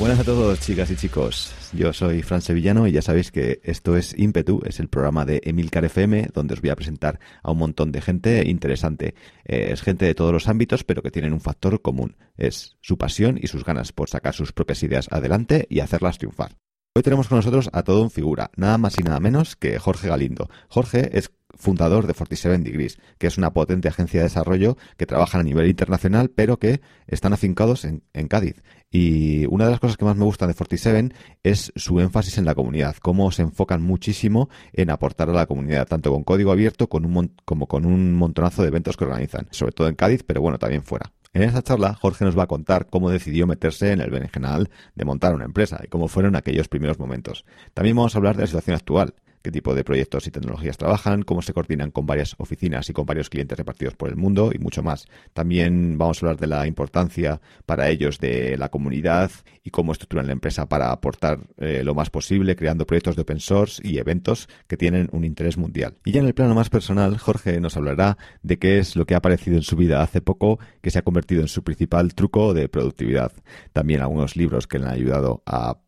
Buenas 0.00 0.20
a 0.20 0.24
todos, 0.24 0.58
chicas 0.60 0.90
y 0.90 0.96
chicos. 0.96 1.52
Yo 1.74 1.92
soy 1.92 2.22
Fran 2.22 2.40
Sevillano 2.40 2.86
y 2.86 2.92
ya 2.92 3.02
sabéis 3.02 3.30
que 3.30 3.60
esto 3.62 3.98
es 3.98 4.18
Impetu, 4.18 4.62
es 4.64 4.80
el 4.80 4.88
programa 4.88 5.26
de 5.26 5.42
Emilcar 5.44 5.84
FM, 5.84 6.30
donde 6.32 6.54
os 6.54 6.62
voy 6.62 6.70
a 6.70 6.74
presentar 6.74 7.20
a 7.42 7.50
un 7.50 7.58
montón 7.58 7.92
de 7.92 8.00
gente 8.00 8.48
interesante. 8.48 9.14
Eh, 9.44 9.68
es 9.72 9.82
gente 9.82 10.06
de 10.06 10.14
todos 10.14 10.32
los 10.32 10.48
ámbitos, 10.48 10.84
pero 10.84 11.02
que 11.02 11.10
tienen 11.10 11.34
un 11.34 11.42
factor 11.42 11.82
común: 11.82 12.16
es 12.38 12.78
su 12.80 12.96
pasión 12.96 13.38
y 13.42 13.48
sus 13.48 13.62
ganas 13.62 13.92
por 13.92 14.08
sacar 14.08 14.32
sus 14.32 14.52
propias 14.52 14.82
ideas 14.82 15.06
adelante 15.10 15.66
y 15.68 15.80
hacerlas 15.80 16.16
triunfar. 16.16 16.56
Hoy 16.92 17.04
tenemos 17.04 17.28
con 17.28 17.38
nosotros 17.38 17.70
a 17.72 17.84
todo 17.84 18.02
un 18.02 18.10
figura, 18.10 18.50
nada 18.56 18.76
más 18.76 18.98
y 18.98 19.04
nada 19.04 19.20
menos 19.20 19.54
que 19.54 19.78
Jorge 19.78 20.08
Galindo. 20.08 20.50
Jorge 20.68 21.16
es 21.16 21.30
fundador 21.54 22.08
de 22.08 22.14
47 22.14 22.58
Degrees, 22.64 22.98
que 23.16 23.28
es 23.28 23.38
una 23.38 23.52
potente 23.52 23.86
agencia 23.86 24.18
de 24.18 24.24
desarrollo 24.24 24.76
que 24.96 25.06
trabaja 25.06 25.38
a 25.38 25.44
nivel 25.44 25.68
internacional, 25.68 26.30
pero 26.30 26.58
que 26.58 26.80
están 27.06 27.32
afincados 27.32 27.84
en, 27.84 28.02
Cádiz. 28.26 28.60
Y 28.90 29.46
una 29.46 29.66
de 29.66 29.70
las 29.70 29.78
cosas 29.78 29.96
que 29.98 30.04
más 30.04 30.16
me 30.16 30.24
gustan 30.24 30.48
de 30.48 30.54
47 30.54 31.14
es 31.44 31.72
su 31.76 32.00
énfasis 32.00 32.38
en 32.38 32.44
la 32.44 32.56
comunidad, 32.56 32.96
cómo 32.96 33.30
se 33.30 33.42
enfocan 33.42 33.82
muchísimo 33.82 34.48
en 34.72 34.90
aportar 34.90 35.30
a 35.30 35.32
la 35.32 35.46
comunidad, 35.46 35.86
tanto 35.86 36.10
con 36.10 36.24
código 36.24 36.50
abierto 36.50 36.88
como 36.88 37.68
con 37.68 37.86
un 37.86 38.16
montonazo 38.16 38.62
de 38.62 38.68
eventos 38.68 38.96
que 38.96 39.04
organizan, 39.04 39.46
sobre 39.52 39.70
todo 39.70 39.86
en 39.86 39.94
Cádiz, 39.94 40.24
pero 40.24 40.40
bueno, 40.40 40.58
también 40.58 40.82
fuera. 40.82 41.12
En 41.32 41.42
esta 41.42 41.62
charla, 41.62 41.94
Jorge 41.94 42.24
nos 42.24 42.36
va 42.36 42.42
a 42.44 42.48
contar 42.48 42.88
cómo 42.90 43.08
decidió 43.08 43.46
meterse 43.46 43.92
en 43.92 44.00
el 44.00 44.10
berenjenal 44.10 44.68
de 44.96 45.04
montar 45.04 45.32
una 45.32 45.44
empresa 45.44 45.80
y 45.84 45.86
cómo 45.86 46.08
fueron 46.08 46.34
aquellos 46.34 46.66
primeros 46.66 46.98
momentos. 46.98 47.44
También 47.72 47.94
vamos 47.94 48.14
a 48.14 48.18
hablar 48.18 48.34
de 48.34 48.42
la 48.42 48.46
situación 48.48 48.74
actual 48.74 49.14
qué 49.42 49.50
tipo 49.50 49.74
de 49.74 49.84
proyectos 49.84 50.26
y 50.26 50.30
tecnologías 50.30 50.76
trabajan, 50.76 51.22
cómo 51.22 51.42
se 51.42 51.52
coordinan 51.52 51.90
con 51.90 52.06
varias 52.06 52.34
oficinas 52.38 52.88
y 52.90 52.92
con 52.92 53.06
varios 53.06 53.30
clientes 53.30 53.56
repartidos 53.56 53.94
por 53.94 54.08
el 54.08 54.16
mundo 54.16 54.50
y 54.54 54.58
mucho 54.58 54.82
más. 54.82 55.06
También 55.32 55.98
vamos 55.98 56.22
a 56.22 56.26
hablar 56.26 56.40
de 56.40 56.46
la 56.46 56.66
importancia 56.66 57.40
para 57.66 57.88
ellos 57.88 58.18
de 58.18 58.56
la 58.58 58.68
comunidad 58.68 59.30
y 59.62 59.70
cómo 59.70 59.92
estructuran 59.92 60.26
la 60.26 60.32
empresa 60.32 60.68
para 60.68 60.92
aportar 60.92 61.40
eh, 61.58 61.82
lo 61.84 61.94
más 61.94 62.10
posible, 62.10 62.56
creando 62.56 62.86
proyectos 62.86 63.16
de 63.16 63.22
open 63.22 63.40
source 63.40 63.80
y 63.86 63.98
eventos 63.98 64.48
que 64.66 64.76
tienen 64.76 65.08
un 65.12 65.24
interés 65.24 65.56
mundial. 65.56 65.96
Y 66.04 66.12
ya 66.12 66.20
en 66.20 66.26
el 66.26 66.34
plano 66.34 66.54
más 66.54 66.70
personal, 66.70 67.18
Jorge 67.18 67.60
nos 67.60 67.76
hablará 67.76 68.18
de 68.42 68.58
qué 68.58 68.78
es 68.78 68.96
lo 68.96 69.06
que 69.06 69.14
ha 69.14 69.18
aparecido 69.18 69.56
en 69.56 69.62
su 69.62 69.76
vida 69.76 70.02
hace 70.02 70.20
poco 70.20 70.58
que 70.80 70.90
se 70.90 70.98
ha 70.98 71.02
convertido 71.02 71.42
en 71.42 71.48
su 71.48 71.62
principal 71.62 72.14
truco 72.14 72.54
de 72.54 72.68
productividad. 72.68 73.32
También 73.72 74.00
algunos 74.00 74.36
libros 74.36 74.66
que 74.66 74.78
le 74.78 74.86
han 74.86 74.92
ayudado 74.92 75.42
a 75.46 75.78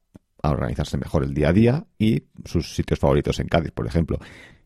a 0.42 0.50
organizarse 0.50 0.98
mejor 0.98 1.24
el 1.24 1.34
día 1.34 1.48
a 1.48 1.52
día 1.52 1.86
y 1.98 2.24
sus 2.44 2.74
sitios 2.74 2.98
favoritos 2.98 3.38
en 3.40 3.48
Cádiz, 3.48 3.72
por 3.72 3.86
ejemplo. 3.86 4.18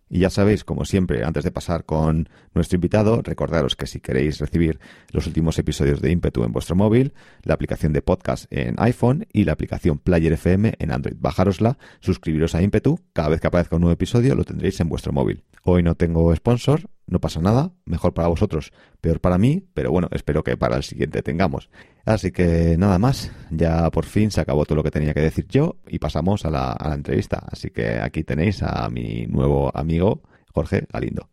Y 0.08 0.20
ya 0.20 0.30
sabéis, 0.30 0.62
como 0.62 0.84
siempre, 0.84 1.24
antes 1.24 1.42
de 1.42 1.50
pasar 1.50 1.84
con 1.84 2.28
nuestro 2.54 2.76
invitado, 2.76 3.22
recordaros 3.22 3.74
que 3.74 3.88
si 3.88 4.00
queréis 4.00 4.38
recibir 4.38 4.78
los 5.10 5.26
últimos 5.26 5.58
episodios 5.58 6.00
de 6.00 6.12
Impetu 6.12 6.44
en 6.44 6.52
vuestro 6.52 6.76
móvil, 6.76 7.12
la 7.42 7.54
aplicación 7.54 7.92
de 7.92 8.02
podcast 8.02 8.46
en 8.50 8.76
iPhone 8.78 9.26
y 9.32 9.44
la 9.44 9.52
aplicación 9.52 9.98
Player 9.98 10.32
FM 10.34 10.74
en 10.78 10.92
Android. 10.92 11.16
Bajárosla, 11.18 11.76
suscribiros 12.00 12.54
a 12.54 12.62
Impetu, 12.62 13.00
cada 13.12 13.30
vez 13.30 13.40
que 13.40 13.48
aparezca 13.48 13.76
un 13.76 13.82
nuevo 13.82 13.94
episodio 13.94 14.36
lo 14.36 14.44
tendréis 14.44 14.78
en 14.80 14.88
vuestro 14.88 15.12
móvil. 15.12 15.42
Hoy 15.64 15.82
no 15.82 15.96
tengo 15.96 16.34
sponsor, 16.36 16.88
no 17.06 17.20
pasa 17.20 17.40
nada, 17.40 17.72
mejor 17.84 18.14
para 18.14 18.28
vosotros, 18.28 18.72
peor 19.00 19.20
para 19.20 19.38
mí, 19.38 19.64
pero 19.74 19.90
bueno, 19.90 20.08
espero 20.10 20.42
que 20.42 20.56
para 20.56 20.76
el 20.76 20.82
siguiente 20.82 21.22
tengamos. 21.22 21.70
Así 22.04 22.32
que 22.32 22.76
nada 22.78 22.98
más, 22.98 23.32
ya 23.50 23.90
por 23.90 24.04
fin 24.04 24.30
se 24.30 24.40
acabó 24.40 24.64
todo 24.64 24.76
lo 24.76 24.82
que 24.82 24.90
tenía 24.90 25.14
que 25.14 25.20
decir 25.20 25.46
yo 25.48 25.76
y 25.86 25.98
pasamos 25.98 26.44
a 26.44 26.50
la, 26.50 26.76
entrevista. 26.94 27.42
Así 27.50 27.70
que 27.70 28.00
aquí 28.00 28.24
tenéis 28.24 28.62
a 28.62 28.88
mi 28.88 29.26
nuevo 29.26 29.70
amigo 29.74 30.22
Jorge 30.52 30.86
Galindo. 30.92 31.28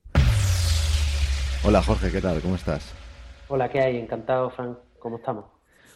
Hola 1.63 1.81
Jorge, 1.81 2.11
¿qué 2.11 2.21
tal? 2.21 2.41
¿Cómo 2.41 2.55
estás? 2.55 2.93
Hola, 3.47 3.69
¿qué 3.69 3.79
hay? 3.79 3.97
Encantado, 3.97 4.49
Frank. 4.49 4.77
¿Cómo 4.99 5.17
estamos? 5.17 5.45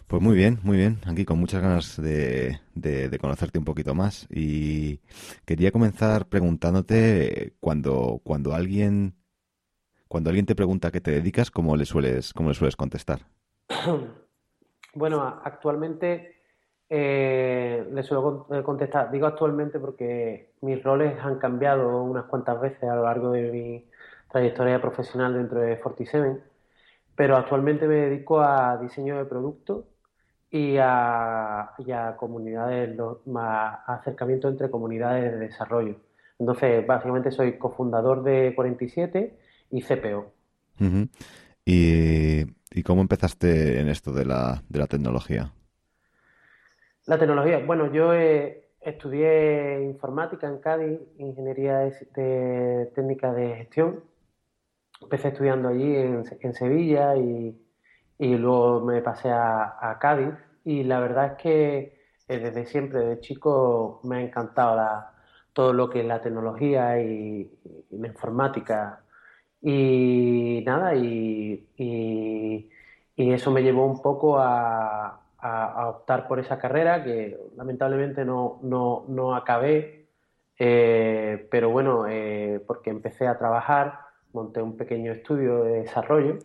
Pues 0.08 0.22
muy 0.22 0.36
bien, 0.38 0.60
muy 0.64 0.78
bien. 0.78 1.00
Aquí 1.06 1.26
con 1.26 1.38
muchas 1.38 1.62
ganas 1.62 2.02
de, 2.02 2.60
de, 2.76 3.20
conocerte 3.20 3.60
un 3.60 3.66
poquito 3.66 3.94
más. 3.94 4.26
Y 4.30 5.02
quería 5.46 5.72
comenzar 5.72 6.28
preguntándote 6.28 7.56
cuando, 7.60 8.22
cuando 8.24 8.54
alguien 8.54 9.16
cuando 10.08 10.30
alguien 10.30 10.46
te 10.46 10.56
pregunta 10.56 10.88
a 10.90 10.92
qué 10.92 11.02
te 11.02 11.12
dedicas, 11.12 11.52
¿cómo 11.52 11.76
le 11.76 11.86
sueles, 11.86 12.34
cómo 12.34 12.50
le 12.50 12.56
sueles 12.56 12.76
contestar? 12.76 13.20
Bueno, 14.94 15.22
actualmente 15.44 16.38
eh, 16.90 17.88
le 17.92 18.02
suelo 18.02 18.48
eh, 18.50 18.64
contestar, 18.64 19.12
digo 19.12 19.28
actualmente 19.28 19.80
porque 19.80 20.54
mis 20.62 20.82
roles 20.82 21.20
han 21.22 21.38
cambiado 21.38 22.02
unas 22.02 22.26
cuantas 22.26 22.60
veces 22.60 22.84
a 22.84 22.96
lo 22.96 23.04
largo 23.04 23.32
de 23.32 23.52
mi 23.52 23.90
trayectoria 24.32 24.82
profesional 24.82 25.34
dentro 25.36 25.60
de 25.60 25.80
47, 25.80 26.42
pero 27.16 27.36
actualmente 27.36 27.88
me 27.88 27.96
dedico 27.96 28.42
a 28.42 28.78
diseño 28.78 29.18
de 29.18 29.26
productos 29.26 29.86
y 30.50 30.78
a, 30.80 31.74
comunidades, 32.18 32.98
más 33.26 33.80
acercamiento 33.86 34.48
entre 34.48 34.70
comunidades 34.72 35.32
de 35.34 35.40
desarrollo. 35.40 35.96
Entonces, 36.40 36.86
básicamente 36.88 37.32
soy 37.32 37.58
cofundador 37.58 38.24
de 38.24 38.54
47 38.56 39.38
y 39.72 39.82
CPO. 39.82 40.34
y 41.66 42.46
¿Y 42.72 42.84
cómo 42.84 43.02
empezaste 43.02 43.80
en 43.80 43.88
esto 43.88 44.12
de 44.12 44.26
la, 44.26 44.62
de 44.70 44.80
la 44.80 44.88
tecnología? 44.88 45.52
La 47.06 47.18
tecnología, 47.18 47.60
bueno, 47.66 47.92
yo 47.92 48.14
eh, 48.14 48.70
estudié 48.82 49.82
informática 49.84 50.48
en 50.48 50.60
Cádiz, 50.60 51.00
ingeniería 51.18 51.80
de, 51.80 52.92
técnica 52.94 53.34
de 53.34 53.56
gestión. 53.56 54.04
Empecé 55.02 55.30
estudiando 55.30 55.70
allí 55.70 55.96
en, 55.96 56.54
Sevilla 56.54 57.16
y, 57.16 57.58
luego 58.20 58.82
me 58.82 59.02
pasé 59.02 59.30
a, 59.32 59.98
Cádiz. 60.00 60.34
Y 60.66 60.84
la 60.84 61.00
verdad 61.00 61.32
es 61.32 61.42
que 61.42 62.00
eh, 62.28 62.40
desde 62.40 62.66
siempre, 62.66 63.00
desde 63.00 63.22
chico, 63.22 64.02
me 64.04 64.18
ha 64.18 64.22
encantado 64.22 65.06
todo 65.54 65.72
lo 65.72 65.90
que 65.90 66.02
es 66.02 66.06
la 66.06 66.22
tecnología 66.22 67.02
y 67.02 67.50
la 67.92 68.08
informática. 68.08 69.02
Y 69.62 70.64
nada, 70.66 70.96
y, 70.96 71.68
eso 73.16 73.52
me 73.52 73.62
llevó 73.64 73.86
un 73.86 74.02
poco 74.02 74.38
a, 74.40 75.22
optar 75.90 76.28
por 76.28 76.40
esa 76.40 76.58
carrera 76.60 77.04
que 77.04 77.38
lamentablemente 77.56 78.26
no, 78.26 78.60
no, 78.62 79.36
acabé, 79.36 80.08
eh, 80.60 81.48
pero 81.50 81.70
bueno, 81.70 82.06
eh, 82.08 82.62
porque 82.66 82.90
empecé 82.90 83.28
a 83.28 83.38
trabajar, 83.38 84.00
monté 84.34 84.62
un 84.62 84.76
pequeño 84.78 85.12
estudio 85.12 85.64
de 85.64 85.82
desarrollo 85.82 86.40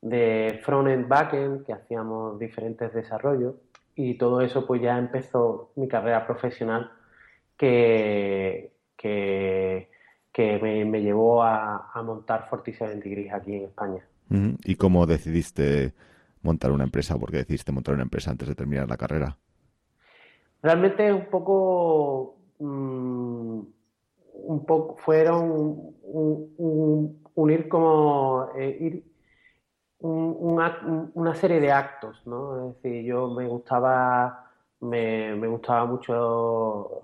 de 0.00 0.60
front-end, 0.62 1.08
back-end, 1.08 1.64
que 1.66 1.72
hacíamos 1.72 2.38
diferentes 2.38 2.92
desarrollos 2.92 3.54
y 3.94 4.16
todo 4.16 4.40
eso 4.40 4.66
pues 4.66 4.80
ya 4.80 4.96
empezó 4.96 5.72
mi 5.76 5.88
carrera 5.88 6.26
profesional 6.26 6.92
que, 7.56 8.72
que 8.96 9.90
que 10.32 10.58
me, 10.58 11.00
llevó 11.00 11.42
a, 11.42 11.90
montar 12.04 12.46
47 12.48 12.96
Degrees 12.96 13.32
aquí 13.32 13.54
en 13.54 13.64
España. 13.64 14.06
¿Y 14.64 14.76
cómo 14.76 15.06
decidiste 15.06 15.94
montar 16.42 16.70
una 16.72 16.84
empresa? 16.84 17.18
¿Por 17.18 17.30
qué 17.30 17.38
decidiste 17.38 17.72
montar 17.72 17.94
una 17.94 18.04
empresa 18.04 18.30
antes 18.30 18.48
de 18.48 18.54
terminar 18.54 18.88
la 18.88 18.96
carrera? 18.96 19.36
Realmente 20.62 21.12
un 21.12 21.26
poco, 21.26 22.36
mm, 22.58 23.60
un 24.44 24.64
poco 24.66 24.96
fueron 24.96 25.94
unir 27.34 27.68
como 27.68 28.50
eh, 28.56 28.76
ir 28.80 29.04
una 30.00 31.34
serie 31.34 31.60
de 31.60 31.72
actos, 31.72 32.24
¿no? 32.26 32.70
Es 32.70 32.82
decir, 32.82 33.04
yo 33.04 33.28
me 33.30 33.46
gustaba, 33.48 34.50
me, 34.80 35.34
me 35.34 35.48
gustaba 35.48 35.86
mucho 35.86 37.02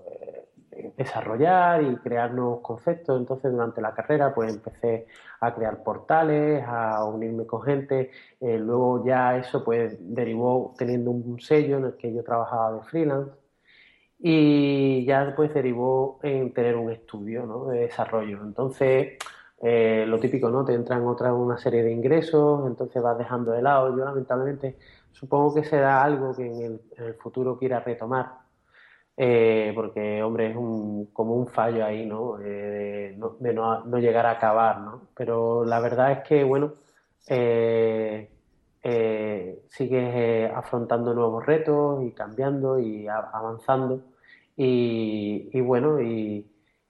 desarrollar 1.05 1.83
y 1.83 1.95
crear 1.97 2.33
nuevos 2.33 2.61
conceptos. 2.61 3.19
Entonces, 3.19 3.51
durante 3.51 3.81
la 3.81 3.93
carrera, 3.93 4.33
pues 4.33 4.53
empecé 4.53 5.07
a 5.39 5.53
crear 5.53 5.83
portales, 5.83 6.63
a 6.67 7.03
unirme 7.05 7.45
con 7.45 7.61
gente. 7.63 8.11
Eh, 8.41 8.57
luego 8.57 9.05
ya 9.05 9.37
eso, 9.37 9.63
pues, 9.63 9.97
derivó 9.99 10.73
teniendo 10.77 11.11
un 11.11 11.39
sello 11.39 11.77
en 11.77 11.85
el 11.85 11.97
que 11.97 12.13
yo 12.13 12.23
trabajaba 12.23 12.73
de 12.73 12.81
freelance. 12.83 13.31
Y 14.19 15.05
ya 15.05 15.25
después 15.25 15.53
derivó 15.53 16.19
en 16.23 16.53
tener 16.53 16.75
un 16.75 16.91
estudio 16.91 17.65
de 17.65 17.81
desarrollo. 17.81 18.41
Entonces, 18.43 19.17
eh, 19.61 20.05
lo 20.07 20.19
típico, 20.19 20.49
¿no? 20.49 20.65
Te 20.65 20.73
entran 20.73 21.05
otra 21.07 21.33
una 21.33 21.57
serie 21.57 21.83
de 21.83 21.91
ingresos, 21.91 22.67
entonces 22.67 23.01
vas 23.01 23.17
dejando 23.17 23.51
de 23.51 23.61
lado. 23.61 23.95
Yo, 23.97 24.05
lamentablemente, 24.05 24.77
supongo 25.11 25.53
que 25.55 25.63
será 25.63 26.03
algo 26.03 26.35
que 26.35 26.45
en 26.45 26.61
el, 26.61 26.81
en 26.97 27.03
el 27.05 27.13
futuro 27.15 27.57
quiera 27.57 27.79
retomar 27.79 28.44
eh, 29.17 29.71
porque, 29.75 30.21
hombre, 30.23 30.51
es 30.51 30.55
un, 30.57 31.07
como 31.13 31.35
un 31.35 31.47
fallo 31.47 31.85
ahí, 31.85 32.05
¿no? 32.05 32.39
Eh, 32.41 33.15
de, 33.39 33.53
no, 33.53 33.97
llegar 33.97 34.25
a 34.25 34.31
acabar, 34.31 34.79
¿no? 34.81 35.01
Pero 35.15 35.63
la 35.65 35.79
verdad 35.79 36.11
es 36.11 36.19
que, 36.27 36.43
bueno, 36.43 36.73
eh, 37.27 38.29
sigues 39.69 40.51
afrontando 40.53 41.13
nuevos 41.13 41.45
retos 41.45 42.03
y 42.03 42.11
cambiando 42.11 42.79
y 42.79 43.07
avanzando 43.07 44.01
y, 44.55 45.49
y, 45.53 45.61
bueno, 45.61 46.01
y, 46.01 46.45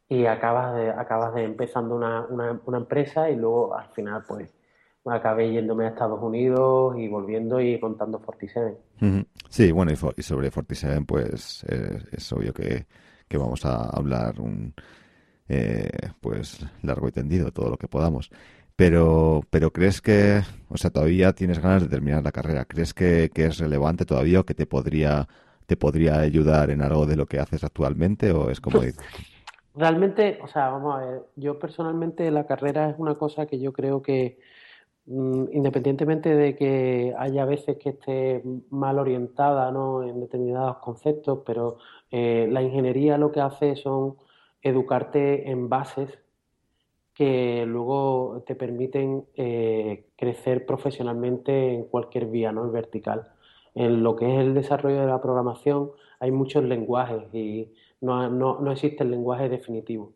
y, 0.10 0.25
acabas 0.25 0.75
de, 0.75 0.89
acabas 0.92 1.33
de 1.36 1.44
empezando 1.44 1.95
una, 1.95 2.25
una, 2.30 2.60
una 2.66 2.78
empresa 2.78 3.30
y 3.30 3.36
luego 3.36 3.75
al 3.75 3.89
final, 3.89 4.24
pues, 4.28 4.55
acabé 5.12 5.52
yéndome 5.52 5.86
a 5.86 5.90
Estados 5.90 6.22
Unidos 6.22 6.98
y 6.98 7.07
volviendo 7.07 7.62
y 7.62 7.80
contando 7.80 8.19
Fortiseven. 8.19 8.78
Sí, 9.50 9.72
bueno, 9.72 9.92
y, 9.92 10.24
sobre 10.24 10.52
Fortiseven, 10.52 11.06
pues 11.06 11.63
eh, 11.69 12.00
es 12.12 12.31
obvio 12.34 12.54
que, 12.54 12.86
vamos 13.38 13.66
a 13.66 13.90
hablar 13.90 14.40
un 14.40 14.74
eh, 15.50 15.90
pues 16.22 16.66
largo 16.84 17.07
y 17.07 17.12
tendido, 17.12 17.52
todo 17.52 17.69
lo 17.69 17.78
que 17.78 17.88
podamos. 17.88 18.31
Pero, 18.75 19.42
pero 19.50 19.72
crees 19.72 20.02
que, 20.02 20.42
o 20.69 20.78
sea, 20.78 20.90
todavía 20.90 21.34
tienes 21.34 21.60
ganas 21.60 21.84
de 21.84 21.90
terminar 21.90 22.24
la 22.24 22.31
carrera. 22.31 22.66
¿Crees 22.66 22.94
que, 22.94 23.30
es 23.34 23.57
relevante 23.57 24.06
todavía 24.06 24.42
o 24.42 24.46
que 24.46 24.54
te 24.54 24.66
podría, 24.66 25.28
te 25.66 25.78
podría 25.78 26.19
ayudar 26.19 26.72
en 26.72 26.81
algo 26.81 27.06
de 27.06 27.16
lo 27.16 27.25
que 27.25 27.40
haces 27.40 27.63
actualmente 27.63 28.31
o 28.31 28.50
es 28.50 28.60
como 28.60 28.81
Realmente, 29.75 30.40
o 30.42 30.48
sea, 30.48 30.69
vamos 30.69 30.96
a 30.96 31.06
ver, 31.06 31.22
yo 31.36 31.60
personalmente 31.60 32.31
la 32.31 32.48
carrera 32.48 32.90
es 32.90 32.96
una 32.98 33.16
cosa 33.16 33.46
que 33.46 33.60
yo 33.60 33.74
creo 33.74 34.02
que 34.02 34.40
independientemente 35.07 36.36
de 36.36 36.56
que 36.56 37.13
haya 37.18 37.46
veces 37.46 37.78
que 37.78 37.90
esté 37.90 38.44
mal 38.69 38.98
orientada 38.98 39.72
¿no? 39.72 40.04
en 40.04 40.19
determinados 40.19 40.78
conceptos, 40.78 41.40
pero 41.46 41.78
eh, 42.12 42.48
la 42.52 42.63
ingeniería 42.63 43.18
lo 43.18 43.31
que 43.31 43.42
hace 43.42 43.75
son 43.75 44.18
educarte 44.62 45.50
en 45.52 45.69
bases 45.69 46.10
que 47.13 47.66
luego 47.66 48.44
te 48.46 48.56
permiten 48.56 49.25
eh, 49.36 50.07
crecer 50.18 50.66
profesionalmente 50.66 51.74
en 51.74 51.86
cualquier 51.86 52.25
vía, 52.25 52.52
¿no? 52.52 52.66
En 52.66 52.74
vertical. 52.74 53.31
En 53.74 54.04
lo 54.04 54.16
que 54.16 54.25
es 54.25 54.40
el 54.42 54.54
desarrollo 54.54 55.02
de 55.02 55.07
la 55.07 55.22
programación 55.22 55.92
hay 56.19 56.31
muchos 56.31 56.63
lenguajes 56.63 57.34
y 57.34 57.74
no, 58.02 58.30
no, 58.30 58.60
no 58.60 58.72
existe 58.72 59.04
el 59.04 59.12
lenguaje 59.12 59.50
definitivo. 59.50 60.13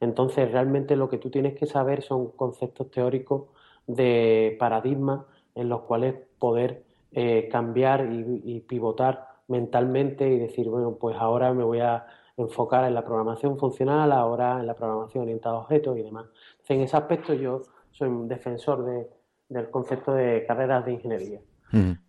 Entonces, 0.00 0.50
realmente 0.52 0.96
lo 0.96 1.08
que 1.08 1.18
tú 1.18 1.30
tienes 1.30 1.54
que 1.54 1.66
saber 1.66 2.02
son 2.02 2.32
conceptos 2.32 2.90
teóricos 2.90 3.44
de 3.86 4.56
paradigmas 4.58 5.20
en 5.54 5.68
los 5.68 5.82
cuales 5.82 6.14
poder 6.38 6.84
eh, 7.12 7.48
cambiar 7.50 8.08
y, 8.12 8.60
pivotar 8.60 9.28
mentalmente 9.48 10.28
y 10.28 10.38
decir, 10.38 10.68
bueno, 10.68 10.96
pues 11.00 11.16
ahora 11.16 11.52
me 11.52 11.62
voy 11.62 11.80
a 11.80 12.06
enfocar 12.36 12.84
en 12.84 12.94
la 12.94 13.04
programación 13.04 13.58
funcional, 13.58 14.10
ahora 14.10 14.58
en 14.58 14.66
la 14.66 14.74
programación 14.74 15.22
orientada 15.22 15.56
a 15.56 15.58
objetos 15.60 15.96
y 15.96 16.02
demás. 16.02 16.26
en 16.68 16.80
ese 16.80 16.96
aspecto 16.96 17.34
yo 17.34 17.62
soy 17.92 18.08
un 18.08 18.26
defensor 18.26 18.84
de, 18.84 19.08
del 19.48 19.70
concepto 19.70 20.12
de 20.12 20.44
carreras 20.46 20.84
de 20.84 20.92
ingeniería. 20.92 21.40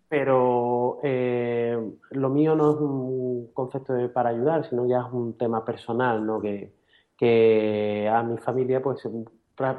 Pero 0.08 1.00
eh, 1.02 1.76
lo 2.10 2.28
mío 2.30 2.54
no 2.54 2.70
es 2.70 2.76
un 2.76 3.50
concepto 3.52 3.92
de 3.94 4.08
para 4.08 4.30
ayudar, 4.30 4.64
sino 4.68 4.86
ya 4.86 5.00
es 5.00 5.12
un 5.12 5.36
tema 5.36 5.64
personal, 5.64 6.24
¿no? 6.24 6.40
Que, 6.40 6.72
que 7.16 8.08
a 8.12 8.22
mi 8.22 8.38
familia, 8.38 8.80
pues 8.80 9.08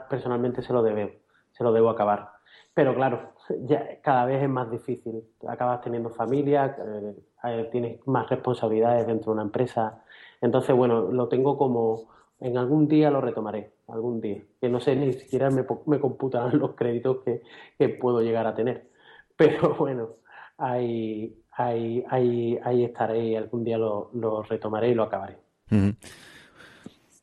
personalmente 0.09 0.61
se 0.61 0.73
lo 0.73 0.83
debo 0.83 1.09
se 1.57 1.63
lo 1.63 1.71
debo 1.71 1.89
acabar. 1.89 2.29
Pero 2.73 2.93
claro, 2.93 3.33
ya 3.61 3.99
cada 4.01 4.25
vez 4.25 4.43
es 4.43 4.49
más 4.49 4.69
difícil. 4.69 5.23
Acabas 5.47 5.81
teniendo 5.81 6.11
familia, 6.11 6.77
eh, 6.77 7.15
eh, 7.45 7.69
tienes 7.71 8.05
más 8.05 8.29
responsabilidades 8.29 9.07
dentro 9.07 9.31
de 9.31 9.35
una 9.35 9.43
empresa. 9.43 10.03
Entonces, 10.41 10.75
bueno, 10.75 11.11
lo 11.11 11.27
tengo 11.27 11.57
como 11.57 12.07
en 12.39 12.55
algún 12.55 12.87
día 12.87 13.09
lo 13.09 13.19
retomaré, 13.19 13.71
algún 13.87 14.21
día. 14.21 14.43
Que 14.61 14.69
no 14.69 14.79
sé 14.79 14.95
ni 14.95 15.11
siquiera 15.13 15.49
me, 15.49 15.65
me 15.87 15.99
computarán 15.99 16.59
los 16.59 16.75
créditos 16.75 17.23
que, 17.23 17.41
que, 17.79 17.89
puedo 17.89 18.21
llegar 18.21 18.45
a 18.45 18.53
tener. 18.53 18.87
Pero 19.35 19.75
bueno, 19.79 20.09
ahí, 20.57 21.35
ahí, 21.53 22.05
ahí, 22.09 22.83
estaré 22.83 23.25
y 23.25 23.35
algún 23.35 23.63
día 23.63 23.79
lo, 23.79 24.11
lo 24.13 24.43
retomaré 24.43 24.89
y 24.89 24.93
lo 24.93 25.03
acabaré. 25.03 25.37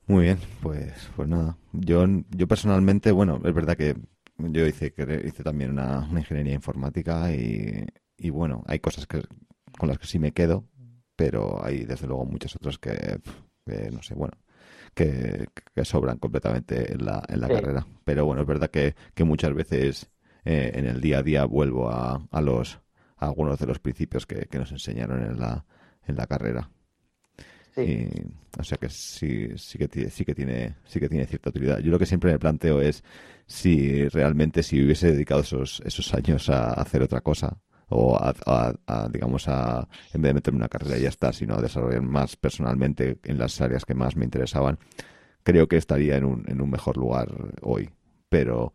Muy 0.06 0.24
bien, 0.24 0.38
pues, 0.62 1.10
pues 1.14 1.28
nada. 1.28 1.56
Yo, 1.72 2.04
yo 2.30 2.48
personalmente, 2.48 3.12
bueno, 3.12 3.40
es 3.44 3.54
verdad 3.54 3.76
que 3.76 3.94
yo 4.38 4.66
hice, 4.66 4.92
hice 5.24 5.42
también 5.42 5.70
una, 5.70 6.08
ingeniería 6.10 6.54
informática 6.54 7.32
y, 7.32 7.86
y, 8.16 8.30
bueno, 8.30 8.62
hay 8.66 8.80
cosas 8.80 9.06
que, 9.06 9.22
con 9.78 9.88
las 9.88 9.98
que 9.98 10.06
sí 10.06 10.18
me 10.18 10.32
quedo, 10.32 10.64
pero 11.16 11.64
hay 11.64 11.84
desde 11.84 12.06
luego 12.06 12.24
muchas 12.24 12.54
otras 12.56 12.78
que, 12.78 13.20
no 13.92 14.02
sé, 14.02 14.14
bueno, 14.14 14.36
que, 14.94 15.46
sobran 15.82 16.18
completamente 16.18 16.92
en 16.92 17.04
la, 17.04 17.22
en 17.28 17.40
la 17.40 17.48
carrera. 17.48 17.86
Pero 18.04 18.26
bueno, 18.26 18.42
es 18.42 18.48
verdad 18.48 18.70
que, 18.70 18.94
que 19.14 19.24
muchas 19.24 19.54
veces 19.54 20.10
eh, 20.44 20.72
en 20.74 20.86
el 20.86 21.00
día 21.00 21.18
a 21.18 21.22
día 21.22 21.44
vuelvo 21.44 21.90
a, 21.90 22.26
a 22.30 22.40
los 22.40 22.80
a 23.16 23.26
algunos 23.26 23.58
de 23.58 23.66
los 23.66 23.78
principios 23.78 24.26
que, 24.26 24.46
que 24.46 24.58
nos 24.58 24.72
enseñaron 24.72 25.22
en 25.22 25.38
la, 25.38 25.64
en 26.06 26.16
la 26.16 26.26
carrera. 26.26 26.70
Y, 27.76 28.06
o 28.58 28.62
sea 28.62 28.78
que 28.78 28.88
sí, 28.88 29.48
sí 29.56 29.78
que 29.78 30.10
sí 30.10 30.24
que 30.24 30.34
tiene, 30.34 30.76
sí 30.84 31.00
que 31.00 31.08
tiene 31.08 31.26
cierta 31.26 31.50
utilidad. 31.50 31.78
Yo 31.80 31.90
lo 31.90 31.98
que 31.98 32.06
siempre 32.06 32.32
me 32.32 32.38
planteo 32.38 32.80
es 32.80 33.02
si 33.46 34.08
realmente 34.08 34.62
si 34.62 34.82
hubiese 34.82 35.12
dedicado 35.12 35.40
esos, 35.40 35.82
esos 35.84 36.14
años 36.14 36.48
a 36.48 36.72
hacer 36.72 37.02
otra 37.02 37.20
cosa 37.20 37.58
o 37.88 38.16
a, 38.16 39.08
digamos 39.12 39.46
a 39.48 39.86
en 40.12 40.22
vez 40.22 40.30
de 40.30 40.34
meterme 40.34 40.56
en 40.56 40.62
una 40.62 40.68
carrera 40.68 40.98
y 40.98 41.02
ya 41.02 41.08
está, 41.08 41.32
sino 41.32 41.54
a 41.54 41.60
desarrollar 41.60 42.02
más 42.02 42.36
personalmente 42.36 43.18
en 43.24 43.38
las 43.38 43.60
áreas 43.60 43.84
que 43.84 43.94
más 43.94 44.16
me 44.16 44.24
interesaban, 44.24 44.78
creo 45.42 45.68
que 45.68 45.76
estaría 45.76 46.16
en 46.16 46.24
un, 46.24 46.44
en 46.48 46.60
un 46.60 46.70
mejor 46.70 46.96
lugar 46.96 47.28
hoy. 47.62 47.90
Pero 48.28 48.72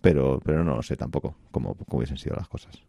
pero 0.00 0.40
pero 0.44 0.64
no 0.64 0.76
lo 0.76 0.82
sé 0.82 0.96
tampoco 0.96 1.34
cómo, 1.50 1.74
cómo 1.74 1.98
hubiesen 1.98 2.18
sido 2.18 2.36
las 2.36 2.48
cosas. 2.48 2.82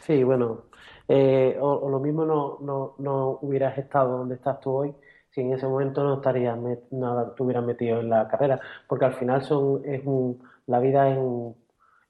Sí, 0.00 0.24
bueno, 0.24 0.64
eh, 1.08 1.56
o, 1.60 1.88
lo 1.90 1.98
mismo 2.00 2.24
no, 2.24 2.58
no, 2.60 2.94
no, 2.98 3.38
hubieras 3.42 3.76
estado 3.78 4.18
donde 4.18 4.36
estás 4.36 4.60
tú 4.60 4.70
hoy 4.70 4.94
si 5.32 5.40
en 5.40 5.52
ese 5.52 5.66
momento 5.66 6.04
no 6.04 6.16
estarías 6.16 6.58
no 6.90 7.32
te 7.32 7.42
hubieras 7.42 7.64
metido 7.64 8.00
en 8.00 8.10
la 8.10 8.28
carrera, 8.28 8.60
porque 8.86 9.06
al 9.06 9.14
final 9.14 9.42
son 9.42 9.82
es 9.84 10.02
un, 10.04 10.42
la 10.66 10.78
vida 10.78 11.08
es, 11.08 11.18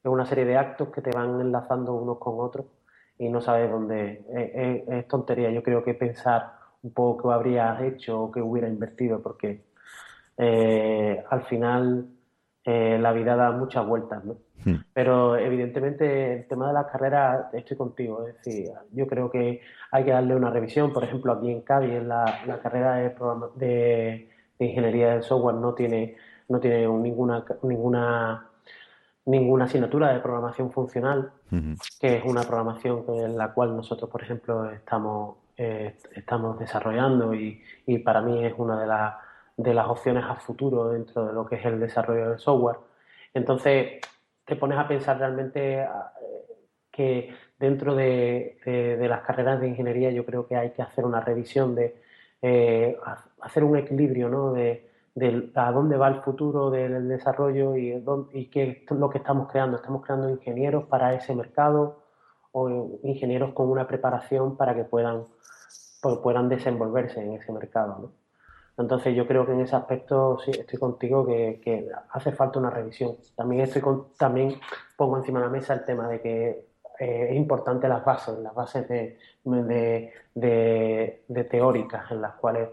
una 0.04 0.26
serie 0.26 0.44
de 0.44 0.56
actos 0.56 0.88
que 0.88 1.00
te 1.00 1.12
van 1.12 1.40
enlazando 1.40 1.94
unos 1.94 2.18
con 2.18 2.40
otros 2.40 2.66
y 3.18 3.28
no 3.28 3.40
sabes 3.40 3.70
dónde 3.70 4.24
es, 4.88 5.06
tontería. 5.08 5.50
Yo 5.50 5.62
creo 5.62 5.84
que 5.84 5.94
pensar 5.94 6.54
un 6.82 6.92
poco 6.92 7.28
qué 7.28 7.34
habrías 7.34 7.80
hecho 7.82 8.22
o 8.24 8.32
qué 8.32 8.42
hubiera 8.42 8.68
invertido, 8.68 9.22
porque 9.22 9.64
eh, 10.36 11.22
al 11.30 11.42
final 11.42 12.08
eh, 12.64 12.98
la 13.00 13.12
vida 13.12 13.34
da 13.34 13.50
muchas 13.50 13.86
vueltas, 13.86 14.24
¿no? 14.24 14.36
Hmm. 14.64 14.76
Pero 14.92 15.36
evidentemente 15.36 16.34
el 16.34 16.46
tema 16.46 16.68
de 16.68 16.74
las 16.74 16.86
carreras 16.86 17.52
estoy 17.52 17.76
contigo, 17.76 18.26
es 18.26 18.36
decir, 18.36 18.70
yo 18.92 19.06
creo 19.08 19.30
que 19.30 19.60
hay 19.90 20.04
que 20.04 20.12
darle 20.12 20.36
una 20.36 20.50
revisión, 20.50 20.92
por 20.92 21.02
ejemplo 21.02 21.32
aquí 21.32 21.50
en 21.50 21.62
Cádiz 21.62 21.90
en 21.90 22.08
la, 22.08 22.60
carrera 22.62 22.94
de, 22.96 23.12
de, 23.56 24.28
ingeniería 24.60 25.14
del 25.14 25.24
software 25.24 25.56
no 25.56 25.74
tiene 25.74 26.16
no 26.48 26.60
tiene 26.60 26.86
ninguna 26.86 27.44
ninguna 27.62 28.46
ninguna 29.24 29.64
asignatura 29.64 30.12
de 30.12 30.20
programación 30.20 30.70
funcional, 30.70 31.32
que 32.00 32.16
es 32.16 32.24
una 32.24 32.42
programación 32.42 33.04
en 33.08 33.36
la 33.36 33.52
cual 33.52 33.76
nosotros, 33.76 34.08
por 34.10 34.22
ejemplo, 34.22 34.70
estamos 34.70 35.36
eh, 35.56 35.96
estamos 36.14 36.58
desarrollando 36.58 37.34
y, 37.34 37.60
y 37.86 37.98
para 37.98 38.20
mí 38.22 38.44
es 38.44 38.54
una 38.56 38.80
de 38.80 38.86
las 38.86 39.14
de 39.56 39.74
las 39.74 39.88
opciones 39.88 40.24
a 40.24 40.36
futuro 40.36 40.90
dentro 40.90 41.26
de 41.26 41.32
lo 41.32 41.46
que 41.46 41.56
es 41.56 41.64
el 41.64 41.80
desarrollo 41.80 42.30
del 42.30 42.38
software. 42.38 42.78
Entonces, 43.34 44.00
te 44.44 44.56
pones 44.56 44.78
a 44.78 44.88
pensar 44.88 45.18
realmente 45.18 45.80
eh, 45.82 45.88
que 46.90 47.34
dentro 47.58 47.94
de, 47.94 48.58
las 49.08 49.22
carreras 49.22 49.60
de 49.60 49.68
ingeniería 49.68 50.10
yo 50.10 50.24
creo 50.24 50.46
que 50.46 50.56
hay 50.56 50.70
que 50.70 50.82
hacer 50.82 51.04
una 51.04 51.20
revisión 51.20 51.74
de 51.74 52.00
eh, 52.42 52.98
hacer 53.40 53.64
un 53.64 53.76
equilibrio 53.76 54.28
¿no? 54.28 54.52
de, 54.52 54.90
a 55.54 55.72
dónde 55.72 55.96
va 55.96 56.08
el 56.08 56.22
futuro 56.22 56.70
del 56.70 57.08
desarrollo 57.08 57.76
y, 57.76 58.02
y 58.32 58.46
qué 58.46 58.84
es 58.84 58.90
lo 58.90 59.10
que 59.10 59.18
estamos 59.18 59.50
creando. 59.50 59.76
Estamos 59.76 60.02
creando 60.02 60.28
ingenieros 60.28 60.84
para 60.84 61.14
ese 61.14 61.34
mercado 61.34 62.02
o 62.52 62.98
ingenieros 63.02 63.52
con 63.54 63.70
una 63.70 63.86
preparación 63.86 64.56
para 64.56 64.74
que 64.74 64.84
puedan, 64.84 65.24
puedan 66.22 66.48
desenvolverse 66.48 67.20
en 67.20 67.32
ese 67.32 67.52
mercado. 67.52 68.12
Entonces 68.78 69.14
yo 69.14 69.26
creo 69.26 69.44
que 69.44 69.52
en 69.52 69.60
ese 69.60 69.76
aspecto 69.76 70.38
sí 70.44 70.50
estoy 70.50 70.78
contigo 70.78 71.26
que, 71.26 71.90
hace 72.10 72.32
falta 72.32 72.58
una 72.58 72.70
revisión. 72.70 73.16
También 73.36 73.62
estoy 73.62 73.82
también 74.18 74.58
pongo 74.96 75.18
encima 75.18 75.40
de 75.40 75.46
la 75.46 75.52
mesa 75.52 75.74
el 75.74 75.84
tema 75.84 76.08
de 76.08 76.20
que 76.20 76.48
eh, 76.98 77.26
es 77.30 77.36
importante 77.36 77.88
las 77.88 78.04
bases, 78.04 78.38
las 78.38 78.54
bases 78.54 78.88
de, 78.88 79.18
de, 80.34 81.44
teóricas 81.50 82.10
en 82.10 82.22
las 82.22 82.34
cuales 82.34 82.68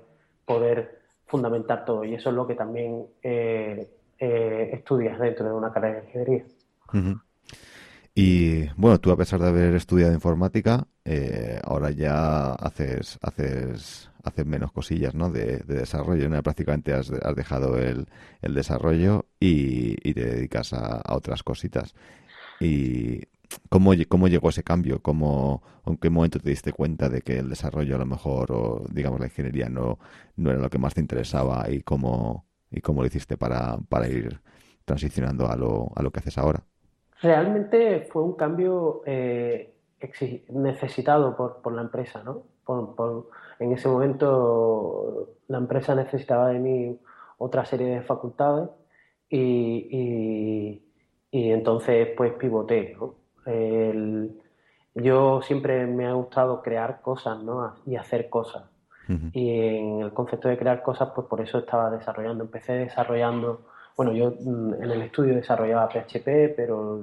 poder 0.45 0.99
fundamentar 1.25 1.85
todo. 1.85 2.03
Y 2.03 2.15
eso 2.15 2.29
es 2.29 2.35
lo 2.35 2.47
que 2.47 2.55
también 2.55 3.05
eh, 3.21 3.89
eh, 4.17 4.69
estudias 4.73 5.19
dentro 5.19 5.45
de 5.45 5.53
una 5.53 5.71
carrera 5.71 5.99
de 5.99 6.05
ingeniería. 6.05 6.45
Y 8.21 8.67
bueno, 8.75 8.99
tú 8.99 9.11
a 9.11 9.15
pesar 9.15 9.39
de 9.39 9.47
haber 9.47 9.75
estudiado 9.75 10.13
informática, 10.13 10.85
eh, 11.05 11.57
ahora 11.63 11.89
ya 11.91 12.51
haces, 12.51 13.17
haces, 13.21 14.11
haces 14.25 14.45
menos 14.45 14.73
cosillas 14.73 15.15
¿no? 15.15 15.31
de, 15.31 15.59
desarrollo. 15.59 16.29
Prácticamente 16.43 16.91
has, 16.93 17.09
dejado 17.33 17.77
el, 17.77 18.07
desarrollo 18.41 19.27
y, 19.39 19.95
te 20.13 20.25
dedicas 20.35 20.73
a, 20.73 21.01
otras 21.15 21.43
cositas. 21.43 21.95
¿Y 22.59 23.21
cómo, 23.69 23.93
cómo 24.09 24.27
llegó 24.27 24.49
ese 24.49 24.63
cambio? 24.63 25.01
¿Cómo, 25.01 25.63
¿En 25.85 25.95
qué 25.95 26.09
momento 26.09 26.39
te 26.39 26.49
diste 26.49 26.73
cuenta 26.73 27.07
de 27.07 27.21
que 27.21 27.39
el 27.39 27.47
desarrollo 27.49 27.95
a 27.95 27.99
lo 27.99 28.05
mejor, 28.05 28.51
o 28.51 28.85
digamos 28.91 29.21
la 29.21 29.27
ingeniería, 29.27 29.69
no, 29.69 29.97
no 30.35 30.51
era 30.51 30.59
lo 30.59 30.69
que 30.69 30.77
más 30.77 30.93
te 30.93 30.99
interesaba 30.99 31.71
y 31.71 31.83
cómo, 31.83 32.45
y 32.69 32.81
cómo 32.81 33.01
lo 33.01 33.07
hiciste 33.07 33.37
para, 33.37 33.77
para 33.87 34.09
ir 34.09 34.41
transicionando 34.83 35.49
a 35.49 35.55
lo, 35.55 35.93
a 35.95 36.03
lo 36.03 36.11
que 36.11 36.19
haces 36.19 36.37
ahora? 36.37 36.65
Realmente 37.21 38.07
fue 38.11 38.23
un 38.23 38.33
cambio 38.33 39.01
eh, 39.05 39.73
necesitado 40.49 41.35
por, 41.35 41.73
la 41.73 41.81
empresa, 41.81 42.23
¿no? 42.23 42.43
en 43.59 43.71
ese 43.73 43.89
momento 43.89 45.29
la 45.47 45.57
empresa 45.57 45.95
necesitaba 45.95 46.49
de 46.49 46.59
mí 46.59 46.99
otra 47.39 47.65
serie 47.65 47.87
de 47.87 48.01
facultades 48.01 48.69
y, 49.29 50.81
entonces 51.31 52.09
pues 52.15 52.33
pivoté, 52.33 52.95
yo 54.95 55.41
siempre 55.41 55.87
me 55.87 56.07
ha 56.07 56.13
gustado 56.13 56.61
crear 56.61 57.01
cosas, 57.01 57.41
¿no? 57.43 57.75
Y 57.85 57.95
hacer 57.95 58.29
cosas. 58.29 58.65
Y 59.33 59.49
en 59.49 60.01
el 60.01 60.13
concepto 60.13 60.49
de 60.49 60.57
crear 60.57 60.83
cosas, 60.83 61.09
pues 61.15 61.25
por 61.25 61.41
eso 61.41 61.57
estaba 61.57 61.89
desarrollando. 61.89 62.43
Empecé 62.43 62.73
desarrollando 62.73 63.65
bueno, 63.99 64.13
yo 64.13 64.31
mm, 64.31 64.75
en 64.75 64.91
el 64.91 65.01
estudio 65.01 65.35
desarrollaba 65.35 65.89
PHP, 65.89 66.55
pero 66.55 67.01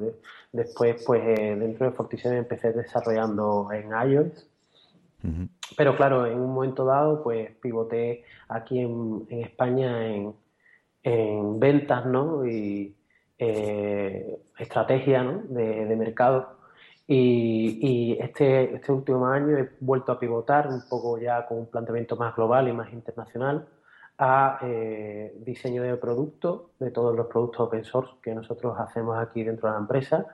después, 0.51 1.05
pues 1.05 1.23
eh, 1.27 1.55
dentro 1.55 1.85
de 1.85 1.93
Fortiseven 1.93 2.39
empecé 2.39 2.73
desarrollando 2.73 3.69
en 3.71 3.91
iOS. 3.91 4.47
Pero 5.77 5.95
claro, 5.95 6.25
en 6.25 6.39
un 6.39 6.55
momento 6.55 6.87
dado, 6.87 7.23
pues 7.23 7.51
pivoté 7.61 8.25
aquí 8.49 8.79
en, 8.79 9.27
España 9.29 10.07
en, 10.07 11.61
ventas, 11.61 12.07
¿no? 12.07 12.47
Y 12.47 12.97
eh, 13.39 14.39
estrategia, 14.59 15.23
¿no? 15.23 15.43
De, 15.51 15.97
mercado. 15.97 16.57
Y, 17.07 17.79
y, 17.83 18.13
este, 18.23 18.75
este 18.75 18.91
último 18.91 19.27
año 19.27 19.59
he 19.59 19.69
vuelto 19.81 20.13
a 20.13 20.19
pivotar 20.19 20.69
un 20.69 20.89
poco 20.89 21.19
ya 21.19 21.45
con 21.45 21.59
un 21.59 21.67
planteamiento 21.67 22.17
más 22.17 22.35
global 22.35 22.69
y 22.69 22.73
más 22.73 22.91
internacional 22.91 23.67
a 24.19 24.59
eh, 24.63 25.35
diseño 25.45 25.83
de 25.83 25.97
producto, 25.97 26.71
de 26.79 26.91
todos 26.91 27.15
los 27.15 27.27
productos 27.27 27.61
open 27.61 27.85
source 27.85 28.13
que 28.23 28.35
nosotros 28.35 28.75
hacemos 28.79 29.19
aquí 29.19 29.43
dentro 29.45 29.69
de 29.69 29.75
la 29.75 29.81
empresa, 29.81 30.27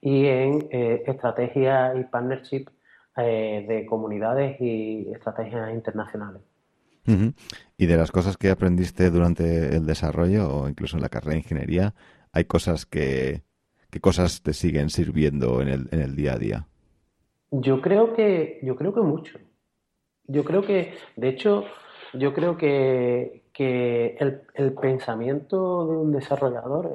y 0.00 0.26
en 0.26 0.68
eh, 0.70 1.02
estrategia 1.06 1.94
y 1.94 2.04
partnership 2.04 2.66
eh, 3.16 3.64
de 3.68 3.86
comunidades 3.86 4.60
y 4.60 5.10
estrategias 5.12 5.72
internacionales. 5.72 6.42
Y 7.76 7.86
de 7.86 7.96
las 7.96 8.12
cosas 8.12 8.36
que 8.36 8.50
aprendiste 8.50 9.10
durante 9.10 9.74
el 9.74 9.84
desarrollo 9.84 10.48
o 10.48 10.68
incluso 10.68 10.96
en 10.96 11.02
la 11.02 11.08
carrera 11.08 11.32
de 11.32 11.38
ingeniería, 11.38 11.94
¿hay 12.30 12.44
cosas 12.44 12.86
que, 12.86 13.42
qué 13.90 14.00
cosas 14.00 14.42
te 14.42 14.52
siguen 14.52 14.90
sirviendo 14.90 15.60
en 15.60 15.68
el, 15.68 15.88
en 15.90 16.02
el 16.02 16.14
día 16.14 16.34
a 16.34 16.38
día? 16.38 16.66
Yo 17.50 17.80
creo 17.80 18.14
que, 18.14 18.60
yo 18.62 18.76
creo 18.76 18.94
que 18.94 19.00
mucho. 19.00 19.38
Yo 20.28 20.44
creo 20.44 20.62
que, 20.62 20.94
de 21.16 21.28
hecho, 21.30 21.64
yo 22.14 22.32
creo 22.34 22.56
que, 22.56 23.42
el, 23.58 24.72
pensamiento 24.80 25.86
de 25.86 25.96
un 25.96 26.12
desarrollador, 26.12 26.90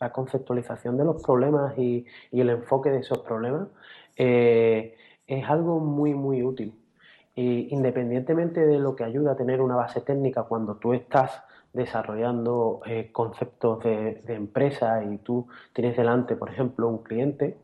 la 0.00 0.12
conceptualización 0.12 0.96
de 0.96 1.04
los 1.04 1.22
problemas 1.22 1.76
y, 1.78 2.06
el 2.32 2.50
enfoque 2.50 2.90
de 2.90 2.98
esos 2.98 3.18
problemas 3.20 3.68
eh, 4.16 4.96
es 5.26 5.48
algo 5.48 5.80
muy, 5.80 6.14
muy 6.14 6.42
útil. 6.42 6.74
Y 7.34 7.74
independientemente 7.74 8.64
de 8.64 8.78
lo 8.78 8.94
que 8.94 9.04
ayuda 9.04 9.32
a 9.32 9.36
tener 9.36 9.60
una 9.60 9.74
base 9.74 10.00
técnica 10.00 10.44
cuando 10.44 10.76
tú 10.76 10.94
estás 10.94 11.42
desarrollando 11.72 12.80
eh, 12.86 13.10
conceptos 13.10 13.82
de, 13.82 14.20
empresa 14.28 15.02
y 15.02 15.18
tú 15.18 15.48
tienes 15.72 15.96
delante, 15.96 16.36
por 16.36 16.50
ejemplo, 16.50 16.88
un 16.88 17.02
cliente, 17.02 17.58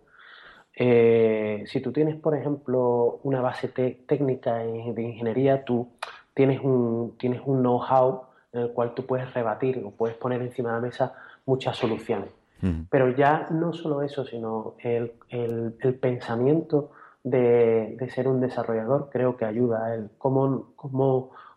eh, 0.75 1.64
si 1.66 1.80
tú 1.80 1.92
tienes, 1.92 2.16
por 2.16 2.37
ejemplo, 2.37 3.21
una 3.23 3.40
base 3.40 3.69
técnica 3.69 4.57
de 4.57 5.02
ingeniería, 5.02 5.64
tú 5.64 5.88
tienes 6.40 6.62
un, 6.62 7.18
tienes 7.18 7.42
un 7.44 7.61
know-how 7.61 8.23
en 8.54 8.62
el 8.62 8.73
cual 8.73 8.94
tú 8.94 9.04
puedes 9.04 9.30
rebatir 9.35 9.85
o 9.85 9.90
puedes 9.90 10.16
poner 10.16 10.40
encima 10.40 10.70
de 10.70 10.75
la 10.76 10.80
mesa 10.80 11.12
muchas 11.44 11.76
soluciones. 11.76 12.30
Pero 12.90 13.11
ya 13.11 13.49
no 13.50 13.75
solo 13.75 14.02
eso, 14.02 14.25
sino 14.25 14.75
el, 14.78 15.12
pensamiento 16.00 16.92
de, 17.23 17.97
ser 18.11 18.26
un 18.26 18.40
desarrollador 18.40 19.11
creo 19.11 19.37
que 19.37 19.44
ayuda 19.44 19.85
a 19.85 19.94
él. 19.94 20.11
Como, 20.16 20.73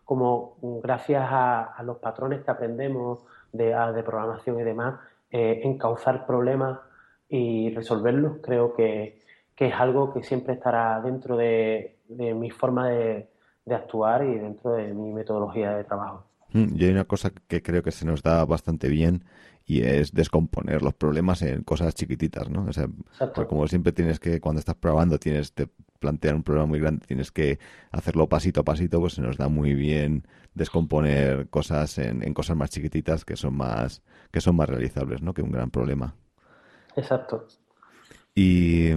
como, 0.04 0.56
gracias 0.82 1.26
a, 1.30 1.82
los 1.82 1.96
patrones 1.96 2.42
que 2.42 2.50
aprendemos 2.50 3.20
de, 3.52 4.02
programación 4.04 4.60
y 4.60 4.64
demás, 4.64 5.00
eh, 5.30 5.62
encauzar 5.64 6.26
problemas 6.26 6.78
y 7.28 7.70
resolverlos, 7.74 8.38
creo 8.42 8.74
que, 8.74 9.22
es 9.56 9.74
algo 9.74 10.12
que 10.12 10.22
siempre 10.22 10.54
estará 10.54 11.00
dentro 11.00 11.38
de 11.38 11.96
mi 12.08 12.50
forma 12.50 12.88
de, 12.88 13.33
de 13.64 13.74
actuar 13.74 14.24
y 14.24 14.38
dentro 14.38 14.72
de 14.72 14.92
mi 14.92 15.12
metodología 15.12 15.76
de 15.76 15.84
trabajo. 15.84 16.24
Mm, 16.52 16.76
y 16.76 16.84
hay 16.84 16.90
una 16.90 17.04
cosa 17.04 17.32
que 17.48 17.62
creo 17.62 17.82
que 17.82 17.90
se 17.90 18.06
nos 18.06 18.22
da 18.22 18.44
bastante 18.44 18.88
bien 18.88 19.24
y 19.66 19.82
es 19.82 20.12
descomponer 20.12 20.82
los 20.82 20.94
problemas 20.94 21.42
en 21.42 21.62
cosas 21.62 21.94
chiquititas, 21.94 22.50
¿no? 22.50 22.66
O 22.66 22.72
sea, 22.72 22.86
como 23.48 23.66
siempre 23.66 23.92
tienes 23.92 24.20
que, 24.20 24.40
cuando 24.40 24.60
estás 24.60 24.74
probando, 24.74 25.18
tienes 25.18 25.52
que 25.52 25.68
plantear 25.98 26.34
un 26.34 26.42
problema 26.42 26.66
muy 26.66 26.80
grande, 26.80 27.06
tienes 27.06 27.32
que 27.32 27.58
hacerlo 27.90 28.28
pasito 28.28 28.60
a 28.60 28.64
pasito, 28.64 29.00
pues 29.00 29.14
se 29.14 29.22
nos 29.22 29.38
da 29.38 29.48
muy 29.48 29.74
bien 29.74 30.26
descomponer 30.52 31.48
cosas 31.48 31.96
en, 31.98 32.22
en 32.22 32.34
cosas 32.34 32.56
más 32.56 32.70
chiquititas 32.70 33.24
que 33.24 33.36
son 33.36 33.56
más, 33.56 34.02
que 34.30 34.42
son 34.42 34.54
más 34.56 34.68
realizables, 34.68 35.22
¿no? 35.22 35.32
Que 35.32 35.42
un 35.42 35.50
gran 35.50 35.70
problema. 35.70 36.14
Exacto. 36.94 37.46
Y 38.34 38.90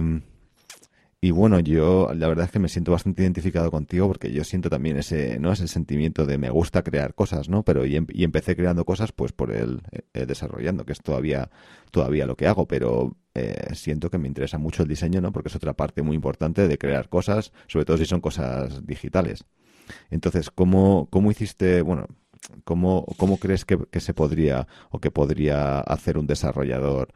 y 1.20 1.32
bueno, 1.32 1.58
yo 1.58 2.12
la 2.14 2.28
verdad 2.28 2.44
es 2.44 2.52
que 2.52 2.60
me 2.60 2.68
siento 2.68 2.92
bastante 2.92 3.22
identificado 3.22 3.72
contigo 3.72 4.06
porque 4.06 4.32
yo 4.32 4.44
siento 4.44 4.70
también 4.70 4.98
ese, 4.98 5.40
¿no? 5.40 5.50
Ese 5.50 5.66
sentimiento 5.66 6.26
de 6.26 6.38
me 6.38 6.48
gusta 6.48 6.84
crear 6.84 7.14
cosas, 7.14 7.48
¿no? 7.48 7.64
Pero 7.64 7.84
y, 7.84 7.96
em, 7.96 8.06
empecé 8.14 8.54
creando 8.54 8.84
cosas 8.84 9.10
pues 9.10 9.32
por 9.32 9.50
el 9.50 9.82
eh, 10.14 10.26
desarrollando, 10.26 10.84
que 10.84 10.92
es 10.92 11.00
todavía, 11.00 11.50
todavía 11.90 12.24
lo 12.24 12.36
que 12.36 12.46
hago, 12.46 12.68
pero 12.68 13.16
eh, 13.34 13.74
siento 13.74 14.10
que 14.10 14.18
me 14.18 14.28
interesa 14.28 14.58
mucho 14.58 14.84
el 14.84 14.88
diseño, 14.88 15.20
¿no? 15.20 15.32
Porque 15.32 15.48
es 15.48 15.56
otra 15.56 15.72
parte 15.74 16.02
muy 16.02 16.14
importante 16.14 16.68
de 16.68 16.78
crear 16.78 17.08
cosas, 17.08 17.52
sobre 17.66 17.84
todo 17.84 17.96
si 17.98 18.04
son 18.04 18.20
cosas 18.20 18.86
digitales. 18.86 19.44
Entonces, 20.10 20.50
¿cómo, 20.52 21.08
cómo 21.10 21.32
hiciste, 21.32 21.82
bueno, 21.82 22.06
cómo, 22.62 23.04
cómo 23.16 23.38
crees 23.38 23.64
que 23.64 24.00
se 24.00 24.14
podría 24.14 24.68
o 24.90 25.00
que 25.00 25.10
podría 25.10 25.80
hacer 25.80 26.16
un 26.16 26.28
desarrollador 26.28 27.12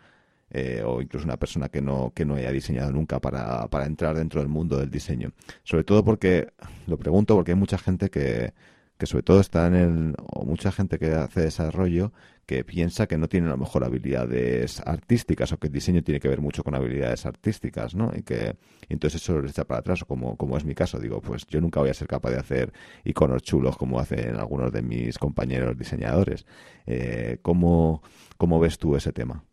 eh, 0.52 0.82
o 0.85 1.00
incluso 1.00 1.25
una 1.25 1.38
persona 1.38 1.68
que 1.68 1.80
no, 1.80 2.12
que 2.14 2.25
no 2.25 2.35
haya 2.35 2.52
diseñado 2.52 2.92
nunca 2.92 3.21
para, 3.21 3.66
para 3.68 3.87
entrar 3.87 4.16
dentro 4.16 4.40
del 4.40 4.49
mundo 4.49 4.78
del 4.78 4.90
diseño. 4.90 5.32
Sobre 5.64 5.85
todo 5.85 6.04
porque, 6.04 6.52
lo 6.87 6.99
pregunto 6.99 7.35
porque 7.35 7.52
hay 7.52 7.59
mucha 7.59 7.78
gente 7.78 8.11
que, 8.11 8.52
que 8.99 9.06
sobre 9.06 9.23
todo 9.23 9.40
está 9.40 9.66
en 9.66 9.75
el, 9.75 10.14
o 10.18 10.44
mucha 10.44 10.71
gente 10.71 10.99
que 10.99 11.12
hace 11.12 11.40
desarrollo 11.40 12.12
que 12.47 12.64
piensa 12.64 13.06
que 13.06 13.18
no 13.18 13.28
tiene 13.28 13.47
a 13.47 13.50
lo 13.50 13.56
mejor 13.56 13.85
habilidades 13.85 14.80
artísticas 14.80 15.52
o 15.52 15.59
que 15.59 15.68
el 15.68 15.73
diseño 15.73 16.02
tiene 16.02 16.21
que 16.21 16.28
ver 16.28 16.40
mucho 16.40 16.62
con 16.62 16.75
habilidades 16.75 17.25
artísticas, 17.25 17.94
¿no? 17.94 18.12
Y 18.14 18.23
que 18.23 18.56
entonces 18.88 19.23
eso 19.23 19.40
les 19.40 19.52
echa 19.52 19.64
para 19.64 19.80
atrás, 19.80 20.02
o 20.02 20.06
como, 20.06 20.37
como 20.37 20.56
es 20.56 20.64
mi 20.64 20.75
caso, 20.75 20.99
digo, 20.99 21.21
pues 21.21 21.47
yo 21.47 21.61
nunca 21.61 21.80
voy 21.80 21.90
a 21.90 21.94
ser 21.94 22.09
capaz 22.09 22.30
de 22.30 22.38
hacer 22.38 22.73
iconos 23.04 23.42
chulos 23.42 23.76
como 23.76 24.00
hacen 24.00 24.37
algunos 24.37 24.73
de 24.73 24.82
mis 24.82 25.18
compañeros 25.18 25.78
diseñadores. 25.78 26.47
Eh, 26.87 27.38
¿cómo, 27.42 28.02
¿Cómo 28.37 28.61
ves 28.61 28.78
tú 28.78 28.97
ese 28.97 29.12
tema? 29.12 29.44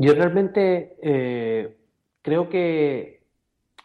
Yo 0.00 0.14
realmente 0.14 0.96
eh, 1.02 1.76
creo 2.22 2.48
que 2.48 3.20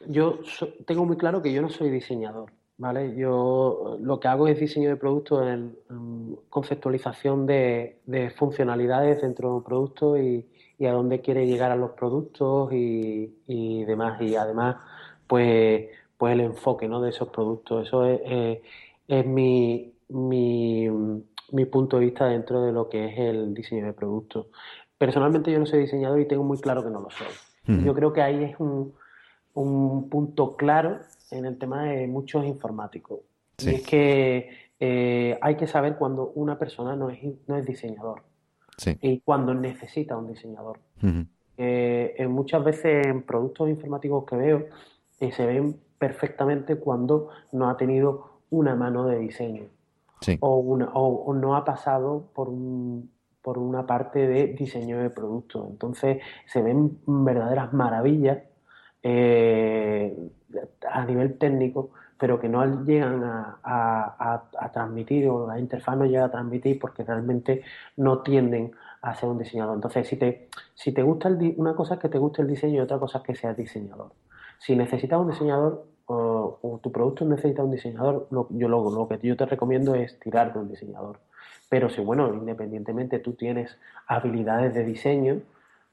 yo 0.08 0.42
tengo 0.86 1.06
muy 1.06 1.18
claro 1.18 1.42
que 1.42 1.52
yo 1.52 1.60
no 1.64 1.72
soy 1.72 1.90
diseñador, 1.90 2.54
¿vale? 2.78 3.16
Yo 3.16 3.98
lo 4.00 4.20
que 4.20 4.28
hago 4.28 4.48
es 4.48 4.60
diseño 4.60 4.90
de 4.90 4.96
producto 4.96 5.48
en, 5.48 5.76
conceptualización 6.50 7.48
de, 7.48 8.32
funcionalidades 8.36 9.24
dentro 9.24 9.50
de 9.50 9.56
un 9.56 9.64
producto 9.64 10.16
y, 10.18 10.48
a 10.86 10.92
dónde 10.92 11.22
quiere 11.22 11.48
llegar 11.48 11.72
a 11.72 11.78
los 11.78 11.92
productos 11.92 12.72
y, 12.74 13.84
demás. 13.86 14.22
Y 14.22 14.36
además, 14.36 14.76
pues, 15.26 15.88
pues 16.18 16.34
el 16.34 16.42
enfoque 16.42 16.88
¿no? 16.88 17.02
de 17.02 17.10
esos 17.10 17.30
productos. 17.30 17.88
Eso 17.88 18.06
es, 18.06 19.26
mi, 19.26 19.94
mi, 20.10 21.66
punto 21.72 21.98
de 21.98 22.06
vista 22.06 22.28
dentro 22.28 22.62
de 22.62 22.72
lo 22.72 22.88
que 22.88 23.06
es 23.08 23.18
el 23.18 23.54
diseño 23.56 23.86
de 23.88 23.94
productos. 23.94 24.48
Personalmente 25.04 25.52
yo 25.52 25.60
no 25.60 25.66
soy 25.66 25.80
diseñador 25.80 26.22
y 26.22 26.26
tengo 26.30 26.46
muy 26.46 26.58
claro 26.60 26.82
que 26.82 26.90
no 26.90 27.02
lo 27.02 27.10
soy. 27.10 27.28
Yo 27.84 27.94
creo 27.94 28.14
que 28.14 28.22
ahí 28.22 28.42
es 28.42 28.58
un, 28.58 28.94
un, 29.54 30.10
punto 30.10 30.56
claro 30.56 31.02
en 31.30 31.44
el 31.46 31.58
tema 31.58 31.84
de 31.84 32.08
muchos 32.08 32.46
informáticos. 32.46 33.20
Y 33.62 33.76
es 33.76 33.82
que 33.86 34.50
eh, 34.80 35.38
hay 35.42 35.56
que 35.58 35.68
saber 35.68 35.98
cuando 35.98 36.32
una 36.36 36.58
persona 36.58 36.96
no 36.96 37.10
es, 37.10 37.20
no 37.48 37.58
es 37.58 37.66
diseñador. 37.66 38.24
Y 39.02 39.20
cuando 39.20 39.54
necesita 39.54 40.16
un 40.16 40.28
diseñador. 40.28 40.80
Eh, 41.58 42.26
muchas 42.30 42.64
veces 42.64 43.06
en 43.06 43.24
productos 43.24 43.70
informáticos 43.70 44.24
que 44.24 44.38
veo 44.38 44.68
eh, 45.20 45.34
se 45.34 45.46
ven 45.46 45.82
perfectamente 45.98 46.78
cuando 46.78 47.28
no 47.52 47.70
ha 47.70 47.76
tenido 47.76 48.40
una 48.52 48.74
mano 48.74 49.06
de 49.06 49.20
diseño. 49.20 49.66
O, 50.40 50.60
una, 50.60 50.90
o, 50.94 51.34
no 51.34 51.58
ha 51.58 51.66
pasado 51.66 52.30
por, 52.34 52.48
por 53.44 53.60
una 53.60 53.86
parte 53.86 54.28
de 54.28 54.48
diseño 54.48 54.98
de 55.00 55.12
producto. 55.12 55.68
Entonces 55.70 56.20
se 56.48 56.64
ven 56.64 56.98
verdaderas 57.06 57.74
maravillas 57.74 58.40
a 59.04 59.10
nivel 61.06 61.38
técnico 61.38 61.92
pero 62.24 62.40
que 62.40 62.48
no 62.48 62.64
llegan 62.86 63.22
a, 63.22 64.70
transmitir 64.72 65.28
o 65.28 65.46
la 65.46 65.60
interfaz 65.60 65.98
no 65.98 66.06
llega 66.06 66.24
a 66.24 66.32
transmitir 66.32 66.80
porque 66.80 67.04
realmente 67.04 67.64
no 67.98 68.22
tienden 68.22 68.72
a 69.02 69.14
ser 69.14 69.28
un 69.28 69.38
diseñador. 69.38 69.76
Entonces, 69.76 70.08
si 70.08 70.16
te, 70.16 70.48
si 70.74 70.94
te 70.94 71.04
gusta 71.04 71.28
el, 71.28 71.54
una 71.58 71.76
cosa 71.76 71.96
es 71.96 72.00
que 72.00 72.08
te 72.08 72.18
guste 72.18 72.42
el 72.42 72.48
diseño 72.48 72.76
y 72.76 72.80
otra 72.80 72.98
cosa 72.98 73.18
es 73.18 73.26
que 73.26 73.36
seas 73.36 73.58
diseñador. 73.58 74.14
Si 74.58 74.74
necesitas 74.74 75.20
un 75.20 75.32
diseñador 75.32 75.86
o, 76.06 76.80
tu 76.82 76.94
producto 76.94 77.26
necesita 77.26 77.62
un 77.62 77.72
diseñador, 77.72 78.30
yo 78.32 78.70
lo, 78.70 78.90
lo 78.90 79.06
que 79.06 79.20
yo 79.22 79.36
te 79.36 79.46
recomiendo 79.46 79.94
es 79.94 80.18
tirar 80.18 80.54
de 80.54 80.60
un 80.60 80.70
diseñador. 80.70 81.20
Pero 81.70 81.90
si, 81.90 82.02
bueno, 82.02 82.34
independientemente 82.34 83.20
tú 83.20 83.34
tienes 83.34 83.78
habilidades 84.08 84.74
de 84.74 84.84
diseño, 84.84 85.42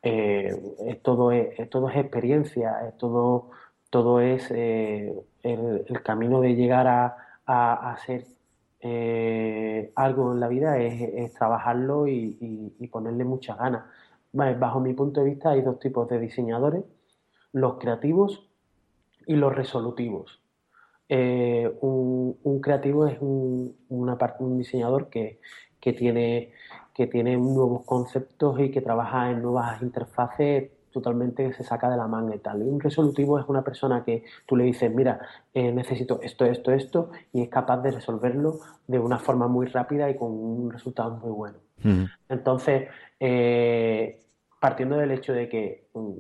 eh, 0.03 1.01
todo, 1.03 1.33
es, 1.33 1.69
todo 1.71 1.91
es 1.91 1.97
experiencia, 1.97 2.95
todo 2.99 3.51
todo 3.91 4.21
es 4.21 4.51
eh, 4.51 5.13
el, 5.43 6.03
camino 6.03 6.41
de 6.41 6.55
llegar 6.55 6.87
a, 6.87 7.91
hacer 7.93 8.25
eh, 8.81 9.91
algo 9.97 10.33
en 10.33 10.41
la 10.41 10.47
vida 10.47 10.79
es, 10.79 11.35
trabajarlo 11.35 12.07
y, 12.07 12.89
ponerle 12.93 13.25
muchas 13.25 13.59
ganas. 13.59 13.85
bajo 14.33 14.81
mi 14.81 14.95
punto 14.95 15.21
de 15.21 15.31
vista 15.31 15.51
hay 15.51 15.63
dos 15.63 15.81
tipos 15.81 16.09
de 16.09 16.21
diseñadores, 16.21 16.85
los 17.53 17.79
creativos 17.79 18.49
y 19.27 19.35
los 19.35 19.55
resolutivos. 19.55 20.40
Eh, 21.13 21.69
un, 21.81 22.61
creativo 22.63 23.07
es 23.09 23.19
un, 23.21 23.77
una 23.89 24.17
parte, 24.17 24.45
un 24.45 24.57
diseñador 24.57 25.09
que, 25.09 25.41
tiene, 25.81 26.53
que 26.95 27.09
tiene 27.09 27.37
nuevos 27.37 27.85
conceptos 27.85 28.61
y 28.61 28.71
que 28.71 28.81
trabaja 28.81 29.29
en 29.29 29.43
nuevas 29.43 29.83
interfaces 29.83 30.71
totalmente 30.93 31.53
se 31.53 31.65
saca 31.65 31.89
de 31.91 31.97
la 31.97 32.07
manga 32.07 32.35
y 32.35 32.39
tal. 32.39 32.63
Y 32.63 32.69
un 32.69 32.81
resolutivo 32.81 33.39
es 33.39 33.49
una 33.49 33.63
persona 33.63 34.05
que 34.05 34.25
tú 34.47 34.57
le 34.57 34.65
dices, 34.65 34.93
mira, 34.93 35.21
eh, 35.55 35.73
necesito 35.73 36.21
esto, 36.23 36.45
esto, 36.45 36.73
esto, 36.73 37.11
y 37.33 37.43
es 37.43 37.49
capaz 37.49 37.79
de 37.79 37.93
resolverlo 37.93 38.61
de 38.87 38.99
una 38.99 39.19
forma 39.19 39.49
muy 39.49 39.67
rápida 39.67 40.11
y 40.11 40.17
con 40.17 40.31
un 40.33 40.71
resultado 40.71 41.17
muy 41.17 41.31
bueno. 41.31 41.59
Entonces, 42.29 42.89
eh, 43.19 44.21
partiendo 44.61 44.97
del 44.97 45.13
hecho 45.13 45.33
de 45.33 45.49
que 45.49 45.89
mm, 45.95 46.13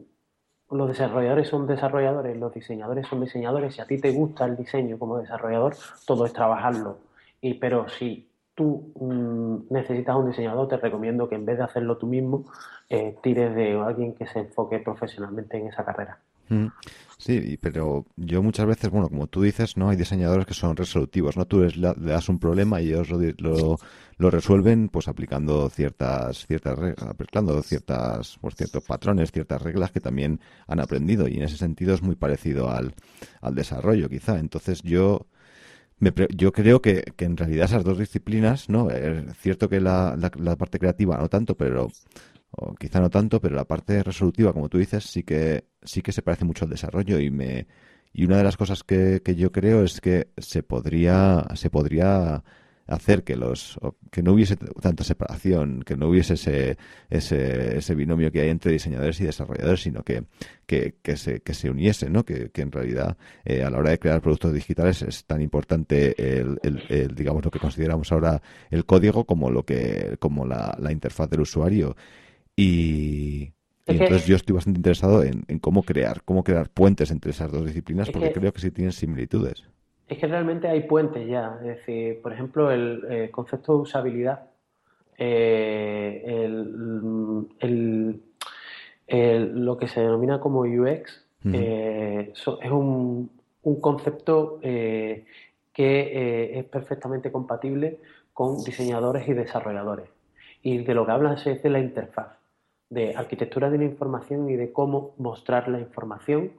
los 0.71 0.89
desarrolladores 0.89 1.49
son 1.49 1.67
desarrolladores, 1.67 2.37
los 2.37 2.55
diseñadores 2.55 3.07
son 3.07 3.21
diseñadores, 3.21 3.75
si 3.75 3.81
a 3.81 3.87
ti 3.87 3.99
te 3.99 4.13
gusta 4.13 4.45
el 4.45 4.57
diseño 4.57 4.99
como 4.99 5.19
desarrollador, 5.19 5.75
todo 6.07 6.25
es 6.27 6.33
trabajarlo. 6.33 6.99
Y, 7.41 7.55
pero 7.55 7.89
si 7.89 8.29
tú 8.55 8.93
mm, 9.01 9.73
necesitas 9.73 10.17
un 10.17 10.29
diseñador, 10.29 10.69
te 10.69 10.77
recomiendo 10.77 11.29
que 11.29 11.35
en 11.35 11.47
vez 11.47 11.59
de 11.59 11.65
hacerlo 11.65 11.97
tú 11.97 12.07
mismo, 12.07 12.45
eh, 12.89 13.17
tires 13.23 13.55
de 13.55 13.81
alguien 13.81 14.15
que 14.15 14.27
se 14.27 14.41
enfoque 14.41 14.79
profesionalmente 14.79 15.59
en 15.59 15.69
esa 15.69 15.85
carrera. 15.85 16.19
Mm. 16.51 16.67
Sí, 17.17 17.59
pero 17.61 18.07
yo 18.17 18.43
muchas 18.43 18.67
veces, 18.67 18.91
bueno, 18.91 19.09
como 19.09 19.27
tú 19.27 19.43
dices, 19.43 19.77
no 19.77 19.91
hay 19.91 19.97
diseñadores 19.97 20.47
que 20.47 20.55
son 20.55 20.75
resolutivos, 20.75 21.37
¿no? 21.37 21.47
Tú 21.47 21.61
le 21.61 21.95
das 21.95 22.29
un 22.31 22.39
problema 22.39 22.81
y 22.81 22.89
ellos 22.89 23.11
lo, 23.11 23.79
lo, 24.17 24.31
resuelven 24.31 24.89
pues 24.89 25.07
aplicando 25.07 25.69
ciertas 25.69 26.47
ciertas 26.47 26.79
aplicando 26.99 27.63
ciertas 27.63 28.39
pues, 28.41 28.55
ciertos 28.55 28.85
patrones, 28.85 29.33
ciertas 29.33 29.61
reglas 29.61 29.93
que 29.93 30.01
también 30.01 30.41
han 30.67 30.81
aprendido 30.81 31.29
y 31.29 31.37
en 31.37 31.43
ese 31.43 31.59
sentido 31.59 31.95
es 31.95 32.03
muy 32.03 32.17
parecido 32.17 32.71
al, 32.71 32.95
al 33.43 33.55
desarrollo, 33.55 34.09
quizá. 34.09 34.39
Entonces 34.39 34.83
yo 34.83 35.27
yo 36.31 36.53
creo 36.53 36.81
que, 36.81 37.03
que, 37.17 37.27
en 37.27 37.37
realidad 37.37 37.67
esas 37.67 37.85
dos 37.85 37.99
disciplinas, 37.99 38.71
¿no? 38.71 38.91
Es 38.91 39.37
cierto 39.39 39.69
que 39.69 39.81
la, 39.81 40.17
la, 40.17 40.57
parte 40.57 40.79
creativa 40.79 41.19
no 41.19 41.29
tanto, 41.29 41.57
pero 41.57 41.89
o 42.53 42.75
quizá 42.75 43.01
no 43.01 43.11
tanto, 43.11 43.41
pero 43.41 43.57
la 43.57 43.65
parte 43.65 44.03
resolutiva, 44.03 44.53
como 44.53 44.69
tú 44.69 44.79
dices, 44.79 45.05
sí 45.05 45.23
que 45.23 45.65
sí 45.83 46.03
que 46.03 46.13
se 46.13 46.23
parece 46.23 46.45
mucho 46.45 46.65
al 46.65 46.71
desarrollo 46.71 47.19
y 47.21 47.31
me 47.31 47.67
y 48.13 48.25
una 48.25 48.39
de 48.39 48.45
las 48.45 48.57
cosas 48.57 48.83
que, 48.83 49.23
que 49.25 49.37
yo 49.37 49.53
creo 49.53 49.85
es 49.85 50.01
que 50.01 50.29
se 50.37 50.63
podría 50.63 51.47
se 51.55 51.71
podría 51.71 52.43
hacer 52.91 53.23
que 53.23 53.37
los 53.37 53.79
que 54.11 54.23
no 54.23 54.33
hubiese 54.33 54.57
tanta 54.57 55.05
separación, 55.05 55.83
que 55.85 55.97
no 55.97 56.09
hubiese 56.09 56.35
ese, 56.35 56.77
ese, 57.09 57.79
ese 57.79 57.95
binomio 57.95 58.33
que 58.33 58.41
hay 58.41 58.49
entre 58.49 58.73
diseñadores 58.73 59.21
y 59.21 59.25
desarrolladores, 59.25 59.83
sino 59.83 60.03
que, 60.03 60.25
que, 60.67 60.97
que 61.01 61.17
se, 61.17 61.41
que 61.41 61.55
se 61.55 61.71
uniese, 61.71 62.11
¿no? 62.11 62.25
Que, 62.25 62.51
que 62.51 62.63
en 62.63 62.73
realidad 62.73 63.17
eh, 63.45 63.63
a 63.63 63.71
la 63.71 63.79
hora 63.79 63.91
de 63.91 64.01
crear 64.01 64.21
productos 64.21 64.53
digitales 64.53 65.03
es 65.03 65.25
tan 65.25 65.41
importante 65.41 66.41
el, 66.41 66.59
el, 66.89 67.15
digamos 67.15 67.45
lo 67.45 67.51
que 67.51 67.61
consideramos 67.61 68.11
ahora 68.11 68.43
el 68.71 68.85
código 68.85 69.25
como 69.25 69.51
lo 69.51 69.65
que 69.65 70.17
como 70.19 70.45
la, 70.45 70.77
la 70.81 70.91
interfaz 70.91 71.31
del 71.31 71.43
usuario 71.43 71.97
y, 72.57 73.53
entonces 73.87 74.27
yo 74.27 74.37
estoy 74.37 74.55
bastante 74.55 74.79
interesado 74.79 75.23
en, 75.23 75.45
en, 75.49 75.59
cómo 75.59 75.83
crear, 75.83 76.23
cómo 76.25 76.45
crear 76.45 76.69
puentes 76.69 77.11
entre 77.11 77.33
esas 77.33 77.51
dos 77.51 77.67
disciplinas, 77.67 78.11
porque 78.11 78.33
creo 78.33 78.53
que 78.53 78.61
sí 78.61 78.71
tienen 78.71 78.93
similitudes. 78.93 79.65
Es 80.11 80.19
que 80.19 80.27
realmente 80.27 80.67
hay 80.67 80.83
puentes 80.83 81.27
ya. 81.29 81.57
Es 81.61 81.79
decir, 81.79 82.21
por 82.21 82.33
ejemplo, 82.33 82.73
el, 82.73 83.05
eh, 83.09 83.31
concepto 83.31 83.75
de 83.75 83.79
usabilidad, 83.79 84.51
eh, 85.17 86.49
lo 89.53 89.77
que 89.79 89.87
se 89.87 90.01
denomina 90.01 90.41
como 90.41 90.63
UX, 90.63 91.25
eh, 91.53 92.33
es 92.33 92.71
un, 92.71 93.31
concepto 93.81 94.59
que 94.61 95.25
es 95.73 96.65
perfectamente 96.65 97.31
compatible 97.31 98.01
con 98.33 98.65
diseñadores 98.65 99.29
y 99.29 99.35
desarrolladores. 99.35 100.09
Y 100.63 100.79
de 100.79 100.95
lo 100.95 101.07
que 101.07 101.13
hablan 101.13 101.39
es 101.39 101.63
de 101.63 101.71
la 101.71 101.79
interfaz, 101.79 102.40
de 102.91 103.17
arquitectura 103.17 103.71
de 103.71 103.79
la 103.79 103.85
información 103.85 104.51
y 104.51 104.57
de 104.57 104.73
cómo 104.73 105.15
mostrar 105.17 105.69
la 105.69 105.79
información 105.79 106.53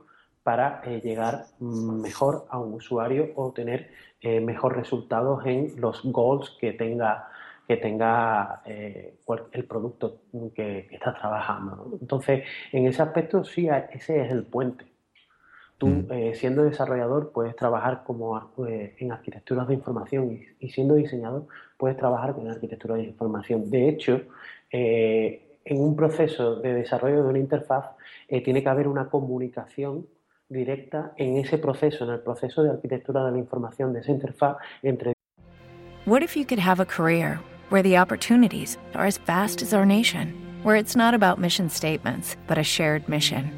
para 0.43 0.81
eh, 0.85 1.01
llegar 1.03 1.45
mejor 1.59 2.45
a 2.49 2.59
un 2.59 2.73
usuario 2.73 3.31
o 3.35 3.51
tener 3.51 3.91
eh, 4.21 4.39
mejores 4.39 4.79
resultados 4.79 5.45
en 5.45 5.79
los 5.79 6.01
goals 6.03 6.57
que 6.59 6.73
tenga 6.73 7.27
que 7.67 7.77
tenga 7.77 8.61
eh, 8.65 9.15
el 9.53 9.65
producto 9.65 10.23
que, 10.53 10.89
estás 10.91 11.17
trabajando. 11.17 11.97
Entonces, 12.01 12.43
en 12.73 12.85
ese 12.87 13.01
aspecto 13.01 13.45
sí, 13.45 13.69
ese 13.93 14.25
es 14.25 14.31
el 14.31 14.43
puente. 14.43 14.85
Tú, 15.77 15.87
mm. 15.87 16.33
siendo 16.33 16.63
desarrollador, 16.63 17.31
puedes 17.31 17.55
trabajar 17.55 18.03
como 18.03 18.51
en 18.67 19.11
arquitecturas 19.13 19.69
de 19.69 19.75
información 19.75 20.37
y, 20.59 20.69
siendo 20.69 20.95
diseñador, 20.95 21.47
puedes 21.77 21.95
trabajar 21.95 22.33
con 22.33 22.49
arquitectura 22.49 22.95
de 22.95 23.03
información. 23.03 23.69
De 23.69 23.87
hecho, 23.87 24.21
en 25.65 25.79
un 25.79 25.95
proceso 25.95 26.55
de 26.55 26.73
desarrollo 26.73 27.23
de 27.23 27.29
una 27.29 27.39
interfaz, 27.39 27.85
eh, 28.27 28.41
tiene 28.41 28.63
que 28.63 28.69
haber 28.69 28.87
una 28.87 29.09
comunicación 29.09 30.07
directa 30.49 31.13
en 31.17 31.37
ese 31.37 31.57
proceso, 31.57 32.03
en 32.03 32.11
el 32.11 32.19
proceso 32.19 32.63
de 32.63 32.71
arquitectura 32.71 33.25
de 33.25 33.31
la 33.31 33.37
información, 33.37 33.93
de 33.93 34.01
esa 34.01 34.11
interfaz 34.11 34.57
entre. 34.83 35.13
What 36.05 36.23
if 36.23 36.35
you 36.35 36.45
could 36.45 36.59
have 36.59 36.79
a 36.81 36.85
career 36.85 37.39
where 37.69 37.83
the 37.83 37.97
opportunities 37.97 38.77
are 38.93 39.05
as 39.05 39.17
vast 39.19 39.61
as 39.61 39.73
our 39.73 39.85
nation, 39.85 40.33
where 40.63 40.75
it's 40.75 40.95
not 40.95 41.13
about 41.13 41.39
mission 41.39 41.69
statements, 41.69 42.35
but 42.47 42.57
a 42.57 42.63
shared 42.63 43.07
mission? 43.07 43.51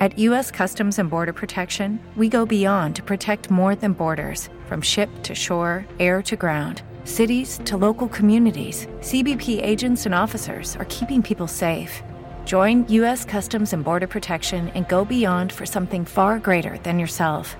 At 0.00 0.18
U.S. 0.18 0.50
Customs 0.50 0.98
and 0.98 1.08
Border 1.08 1.32
Protection, 1.32 2.00
we 2.16 2.28
go 2.28 2.44
beyond 2.44 2.96
to 2.96 3.02
protect 3.02 3.50
more 3.50 3.76
than 3.76 3.92
borders, 3.92 4.50
from 4.66 4.82
ship 4.82 5.08
to 5.22 5.34
shore, 5.34 5.86
air 6.00 6.20
to 6.22 6.36
ground. 6.36 6.82
Cities 7.04 7.60
to 7.66 7.76
local 7.76 8.08
communities, 8.08 8.88
CBP 9.00 9.62
agents 9.62 10.06
and 10.06 10.14
officers 10.14 10.74
are 10.76 10.86
keeping 10.86 11.22
people 11.22 11.46
safe. 11.46 12.02
Join 12.46 12.88
U.S. 12.88 13.26
Customs 13.26 13.74
and 13.74 13.84
Border 13.84 14.06
Protection 14.06 14.70
and 14.70 14.88
go 14.88 15.04
beyond 15.04 15.52
for 15.52 15.66
something 15.66 16.06
far 16.06 16.38
greater 16.38 16.78
than 16.78 16.98
yourself. 16.98 17.58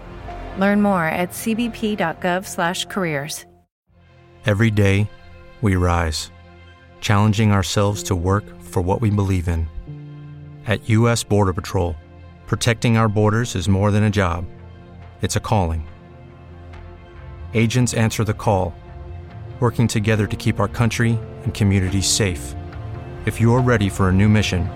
Learn 0.58 0.80
more 0.80 1.04
at 1.04 1.32
cbp.gov/careers. 1.32 3.44
Every 4.46 4.70
day, 4.70 5.10
we 5.60 5.76
rise, 5.76 6.30
challenging 7.02 7.52
ourselves 7.52 8.02
to 8.04 8.16
work 8.16 8.44
for 8.62 8.80
what 8.80 9.02
we 9.02 9.10
believe 9.10 9.46
in. 9.46 9.68
At 10.66 10.88
U.S. 10.88 11.22
Border 11.22 11.52
Patrol, 11.52 11.96
protecting 12.46 12.96
our 12.96 13.10
borders 13.10 13.56
is 13.56 13.68
more 13.68 13.90
than 13.90 14.04
a 14.04 14.10
job; 14.10 14.46
it's 15.20 15.36
a 15.36 15.40
calling. 15.40 15.86
Agents 17.52 17.92
answer 17.92 18.24
the 18.24 18.32
call 18.32 18.72
working 19.60 19.88
together 19.88 20.26
to 20.26 20.36
keep 20.36 20.60
our 20.60 20.68
country 20.68 21.18
and 21.44 21.54
communities 21.54 22.06
safe. 22.06 22.54
If 23.24 23.40
you're 23.40 23.62
ready 23.62 23.88
for 23.88 24.10
a 24.10 24.12
new 24.12 24.28
mission, 24.28 24.68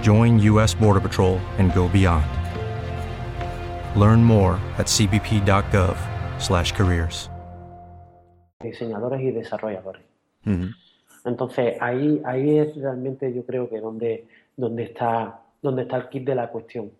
join 0.00 0.38
U.S. 0.38 0.74
Border 0.74 1.00
Patrol 1.00 1.38
and 1.58 1.74
go 1.74 1.88
beyond. 1.88 2.24
Learn 3.94 4.24
more 4.24 4.54
at 4.78 4.86
cbp.gov/careers. 4.86 7.28
Diseñadores 8.62 9.20
y 9.20 9.32
desarrolladores. 9.32 10.00
Entonces 11.24 11.76
ahí, 11.80 12.20
ahí 12.24 12.58
es 12.58 12.76
realmente 12.76 13.32
yo 13.32 13.44
creo 13.44 13.68
que 13.68 13.80
donde, 13.80 14.26
donde, 14.56 14.84
está, 14.84 15.40
donde 15.60 15.82
está 15.82 15.98
el 15.98 16.08
kit 16.08 16.24
de 16.24 16.34
la 16.34 16.48
cuestión. 16.48 16.90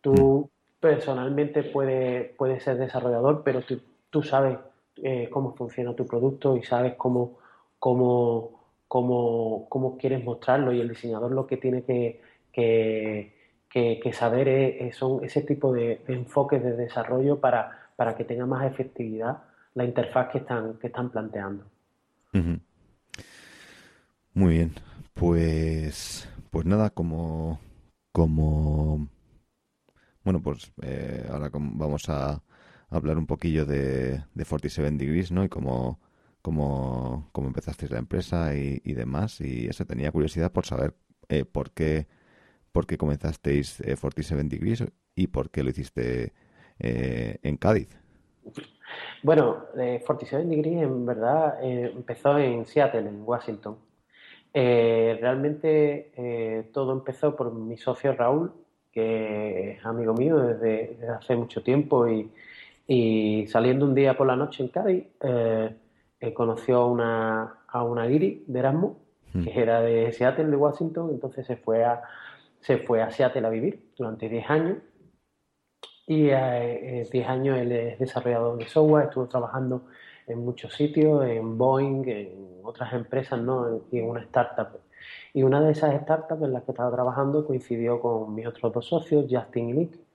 Tú 0.00 0.48
personalmente 0.78 1.62
puedes, 1.62 2.34
puedes 2.36 2.62
ser 2.62 2.78
desarrollador, 2.78 3.42
pero 3.44 3.62
tú, 3.62 3.80
tú 4.08 4.22
sabes 4.22 4.58
eh, 5.02 5.28
cómo 5.30 5.54
funciona 5.54 5.94
tu 5.94 6.06
producto 6.06 6.56
y 6.56 6.62
sabes 6.62 6.94
cómo, 6.96 7.38
cómo, 7.78 8.60
cómo, 8.88 9.66
cómo, 9.68 9.96
quieres 9.96 10.24
mostrarlo. 10.24 10.72
Y 10.72 10.80
el 10.80 10.88
diseñador 10.88 11.32
lo 11.32 11.46
que 11.46 11.56
tiene 11.56 11.82
que, 11.82 12.20
que, 12.52 13.34
que, 13.70 14.12
saber 14.12 14.48
es, 14.48 14.96
son 14.96 15.24
ese 15.24 15.42
tipo 15.42 15.72
de, 15.72 16.02
enfoques 16.08 16.62
de 16.62 16.76
desarrollo 16.76 17.40
para, 17.40 17.90
para 17.96 18.16
que 18.16 18.24
tenga 18.24 18.46
más 18.46 18.70
efectividad 18.70 19.42
la 19.74 19.84
interfaz 19.84 20.30
que 20.30 20.38
están, 20.38 20.74
que 20.78 20.88
están 20.88 21.10
planteando. 21.10 21.64
Muy 24.34 24.54
bien, 24.54 24.72
pues, 25.14 26.28
pues 26.50 26.66
nada, 26.66 26.90
como, 26.90 27.58
como, 28.12 29.08
bueno, 30.24 30.40
pues 30.42 30.72
eh, 30.82 31.26
ahora 31.30 31.50
vamos 31.52 32.08
a 32.08 32.40
hablar 32.90 33.18
un 33.18 33.26
poquillo 33.26 33.64
de, 33.64 34.24
de 34.34 34.44
47 34.44 34.96
Degrees, 34.96 35.32
¿no? 35.32 35.44
Y 35.44 35.48
cómo, 35.48 36.00
cómo, 36.42 37.28
cómo 37.32 37.48
empezasteis 37.48 37.90
la 37.90 37.98
empresa 37.98 38.54
y, 38.54 38.92
demás. 38.92 39.40
Y 39.40 39.66
eso 39.66 39.84
tenía 39.84 40.12
curiosidad 40.12 40.52
por 40.52 40.66
saber 40.66 40.94
eh, 41.28 41.44
por 41.44 41.70
qué 41.70 42.06
por 42.72 42.86
qué 42.86 42.96
comenzasteis 42.96 43.80
eh, 43.80 43.96
47 44.00 44.44
Degrees 44.44 44.84
y 45.14 45.26
por 45.26 45.50
qué 45.50 45.62
lo 45.62 45.70
hiciste 45.70 46.32
eh, 46.78 47.38
en 47.42 47.56
Cádiz. 47.56 47.88
Bueno, 49.22 49.64
eh, 49.76 50.02
47 50.04 50.44
Degrees 50.48 50.82
en 50.82 51.06
verdad 51.06 51.58
eh, 51.62 51.92
empezó 51.94 52.38
en 52.38 52.66
Seattle, 52.66 53.08
en 53.08 53.22
Washington. 53.24 53.76
Eh, 54.52 55.18
realmente 55.20 56.12
eh, 56.16 56.70
todo 56.72 56.92
empezó 56.92 57.36
por 57.36 57.52
mi 57.52 57.76
socio 57.76 58.14
Raúl, 58.14 58.52
que 58.92 59.72
es 59.72 59.86
amigo 59.86 60.14
mío 60.14 60.38
desde, 60.38 60.96
desde 60.98 61.08
hace 61.08 61.36
mucho 61.36 61.62
tiempo 61.62 62.08
y, 62.08 62.30
y, 62.92 63.46
saliendo 63.46 63.84
un 63.84 63.94
día 63.94 64.16
por 64.16 64.26
la 64.26 64.34
noche 64.34 64.64
en 64.64 64.68
Cádiz, 64.68 65.06
eh, 65.20 66.34
conoció 66.34 66.78
a 66.78 66.86
una, 66.86 67.58
a 67.68 67.84
una 67.84 68.06
guiri 68.06 68.44
de 68.46 68.58
Erasmus, 68.58 68.96
mm. 69.32 69.44
que 69.44 69.60
era 69.60 69.80
de 69.80 70.12
Seattle, 70.12 70.46
de 70.46 70.56
Washington, 70.56 71.10
entonces 71.10 71.46
se 71.46 71.56
fue 71.56 71.84
a, 71.84 72.02
se 72.60 72.78
fue 72.78 73.00
a 73.00 73.10
Seattle 73.10 73.46
a 73.46 73.50
vivir 73.50 73.92
durante 73.96 74.28
10 74.28 74.50
años 74.50 74.78
y 76.10 76.24
10 76.24 76.34
eh, 77.14 77.24
años 77.24 77.56
él 77.58 77.70
es 77.70 77.98
desarrollador 78.00 78.58
de 78.58 78.66
software, 78.66 79.04
estuvo 79.04 79.28
trabajando 79.28 79.84
en 80.26 80.44
muchos 80.44 80.74
sitios, 80.74 81.24
en 81.24 81.56
Boeing, 81.56 82.02
en 82.08 82.58
otras 82.64 82.92
empresas, 82.92 83.40
¿no? 83.40 83.82
y 83.92 84.00
en 84.00 84.08
una 84.08 84.20
startup. 84.22 84.80
Y 85.32 85.44
una 85.44 85.60
de 85.60 85.70
esas 85.70 85.94
startups 86.02 86.42
en 86.42 86.52
las 86.52 86.64
que 86.64 86.72
estaba 86.72 86.90
trabajando 86.90 87.46
coincidió 87.46 88.00
con 88.00 88.34
mis 88.34 88.44
otros 88.44 88.72
dos 88.72 88.86
socios, 88.86 89.26
Justin 89.30 89.70
y 89.70 89.72
Nick. 89.74 90.09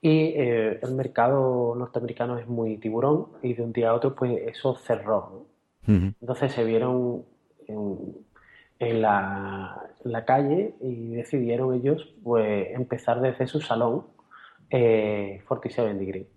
Y 0.00 0.34
eh, 0.36 0.78
el 0.80 0.94
mercado 0.94 1.74
norteamericano 1.74 2.38
es 2.38 2.46
muy 2.46 2.76
tiburón 2.78 3.28
y 3.42 3.54
de 3.54 3.62
un 3.62 3.72
día 3.72 3.90
a 3.90 3.94
otro 3.94 4.14
pues 4.14 4.40
eso 4.46 4.76
cerró. 4.76 5.46
¿no? 5.86 5.92
Uh 5.94 5.98
-huh. 5.98 6.14
Entonces 6.20 6.52
se 6.52 6.64
vieron 6.64 7.24
en, 7.66 8.16
en, 8.78 9.02
la, 9.02 9.90
calle 10.26 10.74
y 10.80 11.14
decidieron 11.14 11.74
ellos 11.74 12.14
pues 12.22 12.68
empezar 12.74 13.20
desde 13.20 13.46
su 13.46 13.60
salón 13.60 14.04
eh, 14.70 15.42
47 15.46 15.94
Degree. 15.94 16.28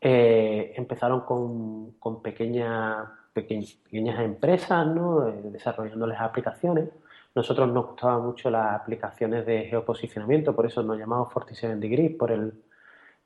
Eh, 0.00 0.72
empezaron 0.76 1.20
con, 1.20 1.92
con 1.92 2.22
pequeña, 2.22 3.08
peque, 3.32 3.62
pequeñas 3.84 4.20
empresas, 4.20 4.86
¿no? 4.86 5.28
Eh, 5.28 5.40
desarrollándoles 5.44 6.18
aplicaciones. 6.18 6.88
Nosotros 7.34 7.72
nos 7.72 7.86
gustaban 7.86 8.22
mucho 8.22 8.50
las 8.50 8.74
aplicaciones 8.80 9.46
de 9.46 9.64
geoposicionamiento, 9.64 10.54
por 10.54 10.66
eso 10.66 10.82
nos 10.82 10.98
llamamos 10.98 11.32
47 11.32 11.76
Degrees, 11.76 12.14
por, 12.16 12.30
el, 12.30 12.52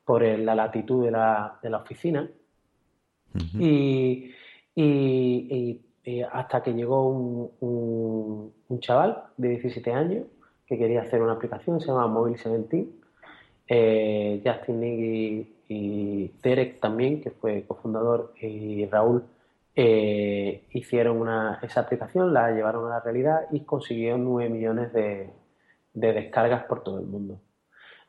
por 0.05 0.23
el, 0.23 0.45
la 0.45 0.55
latitud 0.55 1.03
de 1.03 1.11
la, 1.11 1.59
de 1.61 1.69
la 1.69 1.77
oficina. 1.77 2.29
Uh 3.35 3.37
-huh. 3.37 3.61
y, 3.61 4.33
y, 4.75 5.81
y, 6.05 6.21
hasta 6.21 6.63
que 6.63 6.73
llegó 6.73 7.09
un, 7.09 7.51
un, 7.59 8.53
un, 8.69 8.79
chaval 8.79 9.23
de 9.35 9.49
17 9.49 9.91
años 9.91 10.25
que 10.65 10.77
quería 10.77 11.01
hacer 11.01 11.21
una 11.21 11.33
aplicación, 11.33 11.81
se 11.81 11.87
llama 11.87 12.07
Mobile 12.07 12.37
17. 12.37 12.87
Eh, 13.69 14.41
Justin 14.45 14.79
Nick 14.79 15.47
y 15.67 16.31
Derek 16.41 16.79
también, 16.79 17.21
que 17.21 17.31
fue 17.31 17.65
cofundador, 17.67 18.33
y 18.39 18.85
Raúl, 18.85 19.23
eh, 19.79 20.65
hicieron 20.71 21.21
una, 21.21 21.59
esa 21.61 21.81
aplicación, 21.81 22.33
la 22.33 22.49
llevaron 22.49 22.87
a 22.87 22.95
la 22.95 22.99
realidad 22.99 23.41
y 23.51 23.59
consiguieron 23.59 24.23
9 24.23 24.49
millones 24.49 24.91
de, 24.91 25.29
de, 25.93 26.13
descargas 26.13 26.63
por 26.63 26.83
todo 26.83 26.99
el 26.99 27.05
mundo. 27.05 27.39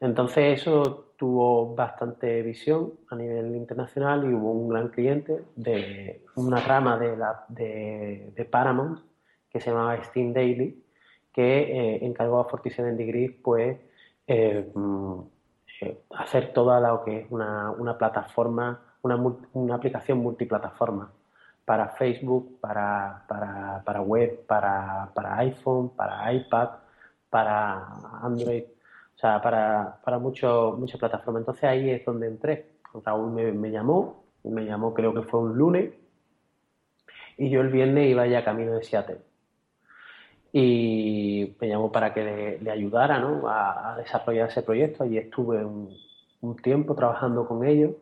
Entonces 0.01 0.63
eso 0.63 1.13
tuvo 1.19 1.75
bastante 1.75 2.41
visión 2.41 2.95
a 3.11 3.17
nivel 3.17 3.55
internacional 3.55 4.25
y 4.25 4.33
hubo 4.33 4.51
un 4.53 4.71
gran 4.71 4.89
cliente 4.89 5.43
de 5.57 6.25
una 6.37 6.59
rama 6.61 6.99
de, 6.99 7.17
la, 7.19 7.45
de, 7.49 8.33
de 8.35 8.45
Paramount 8.47 9.01
que 9.51 9.61
se 9.61 9.71
llamaba 9.71 10.03
Steam 10.05 10.33
Daily, 10.33 10.83
que 11.31 11.59
eh, 11.59 12.07
encargó 12.07 12.41
a 12.41 12.49
47 12.49 12.93
Degrees 12.93 13.33
pues 13.43 13.79
eh, 14.27 14.73
eh, 15.83 16.01
hacer 16.17 16.55
toda 16.55 16.81
lo 16.81 17.05
que 17.05 17.19
es 17.19 17.27
una, 17.29 17.73
una 17.73 17.99
plataforma, 17.99 18.81
una, 19.03 19.17
una, 19.53 19.75
aplicación 19.75 20.19
multiplataforma 20.19 21.13
para 21.69 21.89
Facebook, 21.91 22.59
para, 22.63 23.25
para, 23.29 23.83
para 23.85 24.01
web, 24.01 24.47
para, 24.47 25.11
para, 25.15 25.37
iPhone, 25.41 25.91
para 25.91 26.33
iPad, 26.33 26.69
para 27.29 27.87
Android, 28.23 28.63
o 28.63 29.19
sea, 29.19 29.43
para, 29.43 29.99
para 30.03 30.19
muchas 30.19 30.99
plataformas. 30.99 31.43
Entonces 31.43 31.65
ahí 31.65 31.91
es 31.91 32.07
donde 32.07 32.27
entré. 32.27 32.73
Raúl 33.05 33.33
me, 33.33 33.53
me 33.53 33.71
llamó, 33.71 34.25
me 34.45 34.65
llamó 34.65 34.95
creo 34.95 35.13
que 35.13 35.21
fue 35.23 35.41
un 35.41 35.59
lunes, 35.59 35.93
y 37.37 37.51
yo 37.51 37.61
el 37.61 37.69
viernes 37.69 38.09
iba 38.09 38.27
ya 38.27 38.43
camino 38.43 38.73
de 38.73 38.83
Seattle 38.83 39.19
y 40.53 41.55
me 41.61 41.69
llamó 41.69 41.93
para 41.93 42.15
que 42.15 42.59
le, 42.63 42.71
ayudara 42.71 43.19
¿no? 43.19 43.47
a, 43.47 43.93
a, 43.93 43.97
desarrollar 43.99 44.49
ese 44.49 44.63
proyecto. 44.63 45.05
y 45.05 45.19
estuve 45.19 45.63
un, 45.63 45.95
un, 46.41 46.57
tiempo 46.57 46.95
trabajando 46.95 47.47
con 47.47 47.67
ellos. 47.67 47.93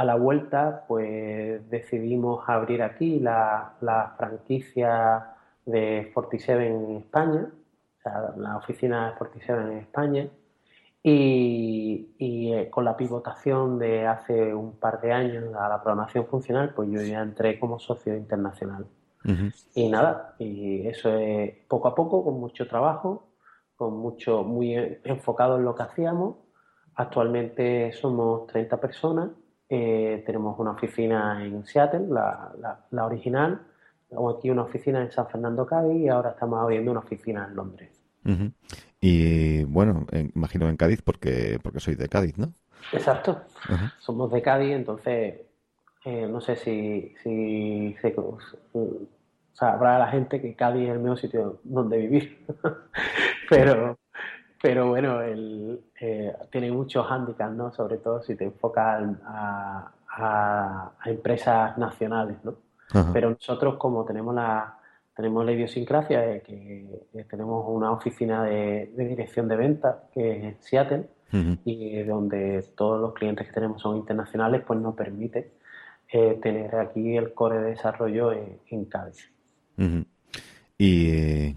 A 0.00 0.04
la 0.06 0.14
vuelta, 0.14 0.86
pues 0.88 1.68
decidimos 1.68 2.48
abrir 2.48 2.82
aquí 2.82 3.20
la, 3.20 3.74
la 3.82 4.14
franquicia 4.16 5.34
de 5.66 6.10
47 6.14 6.66
en 6.66 6.96
España, 6.96 7.50
o 7.52 8.02
sea, 8.02 8.32
la 8.38 8.56
oficina 8.56 9.10
de 9.10 9.18
47 9.18 9.60
en 9.60 9.76
España. 9.76 10.26
Y, 11.02 12.14
y 12.16 12.50
eh, 12.54 12.70
con 12.70 12.86
la 12.86 12.96
pivotación 12.96 13.78
de 13.78 14.06
hace 14.06 14.54
un 14.54 14.72
par 14.78 15.02
de 15.02 15.12
años 15.12 15.54
a 15.54 15.68
la 15.68 15.82
programación 15.82 16.24
funcional, 16.28 16.72
pues 16.72 16.88
yo 16.90 17.02
ya 17.02 17.20
entré 17.20 17.60
como 17.60 17.78
socio 17.78 18.16
internacional. 18.16 18.86
Uh 19.26 19.28
-huh. 19.28 19.54
Y 19.74 19.90
nada, 19.90 20.34
y 20.38 20.86
eso 20.88 21.14
es 21.18 21.52
poco 21.68 21.88
a 21.88 21.94
poco, 21.94 22.24
con 22.24 22.40
mucho 22.40 22.66
trabajo, 22.66 23.28
con 23.76 23.98
mucho, 23.98 24.44
muy 24.44 24.74
enfocado 25.04 25.58
en 25.58 25.64
lo 25.66 25.74
que 25.74 25.82
hacíamos. 25.82 26.36
Actualmente 26.94 27.92
somos 27.92 28.46
30 28.46 28.80
personas, 28.80 29.28
eh, 29.72 30.22
tenemos 30.26 30.58
una 30.58 30.72
oficina 30.72 31.44
en 31.44 31.64
Seattle, 31.64 32.08
la, 32.08 32.52
la, 32.60 32.80
la 32.90 33.06
original, 33.06 33.62
o 34.10 34.28
aquí 34.30 34.50
una 34.50 34.62
oficina 34.62 35.00
en 35.00 35.12
San 35.12 35.28
Fernando, 35.28 35.64
Cádiz, 35.64 35.96
y 35.96 36.08
ahora 36.08 36.30
estamos 36.30 36.60
abriendo 36.60 36.90
una 36.90 37.00
oficina 37.00 37.46
en 37.48 37.54
Londres. 37.54 37.90
Uh 38.24 38.30
-huh. 38.30 38.52
Y 39.00 39.64
bueno, 39.64 40.06
en, 40.10 40.32
imagino 40.34 40.68
en 40.68 40.76
Cádiz 40.76 41.02
porque, 41.02 41.60
porque 41.62 41.78
sois 41.78 41.96
de 41.96 42.08
Cádiz, 42.08 42.36
¿no? 42.36 42.52
Exacto, 42.92 43.42
uh 43.68 43.72
-huh. 43.72 43.92
somos 44.00 44.32
de 44.32 44.42
Cádiz, 44.42 44.72
entonces 44.72 45.40
eh, 46.04 46.26
no 46.28 46.40
sé 46.40 46.56
si, 46.56 47.14
si 47.22 47.94
se, 48.02 48.14
o 48.16 48.38
sea, 49.52 49.74
habrá 49.74 49.98
la 50.00 50.08
gente 50.08 50.40
que 50.40 50.56
Cádiz 50.56 50.88
es 50.88 50.94
el 50.94 50.98
mejor 50.98 51.18
sitio 51.18 51.60
donde 51.62 51.96
vivir, 51.98 52.44
pero, 53.48 53.98
pero 54.60 54.88
bueno, 54.88 55.22
el, 55.22 55.80
eh, 56.00 56.34
tiene 56.50 56.70
muchos 56.70 57.06
hándicaps, 57.06 57.54
¿no? 57.54 57.72
Sobre 57.72 57.96
todo 57.98 58.22
si 58.22 58.36
te 58.36 58.44
enfocas 58.44 59.02
a, 59.24 59.92
a, 60.08 60.92
a 61.00 61.10
empresas 61.10 61.78
nacionales, 61.78 62.36
¿no? 62.44 62.54
Pero 63.12 63.30
nosotros 63.30 63.76
como 63.76 64.04
tenemos 64.04 64.34
la, 64.34 64.76
tenemos 65.14 65.44
la 65.44 65.52
idiosincrasia 65.52 66.20
de 66.22 66.42
que 66.42 67.06
eh, 67.14 67.24
tenemos 67.30 67.64
una 67.68 67.92
oficina 67.92 68.44
de, 68.44 68.92
de, 68.96 69.04
dirección 69.06 69.46
de 69.46 69.56
ventas 69.56 69.94
que 70.12 70.32
es 70.32 70.44
en 70.44 70.56
Seattle 70.60 71.08
uh 71.32 71.36
-huh. 71.36 71.58
y 71.64 72.02
donde 72.02 72.64
todos 72.74 73.00
los 73.00 73.14
clientes 73.14 73.46
que 73.46 73.52
tenemos 73.52 73.80
son 73.80 73.96
internacionales, 73.96 74.62
pues 74.66 74.80
nos 74.80 74.94
permite 74.94 75.52
tener 76.42 76.74
aquí 76.74 77.16
el 77.16 77.32
core 77.32 77.60
de 77.60 77.70
desarrollo 77.70 78.32
en, 78.32 78.84
Cádiz. 78.86 79.30
Y, 80.76 81.54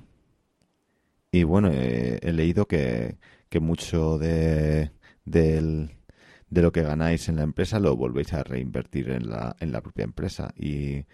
y 1.33 1.43
bueno, 1.45 1.71
he 1.71 2.31
leído 2.31 2.67
que, 2.67 3.17
que 3.49 3.59
mucho 3.59 4.19
de, 4.19 4.91
de 5.25 6.61
lo 6.61 6.71
que 6.71 6.83
ganáis 6.83 7.27
en 7.27 7.37
la 7.37 7.41
empresa 7.41 7.79
lo 7.79 7.95
volvéis 7.95 8.33
a 8.33 8.43
reinvertir 8.43 9.09
en 9.09 9.27
la, 9.29 9.55
en 9.59 9.71
la 9.71 9.81
propia 9.81 10.03
empresa. 10.03 10.53
Y, 10.55 11.05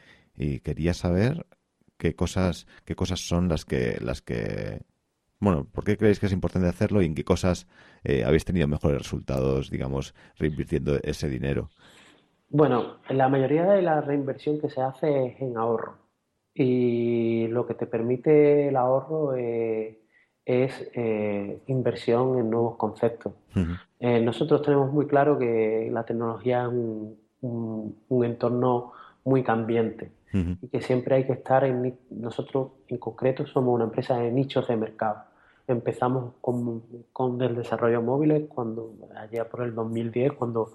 quería 0.64 0.94
saber 0.94 1.46
qué 1.98 2.16
cosas, 2.16 2.68
qué 2.84 2.96
cosas 2.96 3.22
son 3.22 3.48
las 3.48 3.64
que, 3.64 3.98
las 4.02 4.22
que 4.22 4.82
bueno, 5.40 5.66
¿por 5.72 5.86
qué 5.86 5.96
creéis 5.96 6.20
que 6.20 6.26
es 6.26 6.34
importante 6.34 6.68
hacerlo 6.68 7.02
y 7.02 7.06
en 7.06 7.16
qué 7.16 7.24
cosas 7.24 7.66
eh, 8.04 8.26
habéis 8.26 8.44
tenido 8.44 8.68
mejores 8.68 8.98
resultados, 8.98 9.70
digamos, 9.70 10.14
reinvirtiendo 10.38 11.00
ese 11.02 11.30
dinero? 11.30 11.70
Bueno, 12.50 12.98
la 13.10 13.30
mayoría 13.30 13.64
de 13.66 13.82
la 13.82 14.02
reinversión 14.02 14.60
que 14.60 14.70
se 14.70 14.82
hace 14.82 15.28
es 15.28 15.42
en 15.42 15.56
ahorro 15.56 15.98
y 16.54 17.48
lo 17.48 17.66
que 17.66 17.74
te 17.74 17.86
permite 17.86 18.68
el 18.68 18.76
ahorro 18.76 19.36
eh, 19.38 20.00
es 20.50 20.90
eh, 20.96 21.60
inversión 21.68 22.40
en 22.40 22.50
nuevos 22.50 22.76
conceptos. 22.76 23.34
nosotros 24.00 24.62
tenemos 24.64 24.92
muy 24.92 25.06
claro 25.06 25.38
que 25.38 25.90
la 25.92 26.04
tecnología 26.04 26.64
es 26.64 26.70
un, 26.70 27.96
un 28.10 28.26
entorno 28.26 28.94
muy 29.24 29.44
cambiante 29.44 30.12
y 30.34 30.68
que 30.68 30.82
siempre 30.82 31.16
hay 31.16 31.26
que 31.26 31.34
estar 31.34 31.64
en... 31.64 31.98
Nosotros 32.12 32.72
en 32.88 32.98
concreto 32.98 33.46
somos 33.48 33.74
una 33.74 33.86
empresa 33.86 34.18
de 34.18 34.32
nichos 34.32 34.68
de 34.68 34.76
mercado. 34.76 35.24
Empezamos 35.68 36.34
con, 36.42 36.84
con 37.14 37.42
el 37.42 37.56
desarrollo 37.56 38.02
móviles 38.02 38.48
cuando 38.48 38.94
allá 39.16 39.50
por 39.50 39.62
el 39.62 39.74
2010, 39.74 40.34
cuando, 40.34 40.74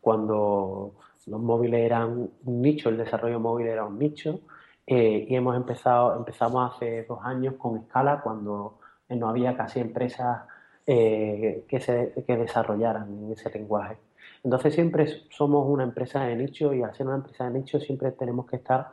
cuando 0.00 0.94
los 1.26 1.40
móviles 1.40 1.80
eran 1.80 2.30
un 2.44 2.62
nicho, 2.62 2.88
el 2.88 2.96
desarrollo 2.96 3.40
móvil 3.40 3.68
era 3.68 3.84
un 3.84 3.98
nicho, 3.98 4.40
eh, 4.86 5.26
y 5.28 5.34
hemos 5.34 5.56
empezado, 5.56 6.16
empezamos 6.16 6.74
hace 6.74 7.04
dos 7.04 7.20
años 7.22 7.54
con 7.56 7.76
escala 7.78 8.20
cuando 8.20 8.78
no 9.16 9.28
había 9.28 9.56
casi 9.56 9.80
empresas 9.80 10.42
eh, 10.86 11.64
que, 11.68 11.80
se, 11.80 12.12
que 12.26 12.36
desarrollaran 12.36 13.08
en 13.08 13.32
ese 13.32 13.50
lenguaje. 13.50 13.96
Entonces 14.44 14.74
siempre 14.74 15.06
somos 15.30 15.68
una 15.68 15.84
empresa 15.84 16.24
de 16.24 16.34
nicho 16.34 16.74
y 16.74 16.82
al 16.82 16.94
ser 16.94 17.06
una 17.06 17.16
empresa 17.16 17.48
de 17.48 17.58
nicho 17.58 17.78
siempre 17.78 18.10
tenemos 18.12 18.46
que 18.46 18.56
estar 18.56 18.88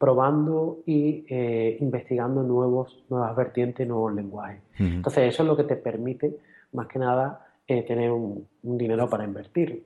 probando 0.00 0.78
y 0.86 1.24
eh, 1.28 1.76
investigando 1.80 2.42
nuevos, 2.42 3.04
nuevas 3.10 3.36
vertientes, 3.36 3.86
nuevos 3.86 4.14
lenguajes. 4.14 4.62
Entonces 4.78 5.32
eso 5.32 5.42
es 5.42 5.48
lo 5.48 5.56
que 5.56 5.64
te 5.64 5.76
permite, 5.76 6.38
más 6.72 6.86
que 6.86 6.98
nada, 6.98 7.46
eh, 7.68 7.82
tener 7.82 8.10
un, 8.10 8.48
dinero 8.62 9.08
para 9.10 9.24
invertir. 9.24 9.84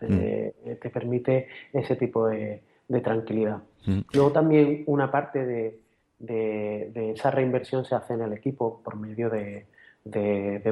Eh, 0.00 0.78
te, 0.80 0.90
permite 0.90 1.46
ese 1.72 1.94
tipo 1.94 2.26
de, 2.26 2.60
tranquilidad. 3.04 3.62
Luego 4.12 4.32
también 4.32 4.82
una 4.86 5.10
parte 5.10 5.46
de, 5.46 5.78
esa 6.26 7.30
reinversión 7.30 7.84
se 7.84 7.94
hace 7.94 8.14
en 8.14 8.22
el 8.22 8.32
equipo 8.32 8.80
por 8.82 8.96
medio 8.96 9.30
de, 9.30 9.66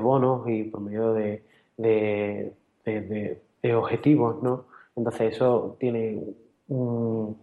bonos 0.00 0.48
y 0.48 0.64
por 0.64 0.80
medio 0.80 1.12
de, 1.12 1.44
de 1.76 3.74
objetivos, 3.74 4.42
¿no? 4.42 4.66
Entonces 4.96 5.34
eso 5.34 5.76
tiene 5.78 6.22
un, 6.68 7.38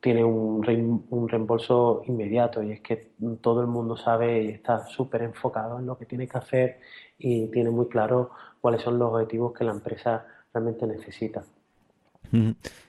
tiene 0.00 0.24
un, 0.24 1.06
un, 1.10 1.28
reembolso 1.28 2.02
inmediato 2.06 2.62
y 2.62 2.72
es 2.72 2.80
que 2.80 3.12
todo 3.40 3.60
el 3.60 3.68
mundo 3.68 3.96
sabe 3.96 4.42
y 4.42 4.48
está 4.48 4.84
súper 4.86 5.22
enfocado 5.22 5.78
en 5.78 5.86
lo 5.86 5.96
que 5.96 6.06
tiene 6.06 6.26
que 6.26 6.38
hacer 6.38 6.80
y 7.18 7.46
tiene 7.48 7.70
muy 7.70 7.86
claro 7.86 8.30
cuáles 8.60 8.82
son 8.82 8.98
los 8.98 9.12
objetivos 9.12 9.52
que 9.52 9.64
la 9.64 9.72
empresa 9.72 10.26
realmente 10.52 10.86
necesita. 10.86 11.44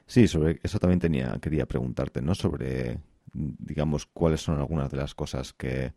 Sí, 0.05 0.27
sobre 0.27 0.59
eso 0.63 0.79
también 0.79 0.99
tenía 0.99 1.37
quería 1.41 1.65
preguntarte, 1.65 2.21
¿no? 2.21 2.33
Sobre 2.33 2.97
digamos 3.33 4.05
cuáles 4.05 4.41
son 4.41 4.59
algunas 4.59 4.91
de 4.91 4.97
las 4.97 5.15
cosas 5.15 5.53
que 5.53 5.93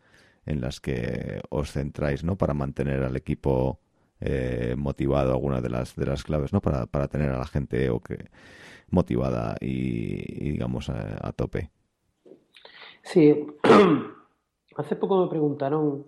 en 0.46 0.61
las 0.61 0.81
que 0.81 1.40
os 1.51 1.72
centráis, 1.72 2.25
¿no? 2.25 2.37
Para 2.37 2.55
mantener 2.55 3.03
al 3.03 3.16
equipo 3.16 3.81
eh, 4.20 4.75
motivado 4.79 5.33
algunas 5.33 5.62
de 5.62 5.68
las 5.68 5.94
de 5.94 6.07
las 6.07 6.25
claves 6.25 6.53
no 6.53 6.62
para, 6.62 6.87
para 6.87 7.09
tener 7.09 7.31
a 7.31 7.38
la 7.38 7.46
gente 7.46 7.90
o 7.90 8.01
que 8.01 8.31
motivada 8.88 9.57
y, 9.61 10.53
digamos 10.53 10.88
a, 10.88 11.33
tope. 11.33 11.70
Sí. 13.03 13.46
Hace 14.77 14.96
poco 14.96 15.22
me 15.22 15.29
preguntaron 15.29 16.07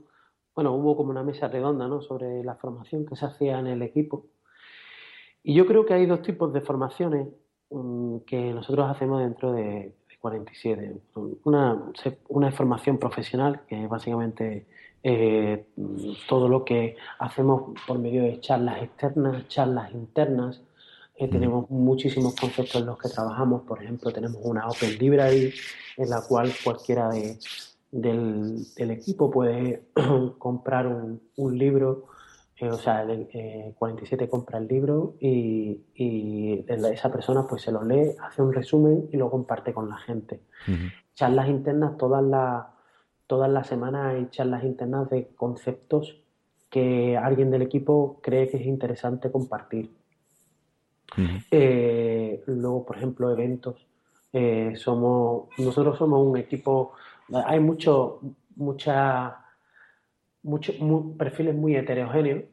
bueno 0.55 0.73
hubo 0.75 0.97
como 0.97 1.11
una 1.11 1.23
mesa 1.23 1.49
redonda 1.49 1.89
no 1.89 2.01
sobre 2.01 2.43
la 2.45 2.55
formación 2.55 3.05
que 3.05 3.17
se 3.17 3.27
hacía 3.27 3.59
en 3.59 3.67
el 3.67 3.83
equipo. 3.83 4.27
Y 5.43 5.55
yo 5.55 5.67
creo 5.67 5.85
que 5.85 5.95
hay 5.95 6.07
dos 6.07 6.23
tipos 6.23 6.53
de 6.53 6.61
formaciones 6.61 7.29
mm, 7.71 8.19
que 8.21 8.53
nosotros 8.53 8.91
hacemos 8.91 9.21
dentro 9.21 9.53
de, 9.53 9.95
47 10.21 11.01
una 11.45 11.93
una 12.29 12.53
formación 12.53 12.99
profesional 12.99 13.61
que 13.69 13.87
básicamente 13.87 14.67
eh, 15.03 15.67
todo 16.29 16.49
lo 16.49 16.65
que 16.65 16.97
hacemos 17.19 17.73
por 17.87 17.99
medio 17.99 18.23
de 18.23 18.41
charlas 18.41 18.83
externas, 18.83 19.47
charlas 19.49 19.93
internas. 19.93 20.61
Eh, 21.17 21.29
tenemos 21.29 21.71
muchísimos 21.71 22.35
conceptos 22.35 22.81
en 22.81 22.87
los 22.87 22.99
que 22.99 23.09
trabajamos. 23.09 23.63
Por 23.63 23.83
ejemplo, 23.83 24.13
tenemos 24.13 24.41
una 24.43 24.69
Open 24.69 24.99
Library 24.99 25.53
en 25.97 26.11
la 26.11 26.23
cual 26.23 26.53
cualquiera 26.63 27.09
de, 27.11 27.39
del, 27.91 28.67
equipo 28.77 29.31
puede 29.31 29.85
comprar 30.39 30.87
un, 30.87 31.59
libro. 31.59 32.07
Eh, 32.61 32.69
o 32.69 32.77
sea, 32.77 33.03
el 33.03 33.75
47 33.77 34.29
compra 34.29 34.59
el 34.59 34.67
libro 34.67 35.15
y, 35.21 35.81
y, 35.95 36.65
esa 36.69 37.11
persona 37.13 37.47
pues 37.49 37.63
se 37.63 37.73
lo 37.73 37.85
lee, 37.85 38.15
hace 38.21 38.43
un 38.43 38.53
resumen 38.53 39.09
y 39.13 39.17
lo 39.17 39.31
comparte 39.31 39.73
con 39.73 39.89
la 39.89 39.97
gente. 39.99 40.41
Charlas 41.15 41.49
internas, 41.49 41.97
todas 41.97 42.23
las 42.23 42.67
todas 43.29 43.51
las 43.51 43.67
semanas 43.67 44.15
hay 44.15 44.29
charlas 44.31 44.65
internas 44.65 45.09
de 45.11 45.29
conceptos 45.37 46.17
que 46.71 47.17
alguien 47.17 47.51
del 47.51 47.63
equipo 47.63 48.19
cree 48.23 48.49
que 48.49 48.57
es 48.57 48.67
interesante 48.67 49.31
compartir. 49.31 49.91
Eh, 51.51 52.43
luego, 52.47 52.85
por 52.85 52.97
ejemplo, 52.97 53.31
eventos. 53.31 53.87
Eh, 54.33 54.73
somos, 54.77 55.49
nosotros 55.59 55.97
somos 55.97 56.27
un 56.27 56.37
equipo, 56.37 56.93
hay 57.33 57.61
mucho, 57.61 58.21
mucha, 58.57 59.45
muchos 60.49 60.75
perfiles 61.17 61.55
muy 61.55 61.77
heterogéneos, 61.77 62.45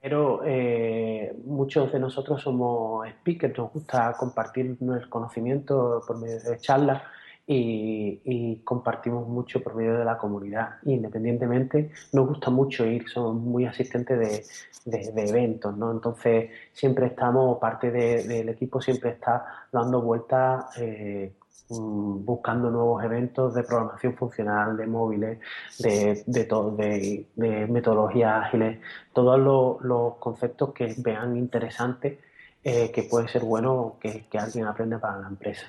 pero 0.00 0.42
eh, 0.44 1.34
muchos 1.44 1.92
de 1.92 1.98
nosotros 1.98 2.42
somos 2.42 3.08
speakers, 3.20 3.56
nos 3.58 3.72
gusta 3.72 4.14
compartir 4.18 4.76
nuestro 4.80 5.10
conocimiento 5.10 6.02
por 6.06 6.18
medio 6.20 6.40
de 6.40 6.58
charlas 6.58 7.02
y, 7.46 8.60
compartimos 8.64 9.28
mucho 9.28 9.62
por 9.62 9.74
medio 9.74 9.98
de 9.98 10.04
la 10.04 10.16
comunidad. 10.16 10.76
Independientemente, 10.84 11.90
nos 12.12 12.28
gusta 12.28 12.50
mucho 12.50 12.86
ir, 12.86 13.08
somos 13.08 13.34
muy 13.34 13.66
asistentes 13.66 14.48
de, 14.84 15.12
eventos, 15.16 15.76
¿no? 15.76 15.90
Entonces, 15.90 16.50
siempre 16.72 17.06
estamos, 17.06 17.58
parte 17.58 17.90
del 17.90 18.48
equipo 18.48 18.80
siempre 18.80 19.10
está 19.10 19.44
dando 19.72 20.00
vueltas. 20.00 20.66
Eh, 20.78 21.32
buscando 21.68 22.70
nuevos 22.70 23.02
eventos 23.02 23.54
de 23.54 23.62
programación 23.62 24.14
funcional, 24.14 24.76
de 24.76 24.86
móviles, 24.86 25.38
de, 25.78 26.22
de, 26.26 27.26
de, 27.34 27.66
metodologías 27.66 28.46
ágiles, 28.46 28.80
todos 29.12 29.80
los, 29.82 30.16
conceptos 30.16 30.72
que 30.72 30.94
vean 30.98 31.36
interesantes, 31.36 32.18
eh, 32.62 32.90
que 32.92 33.04
puede 33.04 33.28
ser 33.28 33.42
bueno 33.42 33.96
que, 34.00 34.26
que 34.28 34.38
alguien 34.38 34.66
aprenda 34.66 34.98
para 34.98 35.20
la 35.20 35.28
empresa. 35.28 35.66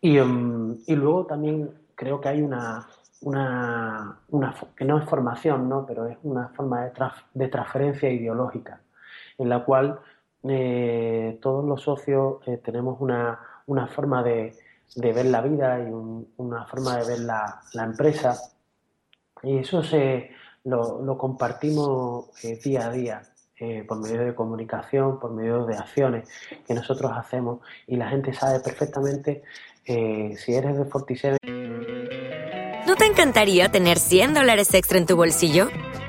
Em, 0.00 0.78
y, 0.86 0.94
luego 0.94 1.26
también 1.26 1.70
creo 1.94 2.20
que 2.20 2.28
hay 2.28 2.42
una, 2.42 2.86
una, 3.22 4.18
que 4.76 4.84
no 4.84 4.98
es 4.98 5.08
formación, 5.08 5.68
¿no? 5.68 5.86
pero 5.86 6.06
es 6.06 6.18
una 6.22 6.48
forma 6.48 6.84
de, 6.84 6.92
de 7.34 7.48
transferencia 7.48 8.10
ideológica, 8.10 8.80
en 9.38 9.48
la 9.48 9.64
cual 9.64 9.98
eh, 10.46 11.38
todos 11.40 11.64
los 11.64 11.80
socios 11.82 12.36
eh, 12.46 12.58
tenemos 12.58 13.00
una, 13.00 13.40
una 13.66 13.86
forma 13.86 14.22
de, 14.22 14.54
de, 14.94 15.12
ver 15.12 15.26
la 15.26 15.40
vida 15.40 15.78
y 15.80 15.92
una 16.36 16.66
forma 16.66 16.98
de 16.98 17.08
ver 17.08 17.20
la, 17.20 17.60
la, 17.72 17.84
empresa. 17.84 18.38
Y 19.42 19.58
eso 19.58 19.82
se, 19.82 20.30
lo, 20.64 21.02
lo 21.02 21.18
compartimos 21.18 22.26
eh, 22.44 22.58
día 22.62 22.86
a 22.86 22.90
día. 22.90 23.22
por 23.88 23.98
medio 23.98 24.24
de 24.24 24.34
comunicación, 24.34 25.18
por 25.18 25.32
medio 25.32 25.64
de 25.64 25.76
acciones 25.76 26.28
que 26.66 26.74
nosotros 26.74 27.12
hacemos 27.14 27.60
y 27.86 27.96
la 27.96 28.08
gente 28.10 28.32
sabe 28.34 28.60
perfectamente 28.60 29.42
eh, 29.86 30.34
si 30.38 30.54
eres 30.54 30.78
de 30.78 30.84
Fortiseven. 30.86 31.38
¿No 32.86 32.96
te 32.96 33.06
encantaría 33.06 33.70
tener 33.70 33.98
100 33.98 34.34
dólares 34.34 34.72
extra 34.74 34.98
en 34.98 35.06
tu 35.06 35.16
bolsillo? 35.16 35.68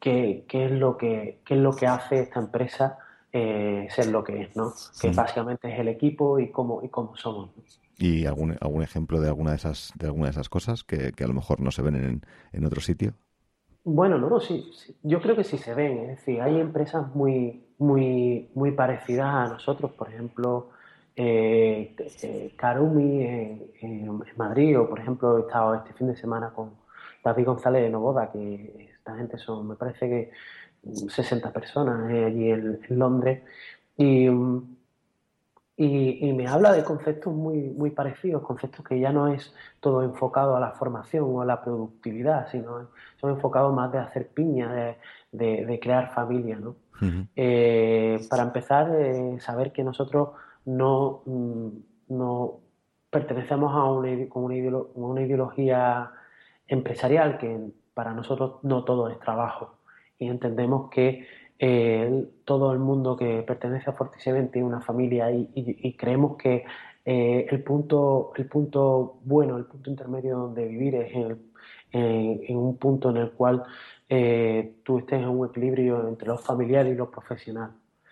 ¿qué, 0.00 0.44
es 0.48 0.70
lo 0.70 0.96
que, 0.96 1.40
es 1.48 1.58
lo 1.58 1.72
que 1.72 1.86
hace 1.86 2.20
esta 2.20 2.40
empresa 2.40 2.98
eh, 3.32 3.86
ser 3.90 4.08
lo 4.08 4.22
que 4.24 4.42
es? 4.42 4.56
¿no? 4.56 4.72
Que 5.00 5.10
básicamente 5.10 5.72
es 5.72 5.78
el 5.78 5.88
equipo 5.88 6.38
y 6.38 6.50
cómo, 6.50 6.82
y 6.82 6.88
cómo 6.88 7.16
somos. 7.16 7.50
¿Y 7.98 8.26
algún, 8.26 8.56
algún 8.60 8.82
ejemplo 8.82 9.20
de 9.20 9.28
alguna 9.28 9.50
de 9.50 9.56
esas, 9.56 9.92
de 9.98 10.06
alguna 10.06 10.26
de 10.26 10.32
esas 10.32 10.48
cosas 10.48 10.84
que, 10.84 11.12
a 11.18 11.26
lo 11.26 11.34
mejor 11.34 11.60
no 11.60 11.70
se 11.70 11.82
ven 11.82 11.96
en, 11.96 12.22
en 12.52 12.66
otro 12.66 12.80
sitio? 12.80 13.14
Bueno, 13.88 14.18
no, 14.18 14.28
no, 14.28 14.40
sí, 14.40 14.68
yo 15.04 15.20
creo 15.20 15.36
que 15.36 15.44
sí 15.44 15.58
se 15.58 15.72
ven. 15.72 15.98
Es 15.98 16.08
decir, 16.08 16.42
hay 16.42 16.60
empresas 16.60 17.14
muy, 17.14 17.64
muy, 17.78 18.50
muy 18.54 18.72
parecidas 18.72 19.26
a 19.26 19.48
nosotros, 19.54 19.92
por 19.92 20.08
ejemplo, 20.08 20.70
eh, 21.14 21.94
eh 22.22 22.52
Karumi 22.56 23.22
en, 23.22 24.22
Madrid, 24.36 24.78
o 24.78 24.88
por 24.88 24.98
ejemplo, 24.98 25.38
he 25.38 25.40
estado 25.42 25.74
este 25.76 25.92
fin 25.92 26.08
de 26.08 26.16
semana 26.16 26.50
con 26.50 26.72
David 27.22 27.46
González 27.46 27.82
de 27.82 27.90
Novoda, 27.90 28.30
que 28.32 28.85
esta 29.06 29.16
gente 29.16 29.38
son, 29.38 29.68
me 29.68 29.76
parece 29.76 30.08
que 30.08 30.30
60 31.08 31.52
personas 31.52 32.10
eh, 32.10 32.24
allí 32.24 32.50
en, 32.50 32.80
Londres, 32.90 33.42
y, 33.96 34.26
y, 35.76 36.32
me 36.32 36.48
habla 36.48 36.72
de 36.72 36.82
conceptos 36.82 37.32
muy, 37.32 37.58
muy 37.70 37.90
parecidos, 37.90 38.42
conceptos 38.42 38.84
que 38.84 38.98
ya 38.98 39.12
no 39.12 39.28
es 39.28 39.54
todo 39.80 40.02
enfocado 40.02 40.56
a 40.56 40.60
la 40.60 40.72
formación 40.72 41.24
o 41.28 41.42
a 41.42 41.44
la 41.44 41.62
productividad, 41.62 42.50
sino 42.50 42.88
son 43.20 43.30
enfocados 43.30 43.74
más 43.74 43.92
de 43.92 43.98
hacer 43.98 44.28
piña, 44.28 44.96
de, 45.32 45.66
de, 45.66 45.80
crear 45.80 46.12
familia. 46.12 46.58
¿no? 46.58 46.76
Eh, 47.36 48.26
para 48.28 48.42
empezar, 48.42 48.90
eh, 48.90 49.38
saber 49.40 49.72
que 49.72 49.84
nosotros 49.84 50.30
no, 50.64 51.22
mm, 51.26 51.68
no 52.08 52.60
pertenecemos 53.10 53.72
a 53.74 53.84
una, 53.84 54.10
una, 54.94 55.22
ideología 55.22 56.10
empresarial, 56.66 57.38
que 57.38 57.70
para 57.96 58.12
nosotros 58.12 58.56
no 58.62 58.84
todo 58.84 59.08
es 59.08 59.18
trabajo. 59.18 59.78
Y 60.18 60.26
entendemos 60.26 60.90
que 60.90 61.26
eh, 61.58 62.28
todo 62.44 62.70
el 62.74 62.78
mundo 62.78 63.16
que 63.16 63.42
pertenece 63.42 63.88
a 63.88 63.94
Fortiseven 63.94 64.50
tiene 64.50 64.68
una 64.68 64.82
familia 64.82 65.30
y, 65.30 65.94
creemos 65.94 66.36
que 66.36 66.66
eh, 67.06 67.46
el, 67.48 67.62
punto, 67.62 68.32
el 68.36 68.44
punto 68.44 69.18
bueno, 69.24 69.56
el 69.56 69.64
punto 69.64 69.88
intermedio 69.88 70.36
donde 70.36 70.66
vivir 70.66 70.96
es 70.96 71.14
en, 71.14 72.56
un 72.58 72.76
punto 72.76 73.08
en 73.08 73.16
el 73.16 73.30
cual 73.30 73.62
eh, 74.10 74.74
tú 74.84 74.98
estés 74.98 75.22
en 75.22 75.30
un 75.30 75.48
equilibrio 75.48 76.06
entre 76.06 76.28
lo 76.28 76.36
familiar 76.36 76.86
y 76.86 76.94
lo 76.94 77.10
profesional. 77.10 77.70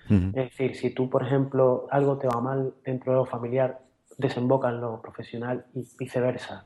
Es 0.08 0.32
decir, 0.32 0.76
si 0.76 0.94
tú, 0.94 1.10
por 1.10 1.22
ejemplo, 1.22 1.86
algo 1.90 2.16
te 2.16 2.26
va 2.26 2.40
mal 2.40 2.72
dentro 2.84 3.12
de 3.12 3.18
lo 3.18 3.26
familiar, 3.26 3.80
desemboca 4.16 4.70
en 4.70 4.80
lo 4.80 5.02
profesional 5.02 5.66
y 5.74 5.86
viceversa. 5.98 6.64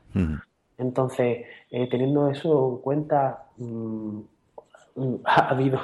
Entonces, 0.79 1.45
teniendo 1.69 2.29
eso 2.29 2.75
en 2.75 2.81
cuenta, 2.81 3.45
mm, 3.57 4.19
ha 5.25 5.49
habido 5.49 5.79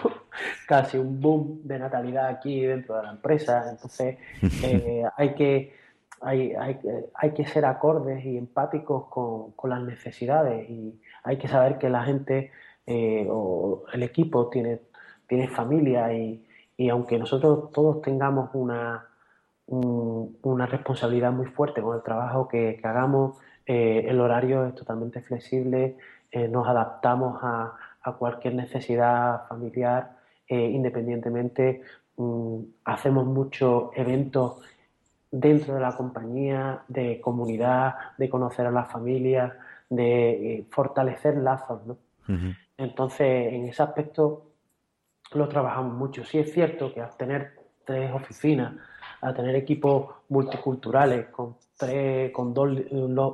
casi 0.67 0.97
un 0.97 1.19
boom 1.19 1.61
de 1.63 1.79
natalidad 1.79 2.27
aquí 2.27 2.61
dentro 2.61 2.97
de 2.97 3.03
la 3.03 3.11
empresa, 3.11 3.69
entonces 3.69 4.17
eh, 4.63 5.03
hay, 5.17 5.35
que, 5.35 5.73
hay, 6.21 6.53
hay, 6.53 6.79
hay, 7.13 7.31
que 7.31 7.45
ser 7.45 7.65
acordes 7.65 8.25
y 8.25 8.37
empáticos 8.37 9.05
con, 9.07 9.51
con, 9.51 9.69
las 9.69 9.81
necesidades 9.81 10.69
y 10.69 10.99
hay 11.23 11.37
que 11.37 11.47
saber 11.47 11.77
que 11.77 11.89
la 11.89 12.03
gente 12.03 12.51
eh, 12.87 13.27
o 13.29 13.83
el 13.93 14.03
equipo 14.03 14.49
tiene, 14.49 14.81
tiene 15.27 15.47
familia 15.47 16.13
y, 16.13 16.45
y 16.77 16.89
aunque 16.89 17.17
nosotros 17.17 17.71
todos 17.71 18.01
tengamos 18.01 18.49
una, 18.53 19.07
una 19.67 20.65
responsabilidad 20.67 21.31
muy 21.31 21.47
fuerte 21.47 21.81
con 21.81 21.95
el 21.95 22.03
trabajo 22.03 22.47
que, 22.47 22.79
hagamos, 22.83 23.37
eh, 23.65 24.05
el 24.07 24.19
horario 24.19 24.65
es 24.65 24.75
totalmente 24.75 25.21
flexible, 25.21 25.97
nos 26.49 26.67
adaptamos 26.67 27.39
a, 27.41 27.73
a 28.05 28.13
cualquier 28.13 28.53
necesidad 28.53 29.47
familiar, 29.47 30.17
eh, 30.47 30.69
independientemente. 30.69 31.81
Mm, 32.17 32.59
hacemos 32.85 33.25
muchos 33.25 33.89
eventos 33.95 34.61
dentro 35.31 35.73
de 35.73 35.81
la 35.81 35.97
compañía, 35.97 36.83
de 36.87 37.19
comunidad, 37.19 37.95
de 38.17 38.29
conocer 38.29 38.67
a 38.67 38.71
las 38.71 38.91
familias, 38.91 39.53
de 39.89 40.53
eh, 40.53 40.65
fortalecer 40.69 41.37
lazos. 41.37 41.85
¿no? 41.87 41.97
Entonces, 42.77 43.53
en 43.53 43.65
ese 43.67 43.81
aspecto 43.81 44.51
lo 45.33 45.47
trabajamos 45.47 45.95
mucho. 45.95 46.23
Sí 46.23 46.37
es 46.37 46.53
cierto 46.53 46.93
que 46.93 47.01
al 47.01 47.17
tener 47.17 47.53
tres 47.85 48.13
oficinas, 48.13 48.75
a 49.25 49.33
tener 49.33 49.55
equipos 49.55 50.15
multiculturales 50.29 51.27
con 51.27 51.57
tres, 51.77 52.31
con 52.31 52.53
dos, 52.53 52.69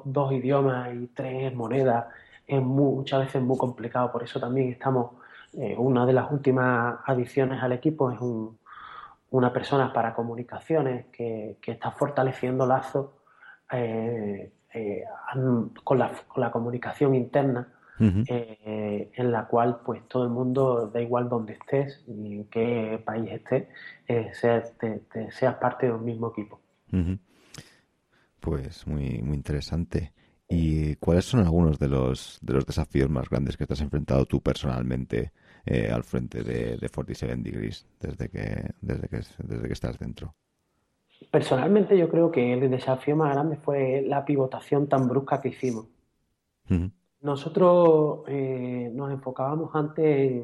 dos 0.06 0.32
idiomas 0.32 0.93
y 0.93 1.08
tres 1.08 1.54
monedas, 1.54 2.06
es 2.47 2.62
muchas 2.62 3.21
veces 3.25 3.41
muy 3.41 3.58
complicado. 3.58 4.12
Por 4.12 4.23
eso 4.23 4.39
también 4.39 4.69
estamos, 4.69 5.12
eh, 5.54 5.75
una 5.77 6.06
de 6.06 6.13
las 6.13 6.32
últimas 6.32 6.99
adiciones 7.06 7.62
al 7.62 7.73
equipo 7.73 8.12
es 8.12 8.19
una 9.30 9.54
persona 9.54 9.93
para 9.93 10.13
comunicaciones 10.13 11.06
que, 11.08 11.58
está 11.62 11.91
fortaleciendo 11.91 12.65
lazos 12.65 13.12
eh, 13.71 14.51
eh, 14.73 15.04
con, 15.84 15.99
la, 15.99 16.51
comunicación 16.51 17.15
interna. 17.15 17.67
En 18.02 19.32
la 19.32 19.48
cual 19.48 19.80
pues 19.86 20.08
todo 20.08 20.24
el 20.24 20.30
mundo, 20.30 20.90
da 20.94 21.02
igual 21.02 21.30
donde 21.30 21.54
estés 21.54 22.04
y 22.08 22.36
en 22.36 22.46
qué 22.46 23.02
país 23.06 23.32
estés, 23.32 23.68
seas, 24.34 25.56
parte 25.56 25.88
de 25.88 25.94
un 25.94 26.04
mismo 26.04 26.30
equipo. 26.30 26.60
Pues 28.40 28.88
muy, 28.88 29.22
muy 29.22 29.36
interesante. 29.36 30.14
¿Y 30.54 30.96
cuáles 30.98 31.24
son 31.26 31.40
algunos 31.40 31.80
de 31.80 31.88
los, 31.88 32.38
de 32.42 32.54
los 32.54 32.66
desafíos 32.66 33.10
más 33.10 33.30
grandes 33.30 33.56
que 33.56 33.66
te 33.66 33.74
has 33.74 33.82
enfrentado 33.82 34.26
tú 34.26 34.42
personalmente 34.42 35.32
eh, 35.66 35.90
al 35.90 36.04
frente 36.04 36.44
de, 36.44 36.76
de 36.76 36.90
47 36.90 37.36
Degrees 37.38 37.88
desde 38.00 38.28
que, 38.28 38.72
desde, 38.82 39.08
que, 39.08 39.18
desde 39.18 39.68
que 39.68 39.74
estás 39.74 39.98
dentro? 39.98 40.36
Personalmente 41.30 41.98
yo 41.98 42.10
creo 42.10 42.32
que 42.32 42.54
el 42.54 42.70
desafío 42.70 43.16
más 43.16 43.34
grande 43.34 43.56
fue 43.58 44.04
la 44.06 44.26
pivotación 44.26 44.88
tan 44.88 45.08
brusca 45.08 45.40
que 45.40 45.50
hicimos. 45.50 45.86
Nosotros 47.22 48.22
eh, 48.28 48.92
nos 48.94 49.12
enfocábamos 49.12 49.76
antes 49.76 50.44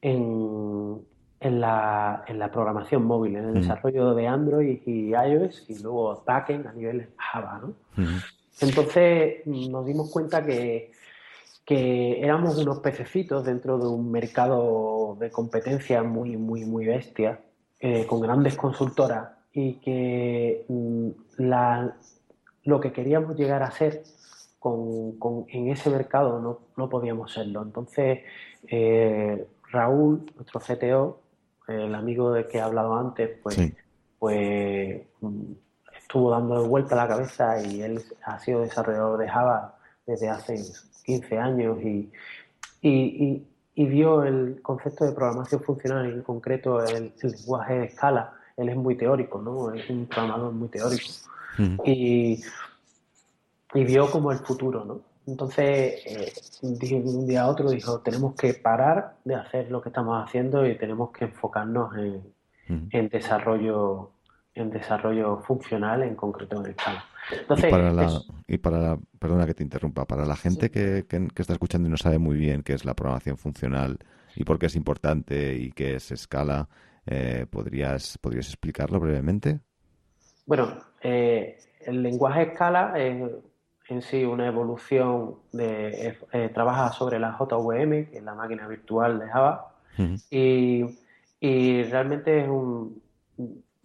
en, 0.00 1.06
en, 1.40 1.60
la, 1.60 2.24
en, 2.26 2.38
la, 2.38 2.50
programación 2.50 3.04
móvil, 3.04 3.36
en 3.36 3.44
el 3.48 3.54
desarrollo 3.54 4.14
de 4.14 4.26
Android 4.26 4.80
y 4.86 5.10
iOS 5.10 5.66
y 5.68 5.82
luego 5.82 6.22
backend 6.26 6.66
a 6.66 6.72
nivel 6.72 7.10
Java, 7.16 7.60
¿no? 7.62 7.74
Entonces 8.60 9.46
nos 9.46 9.84
dimos 9.86 10.10
cuenta 10.10 10.44
que, 10.44 10.90
éramos 11.68 12.58
unos 12.58 12.80
pececitos 12.80 13.44
dentro 13.44 13.78
de 13.78 13.86
un 13.86 14.10
mercado 14.10 15.16
de 15.18 15.30
competencia 15.30 16.02
muy, 16.02 16.36
muy, 16.36 16.66
muy 16.66 16.84
bestia, 16.84 17.40
eh, 17.80 18.04
con 18.06 18.20
grandes 18.20 18.56
consultoras 18.56 19.30
y 19.54 19.74
que 19.74 20.66
mm, 20.68 21.08
lo 22.64 22.80
que 22.80 22.92
queríamos 22.92 23.36
llegar 23.36 23.62
a 23.62 23.70
ser 23.70 24.02
en 24.64 25.68
ese 25.68 25.90
mercado 25.90 26.60
no, 26.76 26.88
podíamos 26.88 27.32
serlo. 27.32 27.62
Entonces, 27.62 28.20
eh, 28.68 29.46
Raúl, 29.70 30.30
nuestro 30.36 30.60
CTO, 30.60 31.20
el 31.68 31.94
amigo 31.94 32.32
de 32.32 32.46
que 32.46 32.58
he 32.58 32.60
hablado 32.60 32.94
antes, 32.96 33.30
pues, 33.42 33.58
pues 34.18 35.02
mm, 35.20 35.52
estuvo 35.96 36.30
dando 36.30 36.66
vuelta 36.66 36.94
a 36.94 37.06
la 37.06 37.08
cabeza 37.08 37.62
y 37.62 37.82
él 37.82 38.02
ha 38.24 38.38
sido 38.38 38.60
desarrollador 38.60 39.18
de 39.18 39.28
Java 39.28 39.76
desde 40.06 40.28
hace 40.28 40.62
15 41.04 41.38
años 41.38 41.78
y, 41.82 42.10
y, 42.82 43.46
vio 43.86 44.22
el 44.22 44.60
concepto 44.62 45.04
de 45.04 45.12
programación 45.12 45.62
funcional, 45.62 46.12
en 46.12 46.22
concreto 46.22 46.84
el, 46.84 47.12
lenguaje 47.22 47.74
de 47.74 47.84
escala. 47.86 48.34
Él 48.56 48.68
es 48.68 48.76
muy 48.76 48.96
teórico, 48.96 49.40
¿no? 49.40 49.72
Es 49.72 49.88
un 49.88 50.06
programador 50.06 50.52
muy 50.52 50.68
teórico. 50.68 51.08
Mm. 51.58 51.76
Y, 51.84 52.42
y 53.74 53.84
vio 53.84 54.10
como 54.10 54.32
el 54.32 54.38
futuro, 54.38 54.84
¿no? 54.84 55.00
Entonces, 55.26 56.02
eh, 56.04 56.32
de 56.62 56.94
un 56.96 57.26
día 57.26 57.42
a 57.42 57.48
otro 57.48 57.70
dijo, 57.70 58.00
tenemos 58.00 58.34
que 58.34 58.54
parar 58.54 59.16
de 59.24 59.36
hacer 59.36 59.70
lo 59.70 59.80
que 59.80 59.90
estamos 59.90 60.22
haciendo 60.22 60.66
y 60.66 60.76
tenemos 60.76 61.12
que 61.12 61.26
enfocarnos 61.26 61.96
en, 61.96 62.34
en 62.90 63.08
desarrollo 63.08 64.10
en 64.54 64.70
desarrollo 64.70 65.38
funcional, 65.38 66.02
en 66.02 66.14
concreto 66.14 66.60
en 66.62 66.72
escala. 66.72 67.04
Entonces, 67.30 67.68
y 67.68 67.70
para, 67.70 67.92
la, 67.92 68.20
y 68.46 68.58
para 68.58 68.78
la, 68.78 68.98
perdona 69.18 69.46
que 69.46 69.54
te 69.54 69.62
interrumpa, 69.62 70.04
para 70.04 70.26
la 70.26 70.36
gente 70.36 70.70
que, 70.70 71.06
que, 71.08 71.28
está 71.36 71.54
escuchando 71.54 71.88
y 71.88 71.90
no 71.90 71.96
sabe 71.96 72.18
muy 72.18 72.36
bien 72.36 72.62
qué 72.62 72.74
es 72.74 72.84
la 72.84 72.94
programación 72.94 73.38
funcional 73.38 73.98
y 74.36 74.44
por 74.44 74.58
qué 74.58 74.66
es 74.66 74.76
importante 74.76 75.54
y 75.54 75.72
qué 75.72 75.94
es 75.94 76.10
escala, 76.10 76.68
eh, 77.06 77.46
¿podrías, 77.48 78.18
¿podrías 78.18 78.48
explicarlo 78.48 79.00
brevemente? 79.00 79.60
Bueno, 80.44 80.78
eh, 81.00 81.58
el 81.86 82.02
lenguaje 82.02 82.42
escala 82.42 82.92
es 82.96 83.22
en 83.88 84.02
sí 84.02 84.24
una 84.24 84.46
evolución 84.46 85.36
de 85.52 86.16
eh, 86.32 86.50
trabaja 86.52 86.92
sobre 86.92 87.18
la 87.18 87.36
JVM, 87.38 88.10
que 88.10 88.18
es 88.18 88.22
la 88.22 88.34
máquina 88.34 88.66
virtual 88.66 89.18
de 89.18 89.28
Java, 89.28 89.68
y, 90.30 90.98
y 91.40 91.82
realmente 91.84 92.40
es 92.40 92.48
un 92.48 93.02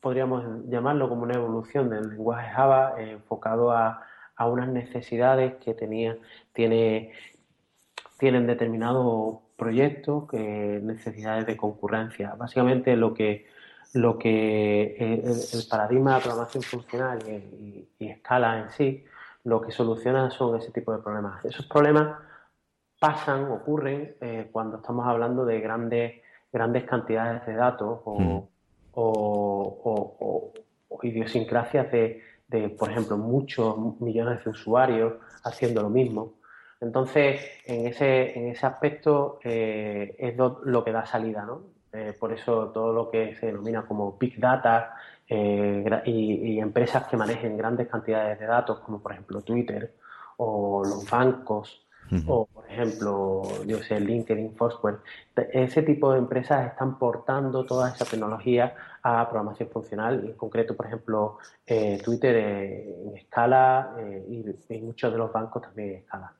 podríamos 0.07 0.69
llamarlo 0.69 1.09
como 1.09 1.23
una 1.23 1.35
evolución 1.35 1.89
del 1.89 2.09
lenguaje 2.09 2.49
Java 2.49 2.93
eh, 2.97 3.11
enfocado 3.11 3.71
a, 3.71 4.03
unas 4.39 4.69
necesidades 4.69 5.55
que 5.55 5.73
tenía, 5.73 6.15
tiene, 6.53 7.11
tienen 8.19 8.45
determinados 8.45 9.39
proyectos, 9.57 10.29
que 10.29 10.79
necesidades 10.83 11.47
de 11.47 11.57
concurrencia. 11.57 12.35
Básicamente 12.35 12.95
lo 12.95 13.15
que, 13.15 13.47
lo 13.93 14.19
que 14.19 14.95
el, 15.25 15.67
paradigma 15.67 16.15
de 16.15 16.21
programación 16.21 16.61
funcional 16.61 17.19
y, 17.27 17.89
escala 17.99 18.59
en 18.59 18.69
sí, 18.69 19.03
lo 19.47 19.61
que 19.61 19.71
soluciona 19.71 20.29
son 20.29 20.57
ese 20.57 20.71
tipo 20.71 20.91
de 20.91 20.99
problemas. 20.99 21.43
Esos 21.45 21.65
problemas 21.65 22.17
pasan, 22.99 23.51
ocurren 23.51 24.15
eh, 24.19 24.49
cuando 24.51 24.77
estamos 24.77 25.07
hablando 25.07 25.45
de 25.45 25.59
grandes, 25.61 26.21
grandes 26.51 26.83
cantidades 26.83 27.45
de 27.45 27.53
datos 27.53 27.99
o, 28.05 28.19
mm 28.19 28.47
o, 28.99 30.51
idiosincrasias 31.03 31.91
de, 31.91 32.21
por 32.77 32.89
ejemplo, 32.89 33.17
muchos 33.17 33.99
millones 34.01 34.43
de 34.43 34.49
usuarios 34.49 35.13
haciendo 35.43 35.81
lo 35.83 35.89
mismo. 35.89 36.33
Entonces, 36.81 37.41
en 37.65 37.87
ese, 37.87 38.37
en 38.37 38.47
ese 38.49 38.65
aspecto 38.65 39.39
eh, 39.43 40.15
es 40.17 40.35
lo, 40.37 40.83
que 40.83 40.91
da 40.91 41.05
salida, 41.05 41.45
¿no? 41.45 41.61
Eh, 41.93 42.13
por 42.19 42.33
eso 42.33 42.69
todo 42.69 42.93
lo 42.93 43.09
que 43.09 43.35
se 43.35 43.47
denomina 43.47 43.85
como 43.85 44.17
Big 44.17 44.39
Data 44.39 44.95
eh, 45.29 46.01
y, 46.05 46.59
empresas 46.59 47.07
que 47.07 47.17
manejen 47.17 47.57
grandes 47.57 47.87
cantidades 47.87 48.39
de 48.39 48.45
datos, 48.45 48.79
como 48.79 49.01
por 49.01 49.11
ejemplo 49.11 49.41
Twitter 49.41 49.93
o 50.37 50.83
los 50.85 51.09
bancos 51.09 51.87
o, 52.27 52.45
por 52.45 52.65
ejemplo, 52.69 53.43
yo 53.65 53.79
sé, 53.79 53.99
LinkedIn, 53.99 54.55
Foursquare. 54.55 54.97
Ese 55.51 55.81
tipo 55.81 56.13
de 56.13 56.19
empresas 56.19 56.67
están 56.67 56.97
portando 56.97 57.65
toda 57.65 57.89
esa 57.89 58.05
tecnología 58.05 58.75
a 59.03 59.27
programación 59.27 59.69
funcional, 59.69 60.23
y 60.23 60.27
en 60.27 60.37
concreto, 60.37 60.75
por 60.75 60.85
ejemplo, 60.85 61.37
eh, 61.65 61.99
Twitter 62.03 62.35
en 62.35 63.17
escala 63.17 63.95
eh, 63.99 64.25
y, 64.69 64.79
muchos 64.79 65.11
de 65.11 65.17
los 65.17 65.31
bancos 65.31 65.63
también 65.63 65.89
en 65.89 65.95
escala. 65.95 66.33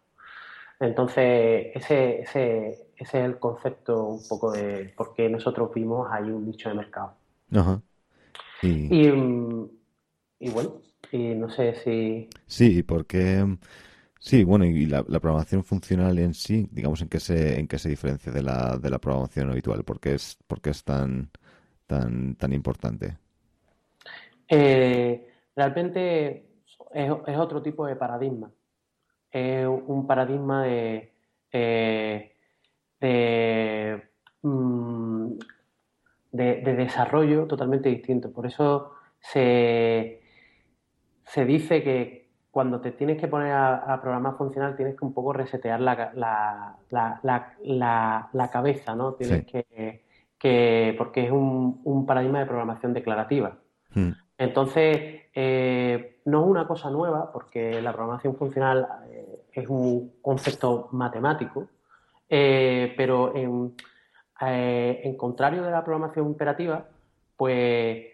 Entonces, 0.80 1.72
ese, 1.76 2.22
ese, 2.22 2.72
ese, 2.72 2.88
es 2.96 3.14
el 3.14 3.40
concepto 3.40 4.06
un 4.06 4.28
poco 4.28 4.52
de 4.52 4.94
por 4.96 5.14
qué 5.16 5.28
nosotros 5.28 5.74
vimos 5.74 6.08
ahí 6.12 6.30
un 6.30 6.46
nicho 6.46 6.70
de 6.70 6.76
mercado. 6.76 7.14
Y... 8.62 9.08
Y, 10.40 10.52
bueno, 10.52 10.82
y 11.12 11.34
no 11.34 11.50
sé 11.50 11.74
si... 11.84 12.30
Sí, 12.46 12.84
porque 12.84 13.44
Sí, 14.20 14.44
bueno, 14.44 14.66
y 14.66 14.86
la, 14.88 15.04
programación 15.04 15.64
funcional 15.64 16.18
en 16.20 16.34
sí, 16.34 16.68
digamos, 16.72 17.02
¿en 17.02 17.08
qué 17.08 17.20
se, 17.20 17.60
en 17.60 17.68
qué 17.68 17.78
se 17.78 17.90
diferencia 17.90 18.32
de 18.32 18.42
la, 18.42 18.78
de 18.78 18.90
la 18.90 19.00
programación 19.00 19.52
habitual? 19.52 19.84
¿Por 19.84 20.00
qué 20.00 20.16
es, 20.16 20.38
por 20.48 20.60
es 20.66 20.84
tan, 20.84 21.30
tan, 21.86 22.36
tan 22.36 22.52
importante? 22.52 23.18
Eh, 24.50 25.28
realmente 25.56 26.46
es, 26.94 27.38
otro 27.38 27.62
tipo 27.62 27.86
de 27.86 27.96
paradigma. 27.96 28.52
Es 29.32 29.68
un 29.68 30.08
paradigma 30.08 30.64
de, 30.64 31.14
eh, 31.54 32.34
mm, 34.42 35.34
de, 36.38 36.62
de, 36.62 36.76
desarrollo 36.76 37.46
totalmente 37.46 37.90
distinto. 37.90 38.32
Por 38.32 38.46
eso 38.46 38.94
se, 39.20 40.22
se 41.26 41.46
dice 41.46 41.84
que 41.84 42.28
cuando 42.52 42.80
te 42.82 42.92
tienes 42.92 43.20
que 43.20 43.28
poner 43.28 43.52
a, 43.52 44.00
programar 44.02 44.38
funcional 44.38 44.76
tienes 44.76 44.98
que 44.98 45.06
un 45.06 45.14
poco 45.14 45.34
resetear 45.34 45.80
la, 45.80 46.78
la, 46.90 48.50
cabeza, 48.52 48.96
¿no? 48.96 49.14
Tienes 49.14 49.46
que, 49.46 50.96
porque 50.98 51.26
es 51.26 51.32
un, 51.32 52.06
paradigma 52.08 52.40
de 52.40 52.46
programación 52.46 52.94
declarativa. 52.94 53.58
Hmm. 53.94 54.12
Entonces, 54.38 55.22
eh, 55.34 56.20
no 56.26 56.44
es 56.44 56.48
una 56.48 56.68
cosa 56.68 56.90
nueva, 56.90 57.32
porque 57.32 57.82
la 57.82 57.94
programación 57.94 58.36
funcional 58.36 58.88
eh, 59.10 59.44
es 59.52 59.68
un 59.68 60.14
concepto 60.22 60.90
matemático, 60.92 61.68
eh, 62.30 62.94
pero 62.98 63.36
en, 63.36 63.74
en, 64.42 65.18
contrario 65.18 65.64
de 65.64 65.72
la 65.72 65.84
programación 65.84 66.28
imperativa, 66.28 66.88
pues 67.36 68.06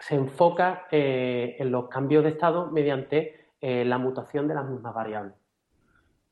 se 0.00 0.14
enfoca 0.14 0.86
eh, 0.90 1.56
en 1.58 1.70
los 1.70 1.88
cambios 1.88 2.24
de 2.24 2.30
estado 2.30 2.70
mediante 2.70 3.48
eh, 3.60 3.84
la 3.84 3.98
mutación 3.98 4.48
de 4.48 4.54
las 4.54 4.68
mismas 4.68 4.94
variables. 4.94 5.34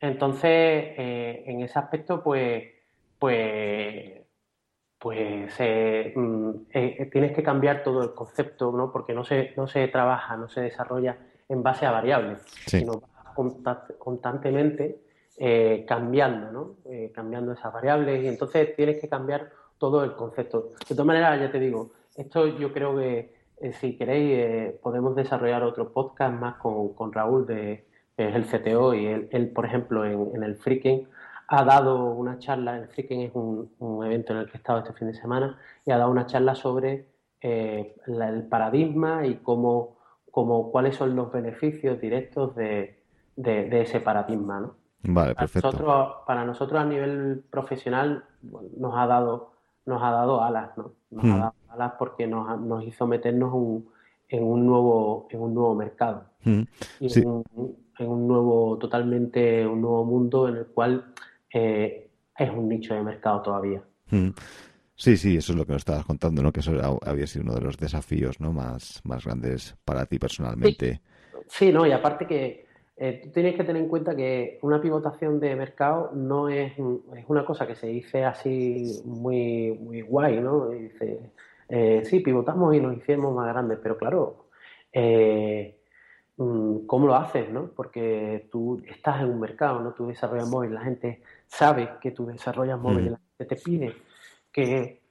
Entonces, 0.01 0.51
eh, 0.51 1.45
en 1.47 1.61
ese 1.61 1.79
aspecto, 1.79 2.23
pues, 2.23 2.65
pues, 3.19 4.23
pues 4.99 5.53
mm, 6.17 6.51
tienes 7.11 7.33
que 7.33 7.43
cambiar 7.43 7.83
todo 7.83 8.03
el 8.03 8.15
concepto, 8.15 8.73
¿no? 8.73 8.91
Porque 8.91 9.13
no 9.13 9.25
se, 9.25 9.53
no 9.57 9.67
se 9.67 9.87
trabaja, 9.89 10.37
no 10.37 10.49
se 10.49 10.63
desarrolla 10.63 11.19
en 11.49 11.63
base 11.63 11.85
a 11.85 11.91
variables, 11.91 12.41
sino 12.67 13.03
constantemente 13.99 15.01
cambiando, 15.87 16.51
¿no? 16.51 16.77
cambiando 17.15 17.53
esas 17.53 17.73
variables 17.73 18.25
y 18.25 18.29
entonces 18.29 18.75
tienes 18.75 19.01
que 19.01 19.09
cambiar 19.09 19.51
todo 19.79 20.05
el 20.05 20.15
concepto. 20.15 20.73
De 20.89 20.95
todas 20.95 21.07
maneras, 21.07 21.41
ya 21.41 21.51
te 21.51 21.61
digo, 21.61 21.93
esto 22.17 22.47
yo 22.59 22.73
creo 22.73 22.97
que 22.97 23.39
eh, 23.61 23.73
si 23.73 23.97
queréis, 23.97 24.39
eh, 24.39 24.81
podemos 24.83 25.17
desarrollar 25.17 25.63
otro 25.65 25.93
podcast 25.93 26.35
más 26.35 26.57
con, 26.57 27.13
Raúl, 27.13 27.47
de, 27.47 27.87
es 28.17 28.35
el 28.35 28.45
CTO, 28.45 28.95
y 28.95 29.07
él, 29.07 29.51
por 29.55 29.67
ejemplo, 29.67 30.05
en, 30.05 30.43
el 30.43 30.57
Freaking 30.57 31.09
ha 31.49 31.65
dado 31.65 32.13
una 32.13 32.39
charla, 32.39 32.79
el 32.79 32.89
Freaking 32.89 33.23
es 33.23 33.33
un, 33.35 33.71
evento 34.05 34.33
en 34.33 34.41
el 34.41 34.47
que 34.47 34.59
he 34.59 34.59
estado 34.59 34.81
este 34.81 34.93
fin 34.93 35.09
de 35.09 35.15
semana, 35.15 35.59
y 35.85 35.91
ha 35.91 35.99
dado 35.99 36.11
una 36.11 36.27
charla 36.27 36.55
sobre 36.55 37.07
eh, 37.41 37.97
el 38.07 38.47
paradigma 38.49 39.27
y 39.27 39.37
cómo, 39.37 39.99
cómo, 40.31 40.71
cuáles 40.71 40.97
son 40.97 41.17
los 41.17 41.33
beneficios 41.33 42.01
directos 42.01 42.55
de, 42.55 42.97
ese 43.37 44.01
paradigma. 44.01 44.61
¿no? 44.61 44.75
Vale, 45.03 45.35
perfecto. 45.35 45.71
Para 45.71 45.79
nosotros, 45.79 46.17
para 46.27 46.45
nosotros 46.45 46.81
a 46.81 46.85
nivel 46.85 47.45
profesional 47.51 48.25
nos 48.77 48.97
ha 48.97 49.07
dado, 49.07 49.53
nos 49.87 50.03
ha 50.03 50.11
dado 50.11 50.43
alas, 50.43 50.77
¿no? 50.77 50.93
Nos 51.11 51.25
ha 51.25 51.29
hmm. 51.29 51.79
dado 51.79 51.95
porque 51.99 52.27
nos, 52.27 52.61
nos 52.61 52.85
hizo 52.85 53.07
meternos 53.07 53.53
en 54.29 54.43
un 54.45 54.67
nuevo, 54.67 55.29
en 55.31 55.41
un 55.41 55.55
nuevo 55.55 55.75
mercado. 55.75 56.25
Mm, 56.45 56.63
y 57.01 57.19
en, 57.19 57.45
un, 58.11 58.29
nuevo, 58.29 58.77
totalmente, 58.79 59.67
un 59.67 59.81
nuevo 59.81 60.05
mundo 60.05 60.49
en 60.49 60.57
el 60.57 60.67
cual 60.67 61.13
eh, 61.53 62.11
es 62.37 62.51
un 62.51 62.69
nicho 62.69 62.95
de 62.95 63.03
mercado 63.03 63.43
todavía. 63.43 63.83
Mm. 64.11 64.29
Sí, 64.95 65.17
sí, 65.17 65.37
eso 65.37 65.53
es 65.53 65.59
lo 65.59 65.65
que 65.65 65.73
nos 65.73 65.83
estabas 65.83 66.05
contando, 66.05 66.43
¿no? 66.43 66.53
Que 66.53 66.61
eso 66.61 66.73
había 67.07 67.27
sido 67.27 67.45
uno 67.45 67.55
de 67.55 67.61
los 67.61 67.79
desafíos, 67.79 68.41
¿no? 68.41 68.53
Más, 68.53 69.01
más 69.05 69.25
grandes 69.25 69.77
para 69.85 70.07
ti 70.07 70.19
personalmente. 70.19 71.01
Sí, 71.47 71.73
no, 71.73 71.87
y 71.87 71.93
aparte 71.93 72.27
que 72.27 72.67
eh, 73.01 73.21
tú 73.23 73.31
tienes 73.31 73.55
que 73.55 73.63
tener 73.63 73.81
en 73.81 73.89
cuenta 73.89 74.17
que 74.17 74.59
una 74.63 74.81
pivotación 74.81 75.39
de 75.39 75.55
mercado 75.55 76.11
no 76.15 76.49
es, 76.49 76.73
es 76.73 77.25
una 77.29 77.45
cosa 77.45 77.67
que 77.67 77.77
se 77.77 77.87
dice 77.87 78.25
así 78.25 79.01
muy, 79.05 79.71
muy 79.81 80.01
guay, 80.01 80.41
¿no? 80.41 80.71
dice, 80.71 81.31
eh, 81.69 82.03
sí, 82.05 82.21
pivotamos 82.21 82.75
y 82.75 82.81
nos 82.81 82.97
hicimos 82.97 83.35
más 83.35 83.47
grandes, 83.49 83.79
pero 83.81 83.97
claro, 83.97 84.49
eh, 84.93 85.79
mm, 86.39 86.87
¿cómo 86.87 87.07
lo 87.07 87.15
haces? 87.15 87.49
No? 87.51 87.71
Porque 87.75 88.49
tú 88.51 88.83
estás 88.89 89.21
en 89.21 89.31
un 89.31 89.41
mercado, 89.41 89.81
¿no? 89.81 89.93
Tú 89.93 90.09
desarrollas 90.09 90.49
móvil, 90.49 90.75
la 90.75 90.81
gente 90.83 91.23
sabe 91.47 91.91
que 92.01 92.11
tú 92.11 92.27
desarrollas 92.27 92.81
móviles, 92.81 93.13
la 93.13 93.19
gente 93.19 93.55
te 93.55 93.63
pide 93.63 93.95
que, 94.51 95.03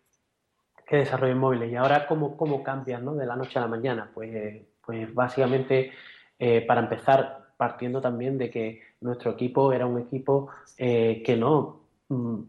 que 0.86 0.98
desarrolles 0.98 1.38
móviles. 1.38 1.72
Y 1.72 1.76
ahora, 1.76 2.08
¿cómo, 2.08 2.36
cómo 2.36 2.64
cambias 2.64 3.02
¿no? 3.02 3.16
de 3.16 3.26
la 3.26 3.36
noche 3.36 3.60
a 3.60 3.62
la 3.62 3.68
mañana? 3.68 4.12
Pues, 4.14 4.64
pues 4.86 5.14
básicamente, 5.14 5.92
eh, 6.40 6.66
para 6.66 6.82
empezar, 6.82 7.47
partiendo 7.58 8.00
también 8.00 8.38
de 8.38 8.50
que 8.50 8.82
nuestro 9.02 9.32
equipo 9.32 9.74
era 9.74 9.86
un 9.86 10.00
equipo 10.00 10.50
que 10.78 11.36
no 11.38 11.80
mm, 12.08 12.42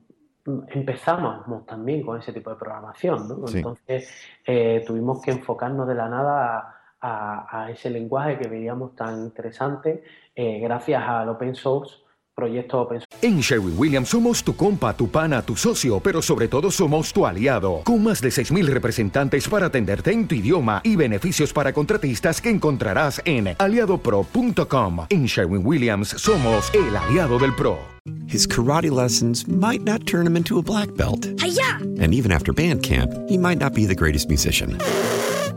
empezamos 0.68 1.66
también 1.66 2.02
con 2.02 2.18
ese 2.18 2.32
tipo 2.32 2.50
de 2.50 2.56
programación, 2.56 3.28
¿no? 3.28 3.48
Entonces 3.48 4.10
eh, 4.46 4.82
tuvimos 4.86 5.22
que 5.22 5.30
enfocarnos 5.30 5.86
de 5.86 5.94
la 5.94 6.08
nada 6.08 6.74
a, 7.00 7.70
ese 7.70 7.90
lenguaje 7.90 8.38
que 8.38 8.48
veíamos 8.48 8.96
tan 8.96 9.22
interesante 9.22 10.02
eh, 10.34 10.58
gracias 10.58 11.00
al 11.06 11.28
open 11.28 11.54
source 11.54 11.96
proyecto 12.38 12.80
open 12.80 13.00
source. 13.00 13.26
En 13.26 13.40
Sherwin 13.40 13.74
Williams 13.76 14.08
somos 14.10 14.44
tu 14.44 14.54
compa, 14.54 14.96
tu 14.96 15.08
pana, 15.10 15.42
tu 15.42 15.56
socio, 15.56 15.98
pero 15.98 16.22
sobre 16.22 16.46
todo 16.46 16.70
somos 16.70 17.12
tu 17.12 17.26
aliado, 17.26 17.82
con 17.84 18.02
más 18.04 18.20
de 18.20 18.28
6.000 18.28 18.66
representantes 18.66 19.48
para 19.48 19.66
atenderte 19.66 20.12
en 20.12 20.28
tu 20.28 20.36
idioma 20.36 20.80
y 20.84 20.94
beneficios 20.94 21.52
para 21.52 21.72
contratistas 21.72 22.40
que 22.40 22.50
encontrarás 22.50 23.20
en 23.24 23.56
aliadopro.com. 23.58 25.06
En 25.10 25.26
Sherwin 25.26 25.66
Williams 25.66 26.10
somos 26.10 26.72
el 26.74 26.96
aliado 26.96 27.38
del 27.38 27.54
PRO. 27.54 27.78
His 28.26 28.46
karate 28.46 28.90
lessons 28.90 29.48
might 29.48 29.82
not 29.82 30.06
turn 30.06 30.26
him 30.26 30.36
into 30.36 30.58
a 30.58 30.62
black 30.62 30.94
belt. 30.96 31.26
Hi-ya! 31.40 31.78
And 32.00 32.14
even 32.14 32.30
after 32.30 32.52
band 32.52 32.82
camp, 32.82 33.10
he 33.28 33.36
might 33.38 33.58
not 33.58 33.74
be 33.74 33.86
the 33.86 33.94
greatest 33.94 34.28
musician. 34.28 34.78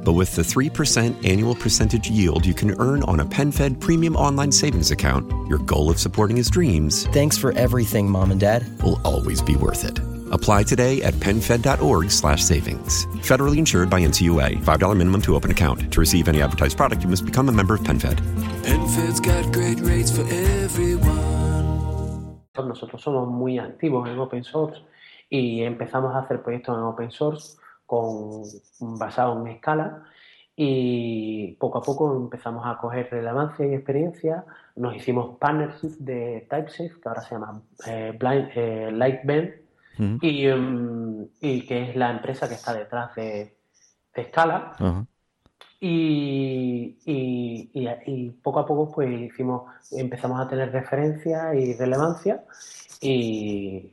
But 0.03 0.13
with 0.13 0.35
the 0.35 0.41
3% 0.41 1.25
annual 1.27 1.55
percentage 1.55 2.09
yield 2.09 2.45
you 2.45 2.53
can 2.53 2.79
earn 2.79 3.03
on 3.03 3.19
a 3.19 3.25
PenFed 3.25 3.79
premium 3.79 4.15
online 4.15 4.51
savings 4.51 4.91
account, 4.91 5.31
your 5.47 5.59
goal 5.59 5.89
of 5.89 5.99
supporting 5.99 6.37
his 6.37 6.49
dreams. 6.49 7.07
Thanks 7.07 7.37
for 7.37 7.51
everything, 7.53 8.09
Mom 8.09 8.31
and 8.31 8.39
Dad. 8.39 8.65
Will 8.81 8.99
always 9.03 9.41
be 9.41 9.55
worth 9.55 9.83
it. 9.83 9.99
Apply 10.31 10.63
today 10.63 11.01
at 11.03 11.13
PenFed.org 11.15 12.09
slash 12.09 12.41
savings. 12.43 13.05
Federally 13.21 13.57
insured 13.57 13.89
by 13.89 14.01
NCUA. 14.01 14.63
$5 14.63 14.97
minimum 14.97 15.21
to 15.23 15.35
open 15.35 15.51
account. 15.51 15.91
To 15.93 15.99
receive 15.99 16.27
any 16.29 16.41
advertised 16.41 16.77
product, 16.77 17.03
you 17.03 17.09
must 17.09 17.25
become 17.25 17.49
a 17.49 17.51
member 17.51 17.75
of 17.75 17.81
PenFed. 17.81 18.17
PenFed's 18.63 19.19
got 19.19 19.51
great 19.51 19.79
rates 19.81 20.09
for 20.09 20.21
everyone. 20.23 21.41
Nosotros 22.55 23.01
somos 23.01 23.27
muy 23.27 23.57
activos 23.57 24.07
en 24.07 24.19
open 24.19 24.43
source 24.43 24.81
y 25.29 25.63
empezamos 25.63 26.13
a 26.13 26.19
hacer 26.19 26.43
proyectos 26.43 26.77
en 26.77 26.83
open 26.83 27.11
source 27.11 27.57
con 27.91 28.43
basados 28.79 29.45
en 29.45 29.57
Scala 29.57 30.03
y 30.55 31.57
poco 31.59 31.79
a 31.79 31.81
poco 31.81 32.15
empezamos 32.15 32.65
a 32.65 32.77
coger 32.77 33.09
relevancia 33.11 33.67
y 33.67 33.73
experiencia. 33.73 34.45
Nos 34.77 34.95
hicimos 34.95 35.37
partners 35.37 35.81
de 35.99 36.47
TypeSafe, 36.49 37.01
que 37.01 37.09
ahora 37.09 37.21
se 37.21 37.35
llama 37.35 37.61
eh, 37.85 38.15
Blind, 38.17 38.49
eh, 38.55 38.91
Lightbend, 38.93 39.51
y, 40.21 40.47
um, 40.47 41.27
y, 41.41 41.65
que 41.67 41.89
es 41.89 41.95
la 41.97 42.11
empresa 42.11 42.47
que 42.47 42.55
está 42.55 42.73
detrás 42.73 43.13
de, 43.15 43.57
de 44.15 44.23
Scala. 44.29 44.73
y, 45.81 46.97
y, 47.05 47.71
y, 47.73 48.29
poco 48.41 48.59
a 48.59 48.65
poco 48.65 48.89
pues 48.93 49.09
hicimos, 49.19 49.63
empezamos 49.91 50.39
a 50.39 50.47
tener 50.47 50.71
referencia 50.71 51.53
y 51.53 51.73
relevancia 51.73 52.45
y, 53.01 53.91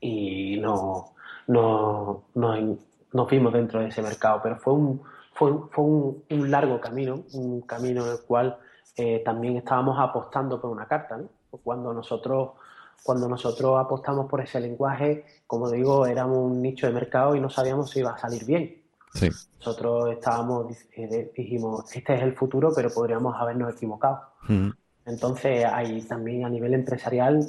y 0.00 0.60
no, 0.60 1.14
no, 1.46 2.24
no, 2.34 2.78
nos 3.12 3.28
vimos 3.30 3.52
dentro 3.52 3.80
de 3.80 3.88
ese 3.88 4.02
mercado, 4.02 4.40
pero 4.42 4.56
fue 4.58 4.72
un, 4.72 5.02
fue, 5.32 5.52
fue 5.70 5.84
un, 5.84 6.24
un 6.30 6.50
largo 6.50 6.80
camino, 6.80 7.24
un 7.32 7.62
camino 7.62 8.04
en 8.04 8.12
el 8.12 8.20
cual 8.20 8.58
eh, 8.96 9.22
también 9.24 9.56
estábamos 9.56 9.96
apostando 9.98 10.60
por 10.60 10.70
una 10.70 10.86
carta. 10.86 11.16
¿no? 11.16 11.28
Cuando 11.62 11.92
nosotros 11.94 12.50
cuando 13.02 13.28
nosotros 13.28 13.78
apostamos 13.78 14.28
por 14.28 14.40
ese 14.40 14.60
lenguaje, 14.60 15.24
como 15.46 15.70
digo, 15.70 16.06
éramos 16.06 16.38
un 16.38 16.60
nicho 16.60 16.86
de 16.86 16.92
mercado 16.92 17.34
y 17.34 17.40
no 17.40 17.48
sabíamos 17.48 17.90
si 17.90 18.00
iba 18.00 18.10
a 18.10 18.18
salir 18.18 18.44
bien. 18.44 18.82
Sí. 19.14 19.30
Nosotros 19.58 20.12
estábamos, 20.12 20.66
eh, 20.94 21.30
dijimos, 21.34 21.84
este 21.94 22.14
es 22.14 22.22
el 22.22 22.34
futuro, 22.34 22.70
pero 22.74 22.90
podríamos 22.90 23.34
habernos 23.36 23.72
equivocado. 23.72 24.20
Entonces, 25.06 25.64
ahí 25.64 26.02
también 26.02 26.44
a 26.44 26.50
nivel 26.50 26.74
empresarial 26.74 27.48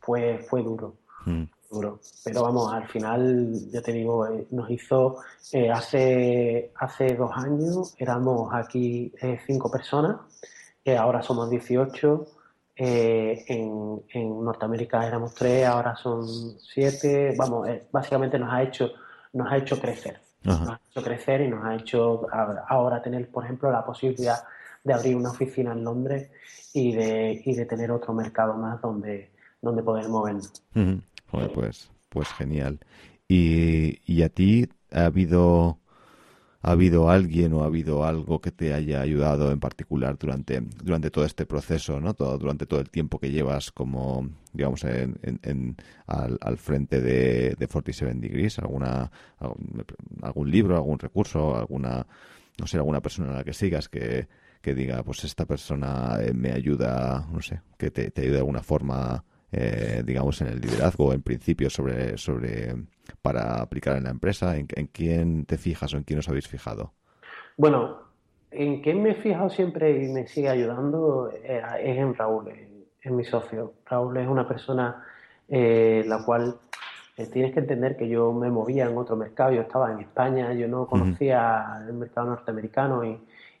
fue, 0.00 0.38
fue 0.48 0.62
duro. 0.62 0.94
Duro. 1.70 2.00
Pero 2.24 2.42
vamos, 2.42 2.72
al 2.72 2.86
final, 2.88 3.52
ya 3.70 3.82
te 3.82 3.92
digo, 3.92 4.26
eh, 4.26 4.46
nos 4.50 4.70
hizo 4.70 5.18
eh, 5.52 5.70
hace, 5.70 6.72
hace 6.76 7.14
dos 7.14 7.32
años, 7.34 7.94
éramos 7.98 8.52
aquí 8.54 9.12
cinco 9.46 9.70
personas, 9.70 10.16
ahora 10.98 11.22
somos 11.22 11.50
18 11.50 12.26
eh, 12.78 13.42
en, 13.48 14.02
en, 14.12 14.44
Norteamérica 14.44 15.06
éramos 15.06 15.34
tres, 15.34 15.66
ahora 15.66 15.96
son 15.96 16.26
siete. 16.60 17.34
Vamos, 17.36 17.66
eh, 17.68 17.86
básicamente 17.90 18.38
nos 18.38 18.52
ha 18.52 18.62
hecho, 18.62 18.92
nos 19.32 19.50
ha 19.50 19.56
hecho 19.56 19.80
crecer. 19.80 20.20
Nos 20.42 20.68
ha 20.68 20.80
hecho 20.90 21.02
crecer 21.02 21.40
y 21.40 21.48
nos 21.48 21.64
ha 21.64 21.74
hecho 21.74 22.26
ahora 22.68 23.02
tener, 23.02 23.28
por 23.30 23.44
ejemplo, 23.44 23.70
la 23.72 23.84
posibilidad 23.84 24.44
de 24.84 24.92
abrir 24.92 25.16
una 25.16 25.30
oficina 25.30 25.72
en 25.72 25.82
Londres 25.82 26.30
y 26.72 26.92
de, 26.92 27.42
y 27.44 27.54
de 27.54 27.64
tener 27.64 27.90
otro 27.90 28.12
mercado 28.12 28.54
más 28.54 28.80
donde, 28.80 29.30
donde 29.60 29.82
poder 29.82 30.08
movernos. 30.08 30.62
Pues, 31.30 31.90
pues 32.08 32.28
genial. 32.28 32.80
¿Y, 33.28 34.00
¿Y 34.10 34.22
a 34.22 34.28
ti 34.28 34.68
ha 34.90 35.06
habido 35.06 35.80
¿Ha 36.66 36.72
habido 36.72 37.08
alguien 37.10 37.52
o 37.52 37.62
ha 37.62 37.66
habido 37.66 38.04
algo 38.04 38.40
que 38.40 38.50
te 38.50 38.74
haya 38.74 39.00
ayudado 39.00 39.52
en 39.52 39.60
particular 39.60 40.18
durante, 40.18 40.60
durante 40.60 41.12
todo 41.12 41.24
este 41.24 41.46
proceso, 41.46 42.00
¿no? 42.00 42.12
Todo, 42.14 42.36
durante 42.38 42.66
todo 42.66 42.80
el 42.80 42.90
tiempo 42.90 43.20
que 43.20 43.30
llevas 43.30 43.70
como, 43.70 44.28
digamos, 44.52 44.82
en, 44.82 45.16
en, 45.22 45.76
al, 46.08 46.36
al, 46.40 46.58
frente 46.58 47.00
de, 47.00 47.54
de 47.56 47.68
47 47.68 48.14
Degrees? 48.18 48.58
¿Alguna, 48.58 49.12
algún, 50.22 50.50
libro, 50.50 50.74
algún 50.74 50.98
recurso, 50.98 51.56
alguna, 51.56 52.04
no 52.58 52.66
sé, 52.66 52.78
alguna 52.78 53.00
persona 53.00 53.30
a 53.30 53.36
la 53.36 53.44
que 53.44 53.52
sigas 53.52 53.88
que, 53.88 54.26
que 54.60 54.74
diga, 54.74 55.04
pues 55.04 55.22
esta 55.22 55.44
persona 55.44 56.18
eh, 56.20 56.34
me 56.34 56.50
ayuda, 56.50 57.28
no 57.30 57.40
sé, 57.42 57.60
que 57.78 57.92
te 57.92 58.10
ayude 58.16 58.32
de 58.32 58.38
alguna 58.38 58.64
forma 58.64 59.24
eh, 59.52 60.02
digamos, 60.04 60.40
en 60.40 60.48
el 60.48 60.60
liderazgo, 60.60 61.12
en 61.12 61.22
principio, 61.22 61.70
sobre, 61.70 62.18
sobre 62.18 62.74
para 63.22 63.60
aplicar 63.62 63.96
en 63.96 64.04
la 64.04 64.10
empresa? 64.10 64.56
¿En, 64.56 64.66
quién 64.66 65.46
te 65.46 65.58
fijas 65.58 65.94
o 65.94 65.96
en 65.96 66.04
quién 66.04 66.18
os 66.18 66.28
habéis 66.28 66.48
fijado? 66.48 66.92
Bueno, 67.56 67.98
en 68.50 68.82
quién 68.82 69.02
me 69.02 69.10
he 69.10 69.14
fijado 69.14 69.48
siempre 69.50 70.04
y 70.04 70.08
me 70.08 70.26
sigue 70.26 70.48
ayudando 70.48 71.30
eh, 71.32 71.62
es 71.80 71.96
en 71.96 72.14
Raúl, 72.14 72.48
en, 72.48 73.16
mi 73.16 73.24
socio. 73.24 73.74
Raúl 73.86 74.16
es 74.16 74.26
una 74.26 74.48
persona 74.48 75.04
eh, 75.48 76.02
la 76.06 76.24
cual 76.24 76.56
tienes 77.32 77.52
que 77.52 77.60
entender 77.60 77.96
que 77.96 78.08
yo 78.08 78.32
me 78.32 78.50
movía 78.50 78.88
en 78.88 78.98
otro 78.98 79.14
mercado, 79.16 79.52
yo 79.52 79.62
estaba 79.62 79.92
en 79.92 80.00
España, 80.00 80.52
yo 80.52 80.66
no 80.66 80.86
conocía 80.86 81.84
el 81.86 81.94
mercado 81.94 82.26
norteamericano 82.26 83.04
y, 83.04 83.18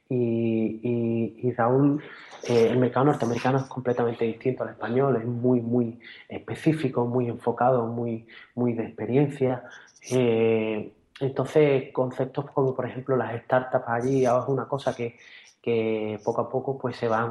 y, 0.08 1.52
Raúl, 1.56 2.02
eh, 2.44 2.68
el 2.70 2.78
mercado 2.78 3.06
norteamericano 3.06 3.58
es 3.58 3.64
completamente 3.64 4.24
distinto 4.24 4.62
al 4.62 4.70
español, 4.70 5.16
es 5.16 5.24
muy, 5.26 5.60
muy 5.60 6.00
específico, 6.28 7.06
muy 7.06 7.28
enfocado, 7.28 7.86
muy, 7.86 8.26
muy 8.54 8.74
de 8.74 8.84
experiencia. 8.84 9.64
Eh, 10.10 10.92
entonces, 11.20 11.92
conceptos 11.92 12.50
como, 12.50 12.74
por 12.74 12.86
ejemplo, 12.86 13.16
las 13.16 13.42
startups 13.42 13.88
allí 13.88 14.24
es 14.24 14.32
una 14.48 14.66
cosa 14.68 14.94
que, 14.94 15.16
que 15.60 16.20
poco 16.24 16.42
a 16.42 16.50
poco 16.50 16.78
pues 16.78 16.96
se 16.96 17.08
van, 17.08 17.30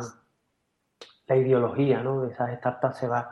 la 1.28 1.36
ideología 1.38 2.02
¿no? 2.02 2.22
de 2.22 2.34
esas 2.34 2.58
startups 2.58 2.98
se 2.98 3.08
va, 3.08 3.30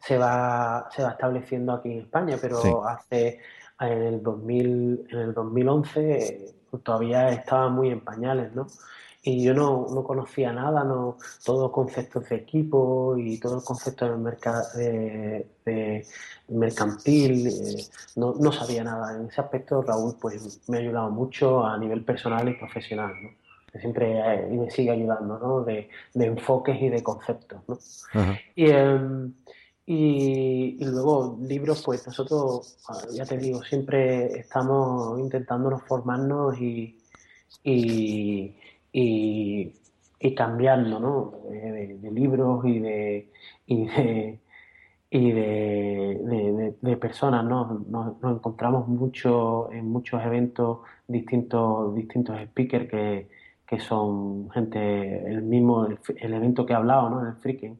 se 0.00 0.16
va, 0.16 0.88
se 0.90 1.02
va 1.02 1.10
estableciendo 1.10 1.72
aquí 1.72 1.92
en 1.92 2.00
España, 2.00 2.36
pero 2.40 2.86
hace 2.86 3.40
en 3.80 4.02
el 4.02 4.22
2000, 4.22 5.06
en 5.10 5.18
el 5.18 5.34
2011 5.34 6.54
todavía 6.82 7.30
estaba 7.30 7.68
muy 7.68 7.90
en 7.90 8.00
pañales, 8.00 8.54
¿no? 8.54 8.66
Y 9.22 9.42
yo 9.42 9.54
no, 9.54 9.86
no 9.92 10.04
conocía 10.04 10.52
nada, 10.52 10.84
no, 10.84 11.16
todos 11.44 11.72
conceptos 11.72 12.28
de 12.28 12.36
equipo 12.36 13.16
y 13.18 13.40
todo 13.40 13.58
el 13.58 13.64
concepto 13.64 14.08
del 14.08 14.18
mercado 14.18 14.62
de, 14.76 16.06
mercantil, 16.48 17.48
eh, 17.48 17.84
no, 18.14 18.34
no, 18.38 18.52
sabía 18.52 18.84
nada. 18.84 19.16
En 19.16 19.26
ese 19.26 19.40
aspecto 19.40 19.82
Raúl 19.82 20.14
pues 20.20 20.60
me 20.68 20.76
ha 20.76 20.80
ayudado 20.80 21.10
mucho 21.10 21.66
a 21.66 21.76
nivel 21.76 22.04
personal 22.04 22.48
y 22.48 22.54
profesional, 22.54 23.12
¿no? 23.20 23.30
siempre 23.78 24.18
eh, 24.18 24.46
me 24.50 24.70
sigue 24.70 24.90
ayudando, 24.90 25.38
¿no? 25.38 25.64
De, 25.64 25.88
de, 26.14 26.26
enfoques 26.26 26.80
y 26.80 26.88
de 26.88 27.02
conceptos, 27.02 27.60
¿no? 27.68 27.78
Y, 28.54 28.70
em, 28.70 29.34
y, 29.88 30.84
luego 30.84 31.38
libros, 31.42 31.82
pues 31.84 32.04
nosotros, 32.06 32.76
ya 33.12 33.24
te 33.24 33.38
digo, 33.38 33.62
siempre 33.62 34.40
estamos 34.40 35.20
intentándonos 35.20 35.82
formarnos 35.84 36.60
y, 36.60 36.98
y, 37.62 38.52
y, 38.92 40.34
cambiando, 40.34 40.98
¿no? 40.98 41.34
De, 41.48 42.10
libros 42.10 42.64
y 42.66 42.80
de, 42.80 43.30
y 43.66 43.86
de, 43.86 44.40
y 45.10 45.32
de, 45.32 46.96
personas, 47.00 47.44
¿no? 47.44 47.84
Nos, 47.88 48.16
encontramos 48.24 48.88
mucho 48.88 49.70
en 49.70 49.88
muchos 49.88 50.20
eventos 50.24 50.80
distintos, 51.06 51.94
distintos 51.94 52.36
speakers 52.46 52.90
que, 52.90 53.28
que 53.64 53.78
son 53.78 54.50
gente, 54.50 55.28
el 55.28 55.42
mismo, 55.42 55.86
el, 55.86 56.34
evento 56.34 56.66
que 56.66 56.72
he 56.72 56.76
hablado, 56.76 57.08
¿no? 57.10 57.26
El 57.28 57.36
freaking 57.36 57.78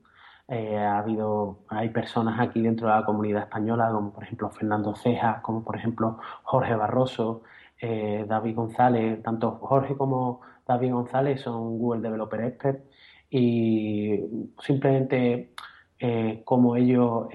eh, 0.49 0.77
ha 0.79 0.99
habido, 0.99 1.65
hay 1.69 1.89
personas 1.89 2.39
aquí 2.39 2.63
dentro 2.63 2.87
de 2.87 2.95
la 2.95 3.05
comunidad 3.05 3.43
española, 3.43 3.91
como 3.91 4.13
por 4.13 4.23
ejemplo 4.23 4.49
Fernando 4.51 4.95
Ceja, 4.95 5.43
como 5.43 5.65
por 5.65 5.77
ejemplo 5.77 6.19
Jorge 6.45 6.77
Barroso, 6.77 7.43
eh, 7.81 8.25
David 8.29 8.55
González, 8.55 9.23
tanto 9.25 9.59
Jorge 9.61 9.97
como 9.97 10.43
David 10.67 10.93
González 10.93 11.41
son 11.41 11.79
Google 11.79 12.01
Developer 12.01 12.41
Expert 12.43 12.85
y 13.29 14.21
simplemente 14.63 15.53
eh, 15.99 16.43
como 16.45 16.77
ellos 16.77 17.27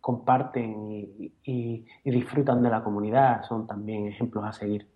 comparten 0.00 1.32
y, 1.42 1.84
disfrutan 2.04 2.62
de 2.62 2.70
la 2.70 2.84
comunidad 2.84 3.42
son 3.44 3.66
también 3.66 4.06
ejemplos 4.06 4.44
a 4.44 4.52
seguir. 4.52 4.86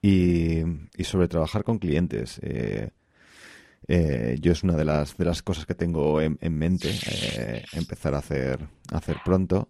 Y, 0.00 0.62
sobre 1.02 1.26
trabajar 1.26 1.64
con 1.64 1.78
clientes. 1.78 2.40
Yo 3.88 4.52
es 4.52 4.62
una 4.62 4.74
de 4.76 4.84
las, 4.84 5.16
de 5.16 5.24
las 5.24 5.42
cosas 5.42 5.66
que 5.66 5.74
tengo 5.74 6.20
en, 6.20 6.38
mente 6.58 6.88
eh, 6.88 7.64
empezar 7.72 8.14
a 8.14 8.18
hacer, 8.18 8.58
hacer 8.92 9.16
pronto. 9.24 9.68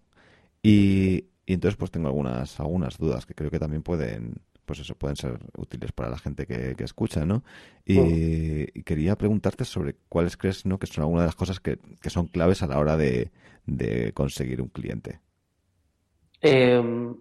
Y, 0.63 1.25
entonces 1.45 1.77
pues 1.77 1.91
tengo 1.91 2.07
algunas, 2.07 2.59
algunas 2.59 2.97
dudas 2.97 3.25
que 3.25 3.33
creo 3.33 3.49
que 3.49 3.59
también 3.59 3.81
pueden, 3.81 4.41
pues 4.65 4.79
eso, 4.79 4.95
pueden 4.95 5.15
ser 5.15 5.39
útiles 5.57 5.91
para 5.93 6.09
la 6.09 6.17
gente 6.17 6.45
que, 6.45 6.75
escucha, 6.83 7.25
¿no? 7.25 7.43
Y, 7.85 8.65
quería 8.83 9.15
preguntarte 9.15 9.63
sobre 9.63 9.95
cuáles 10.09 10.35
crees, 10.35 10.65
¿no? 10.65 10.77
Que 10.77 10.87
son 10.87 11.03
algunas 11.03 11.23
de 11.23 11.27
las 11.27 11.35
cosas 11.35 11.59
que, 11.59 11.79
son 12.09 12.27
claves 12.27 12.63
a 12.63 12.67
la 12.67 12.79
hora 12.79 12.97
de, 12.97 13.31
conseguir 14.13 14.61
un 14.61 14.67
cliente. 14.67 15.21
Em, 16.41 17.15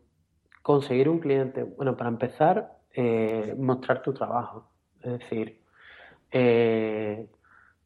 conseguir 0.63 1.09
un 1.09 1.21
cliente, 1.21 1.63
bueno, 1.63 1.97
para 1.97 2.11
empezar, 2.11 2.81
eh, 2.93 3.55
mostrar 3.57 4.03
tu 4.03 4.13
trabajo. 4.13 4.69
Es 5.03 5.21
decir, 5.21 5.61
eh, 6.31 7.27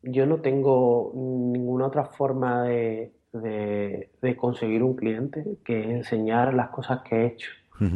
yo 0.02 0.26
no 0.26 0.40
tengo 0.40 1.12
ninguna 1.14 1.86
otra 1.86 2.04
forma 2.06 2.64
de, 2.64 3.12
de, 3.32 4.36
conseguir 4.36 4.82
un 4.82 4.96
cliente 4.96 5.44
que 5.64 5.82
enseñar 5.82 6.54
las 6.54 6.70
cosas 6.70 7.02
que 7.02 7.16
he 7.16 7.26
hecho 7.26 7.50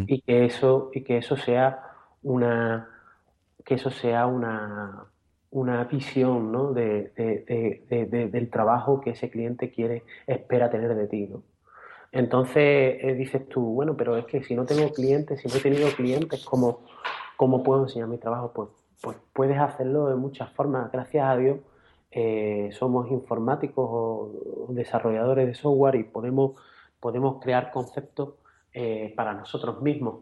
y 0.06 0.22
que 0.22 0.46
eso 0.46 0.90
y 0.94 1.02
que 1.02 1.18
eso 1.18 1.36
sea 1.36 1.82
una 2.22 2.88
que 3.64 3.74
eso 3.74 3.90
sea 3.90 4.26
una 4.26 5.04
una 5.50 5.84
visión 5.84 6.50
¿no? 6.50 6.72
de, 6.72 7.12
del 8.32 8.50
trabajo 8.50 9.00
que 9.00 9.10
ese 9.10 9.30
cliente 9.30 9.70
quiere 9.70 10.04
espera 10.26 10.70
tener 10.70 10.94
de 10.94 11.06
ti 11.06 11.26
¿no? 11.26 11.42
entonces 12.12 12.98
eh, 13.02 13.14
dices 13.14 13.46
tú 13.48 13.60
bueno 13.60 13.94
pero 13.94 14.16
es 14.16 14.24
que 14.24 14.42
si 14.42 14.54
no 14.54 14.64
tengo 14.64 14.90
clientes 14.92 15.40
si 15.40 15.48
no 15.48 15.54
he 15.54 15.60
tenido 15.60 15.88
clientes 15.90 16.44
cómo 16.44 16.80
cómo 17.36 17.62
puedo 17.62 17.82
enseñar 17.82 18.08
mi 18.08 18.18
trabajo 18.18 18.52
pues 18.54 18.70
pues 19.04 19.18
puedes 19.32 19.58
hacerlo 19.58 20.08
de 20.08 20.16
muchas 20.16 20.50
formas 20.54 20.90
gracias 20.90 21.24
a 21.24 21.36
Dios 21.36 21.58
eh, 22.16 22.70
somos 22.72 23.10
informáticos 23.10 23.88
o 23.90 24.66
desarrolladores 24.68 25.48
de 25.48 25.54
software 25.54 25.96
y 25.96 26.04
podemos, 26.04 26.52
podemos 27.00 27.42
crear 27.42 27.72
conceptos 27.72 28.34
eh, 28.72 29.12
para 29.16 29.34
nosotros 29.34 29.82
mismos. 29.82 30.20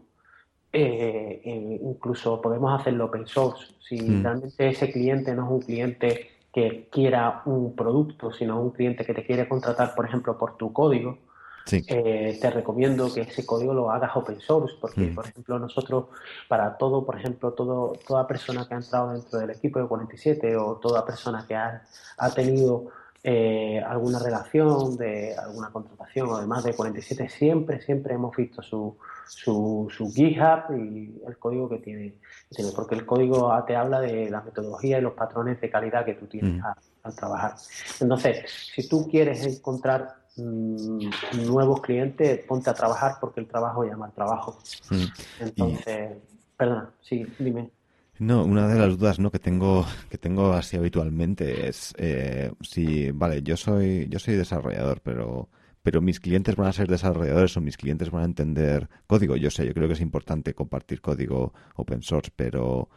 Eh, 0.71 1.79
incluso 1.83 2.41
podemos 2.41 2.79
hacerlo 2.79 3.05
open 3.05 3.27
source. 3.27 3.75
Si 3.79 4.01
mm. 4.01 4.23
realmente 4.23 4.69
ese 4.69 4.91
cliente 4.91 5.35
no 5.35 5.45
es 5.45 5.51
un 5.51 5.61
cliente 5.61 6.31
que 6.51 6.89
quiera 6.91 7.43
un 7.45 7.75
producto, 7.75 8.31
sino 8.31 8.59
un 8.59 8.71
cliente 8.71 9.05
que 9.05 9.13
te 9.13 9.23
quiere 9.23 9.47
contratar, 9.47 9.93
por 9.93 10.07
ejemplo, 10.07 10.35
por 10.35 10.57
tu 10.57 10.73
código, 10.73 11.19
eh, 11.71 12.37
te 12.41 12.49
recomiendo 12.49 13.13
que 13.13 13.21
ese 13.21 13.45
código 13.45 13.73
lo 13.73 13.91
hagas 13.91 14.15
open 14.15 14.39
source, 14.39 14.75
porque, 14.79 15.01
mm. 15.01 15.15
por 15.15 15.27
ejemplo, 15.27 15.59
nosotros, 15.59 16.05
para 16.47 16.77
todo, 16.77 17.05
por 17.05 17.17
ejemplo, 17.17 17.53
todo, 17.53 17.93
toda 18.05 18.27
persona 18.27 18.67
que 18.67 18.73
ha 18.73 18.77
entrado 18.77 19.13
dentro 19.13 19.39
del 19.39 19.51
equipo 19.51 19.79
de 19.79 19.87
47 19.87 20.55
o 20.57 20.75
toda 20.75 21.05
persona 21.05 21.45
que 21.47 21.55
ha, 21.55 21.83
ha 22.17 22.29
tenido 22.31 22.91
eh, 23.25 23.81
alguna 23.87 24.19
relación 24.19 24.97
de 24.97 25.33
alguna 25.37 25.71
contratación 25.71 26.29
o 26.29 26.41
demás 26.41 26.65
de 26.65 26.73
47, 26.73 27.29
siempre, 27.29 27.81
siempre 27.81 28.15
hemos 28.15 28.35
visto 28.35 28.61
su, 28.61 28.97
su, 29.25 29.87
su 29.95 30.11
GitHub 30.11 30.75
y 30.77 31.21
el 31.25 31.37
código 31.37 31.69
que 31.69 31.77
tiene, 31.77 32.15
porque 32.75 32.95
el 32.95 33.05
código 33.05 33.53
te 33.65 33.77
habla 33.77 34.01
de 34.01 34.29
la 34.29 34.41
metodología 34.41 34.97
y 34.97 35.01
los 35.01 35.13
patrones 35.13 35.61
de 35.61 35.69
calidad 35.69 36.03
que 36.03 36.15
tú 36.15 36.27
tienes 36.27 36.61
mm. 36.61 36.65
al 37.03 37.15
trabajar. 37.15 37.55
Entonces, 38.01 38.43
si 38.75 38.89
tú 38.89 39.07
quieres 39.09 39.45
encontrar 39.45 40.22
Mm, 40.35 41.09
nuevos 41.45 41.81
clientes, 41.81 42.43
ponte 42.47 42.69
a 42.69 42.73
trabajar 42.73 43.17
porque 43.21 43.39
el 43.39 43.47
trabajo 43.47 43.83
llama 43.83 44.07
al 44.07 44.13
trabajo. 44.13 44.59
Mm. 44.89 45.43
Entonces, 45.43 46.11
perdona, 46.57 46.89
sí, 47.01 47.25
dime. 47.37 47.69
No, 48.19 48.43
una 48.43 48.67
de 48.67 48.79
las 48.79 48.97
dudas 48.97 49.19
¿no? 49.19 49.31
que 49.31 49.39
tengo 49.39 49.85
que 50.09 50.17
tengo 50.17 50.53
así 50.53 50.77
habitualmente 50.77 51.67
es 51.67 51.93
eh, 51.97 52.51
si 52.61 53.11
vale, 53.11 53.41
yo 53.41 53.57
soy 53.57 54.07
yo 54.09 54.19
soy 54.19 54.35
desarrollador, 54.35 55.01
pero 55.01 55.49
pero 55.81 55.99
mis 56.01 56.19
clientes 56.19 56.55
van 56.55 56.67
a 56.67 56.73
ser 56.73 56.87
desarrolladores 56.87 57.57
o 57.57 57.61
mis 57.61 57.75
clientes 57.75 58.09
van 58.09 58.21
a 58.23 58.25
entender 58.25 58.89
código. 59.07 59.35
Yo 59.35 59.49
sé, 59.51 59.65
yo 59.65 59.73
creo 59.73 59.87
que 59.87 59.95
es 59.95 60.01
importante 60.01 60.53
compartir 60.53 61.01
código 61.01 61.53
open 61.75 62.01
source, 62.01 62.31
pero 62.35 62.89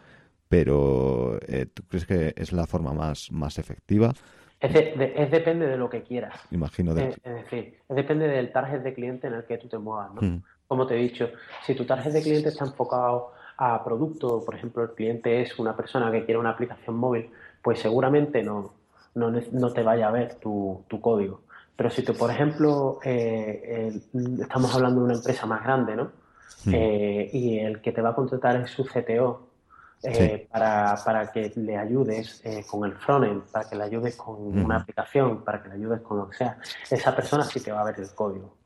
pero 0.49 1.39
eh, 1.49 1.67
¿tú 1.67 1.83
crees 1.89 2.07
que 2.07 2.35
es 2.37 2.53
la 2.53 2.67
forma 2.67 2.93
más 2.93 3.33
más 3.33 3.59
efectiva? 3.59 4.15
Es, 4.61 5.31
depende 5.31 5.67
de 5.67 5.77
lo 5.77 5.91
que 5.91 6.03
quieras. 6.03 6.41
Imagino. 6.51 6.95
De... 6.95 7.09
Es, 7.09 7.23
decir, 7.23 7.79
es 7.89 7.97
depende 7.97 8.27
del 8.27 8.53
target 8.53 8.81
de 8.81 8.95
cliente 8.95 9.27
en 9.27 9.35
el 9.35 9.45
que 9.45 9.59
tú 9.59 9.69
te 9.69 9.79
muevas, 9.79 10.15
¿no? 10.15 10.23
Mm. 10.23 10.43
Como 10.67 10.87
te 10.87 10.95
he 10.95 10.99
dicho, 10.99 11.31
si 11.65 11.75
tu 11.75 11.85
target 11.85 12.13
de 12.13 12.23
cliente 12.23 12.49
está 12.49 12.65
enfocado 12.65 13.33
a 13.59 13.85
producto, 13.85 14.45
por 14.45 14.55
ejemplo, 14.55 14.83
el 14.83 14.91
cliente 14.91 15.43
es 15.43 15.59
una 15.59 15.77
persona 15.77 16.11
que 16.11 16.25
quiere 16.25 16.39
una 16.39 16.51
aplicación 16.51 16.97
móvil, 16.97 17.31
pues 17.63 17.81
seguramente 17.81 18.43
no, 18.43 18.73
no, 19.15 19.73
te 19.73 19.83
vaya 19.83 20.09
a 20.09 20.11
ver 20.11 20.37
tu, 20.37 20.85
código. 21.01 21.43
Pero 21.77 21.91
si 21.91 22.03
tú, 22.03 22.15
por 22.15 22.31
ejemplo, 22.31 22.99
eh, 23.05 24.01
estamos 24.41 24.75
hablando 24.75 25.01
de 25.01 25.05
una 25.07 25.15
empresa 25.15 25.47
más 25.47 25.63
grande, 25.63 25.97
¿no? 25.97 26.11
Mm. 26.65 26.75
Eh, 26.75 27.31
y 27.33 27.59
el 27.59 27.81
que 27.81 27.93
te 27.93 28.01
va 28.03 28.11
a 28.11 28.15
contratar 28.15 28.57
es 28.57 28.71
su 28.71 28.85
CTO 28.85 29.46
eh, 30.03 30.47
para, 30.51 30.95
para, 31.05 31.33
que 31.33 31.53
le 31.57 31.77
ayudes 31.77 32.41
eh, 32.45 32.65
con 32.69 32.85
el 32.85 32.95
frontend, 32.97 33.43
para 33.51 33.69
que 33.69 33.77
le 33.77 33.85
ayudes 33.85 34.17
con 34.17 34.37
una 34.37 34.77
aplicación, 34.77 35.43
para 35.43 35.63
que 35.63 35.69
le 35.69 35.75
ayudes 35.77 36.01
con 36.01 36.19
lo 36.19 36.29
que 36.29 36.37
sea. 36.37 36.59
Esa 36.91 37.15
persona 37.17 37.45
sí 37.45 37.61
te 37.61 37.73
va 37.73 37.81
a 37.81 37.85
ver 37.85 37.99
el 37.99 38.11
código. 38.15 38.57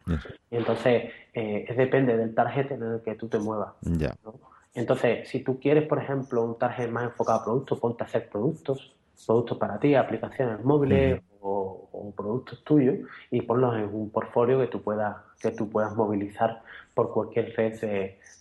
Y 0.50 0.56
entonces, 0.56 1.12
eh, 1.32 1.72
depende 1.76 2.16
del 2.16 2.34
target 2.34 2.72
en 2.72 2.82
el 2.82 3.02
que 3.02 3.14
tú 3.14 3.28
te 3.28 3.38
muevas. 3.38 3.74
Entonces, 4.74 5.28
si 5.28 5.40
tú 5.40 5.58
quieres, 5.60 5.86
por 5.86 6.02
ejemplo, 6.02 6.44
un 6.44 6.58
target 6.58 6.90
más 6.90 7.04
enfocado 7.04 7.40
a 7.40 7.44
productos, 7.44 7.78
ponte 7.78 8.02
a 8.02 8.06
hacer 8.06 8.28
productos, 8.28 8.94
productos 9.26 9.58
para 9.58 9.78
ti, 9.78 9.94
aplicaciones 9.94 10.64
móviles 10.64 11.20
o, 11.40 11.88
o, 11.92 12.12
productos 12.12 12.62
tuyos 12.64 12.98
y 13.30 13.42
ponlos 13.42 13.76
en 13.76 13.92
un 13.94 14.10
portfolio 14.10 14.58
que 14.60 14.66
tú 14.66 14.82
puedas, 14.82 15.16
que 15.40 15.50
tú 15.50 15.68
puedas 15.68 15.94
movilizar 15.96 16.62
por 16.94 17.12
cualquier 17.12 17.54
red 17.56 17.80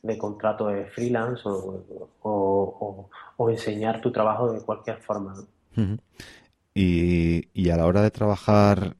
de, 0.03 0.17
contrato 0.17 0.67
de 0.67 0.85
freelance 0.85 1.43
o, 1.45 3.09
enseñar 3.49 4.01
tu 4.01 4.11
trabajo 4.11 4.51
de 4.51 4.61
cualquier 4.61 4.97
forma. 4.97 5.33
y, 6.73 7.69
a 7.69 7.77
la 7.77 7.85
hora 7.85 8.01
de 8.01 8.11
trabajar, 8.11 8.95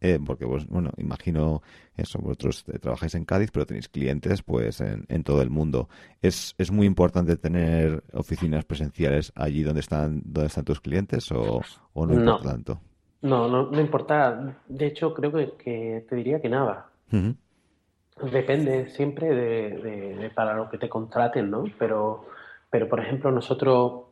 eh, 0.00 0.18
porque 0.24 0.46
pues, 0.46 0.66
bueno, 0.66 0.90
imagino 0.98 1.62
eso, 1.96 2.18
vosotros 2.20 2.64
trabajáis 2.80 3.14
en 3.14 3.24
Cádiz, 3.24 3.50
pero 3.50 3.66
tenéis 3.66 3.88
clientes 3.88 4.42
pues 4.42 4.80
en, 4.80 5.24
todo 5.24 5.42
el 5.42 5.50
mundo. 5.50 5.88
¿Es, 6.22 6.54
¿Es 6.58 6.70
muy 6.70 6.86
importante 6.86 7.36
tener 7.36 8.04
oficinas 8.12 8.64
presenciales 8.64 9.32
allí 9.34 9.62
donde 9.62 9.80
están, 9.80 10.22
donde 10.24 10.46
están 10.46 10.64
tus 10.64 10.80
clientes 10.80 11.30
o, 11.32 11.60
no 11.94 12.14
importa 12.14 12.50
tanto? 12.50 12.80
No, 13.22 13.48
no, 13.48 13.70
no 13.70 13.80
importa. 13.80 14.56
De 14.68 14.86
hecho, 14.86 15.12
creo 15.14 15.32
que, 15.32 16.04
te 16.08 16.16
diría 16.16 16.40
que 16.40 16.48
nada. 16.48 16.90
Depende 18.32 18.88
siempre 18.90 19.34
de, 19.34 20.30
para 20.34 20.54
lo 20.54 20.68
que 20.68 20.78
te 20.78 20.88
contraten, 20.88 21.50
¿no? 21.50 21.64
Pero, 21.78 22.26
pero 22.70 22.88
por 22.88 23.00
ejemplo, 23.00 23.30
nosotros, 23.30 24.04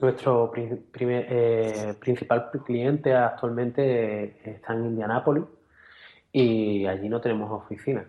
nuestro 0.00 0.52
eh, 0.54 1.94
principal 2.00 2.50
cliente 2.64 3.14
actualmente 3.14 4.50
está 4.50 4.74
en 4.74 4.86
Indianápolis 4.86 5.44
y 6.32 6.86
allí 6.86 7.08
no 7.08 7.20
tenemos 7.20 7.50
oficina. 7.50 8.06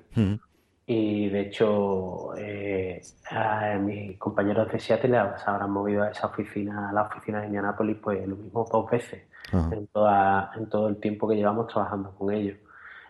Y 0.89 1.27
de 1.27 1.41
hecho, 1.41 2.33
eh, 2.37 3.01
mis 3.81 4.17
compañeros 4.17 4.71
de 4.71 4.79
Seattle 4.79 5.19
se 5.35 5.49
habrán 5.49 5.69
movido 5.69 6.03
a 6.03 6.11
esa 6.11 6.27
oficina, 6.27 6.89
a 6.89 6.93
la 6.93 7.01
oficina 7.03 7.41
de 7.41 7.47
Indianápolis, 7.47 7.97
pues 8.01 8.25
lo 8.25 8.37
mismo 8.37 8.65
dos 8.71 8.89
veces 8.89 9.23
en, 9.51 9.87
toda, 9.87 10.49
en 10.55 10.69
todo 10.69 10.87
el 10.87 10.95
tiempo 10.95 11.27
que 11.27 11.35
llevamos 11.35 11.67
trabajando 11.67 12.11
con 12.11 12.33
ellos. 12.33 12.57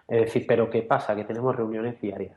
Es 0.07 0.21
decir, 0.21 0.45
pero 0.47 0.71
¿qué 0.71 0.81
pasa? 0.81 1.15
Que 1.15 1.23
tenemos 1.23 1.55
reuniones 1.55 2.01
diarias. 2.01 2.35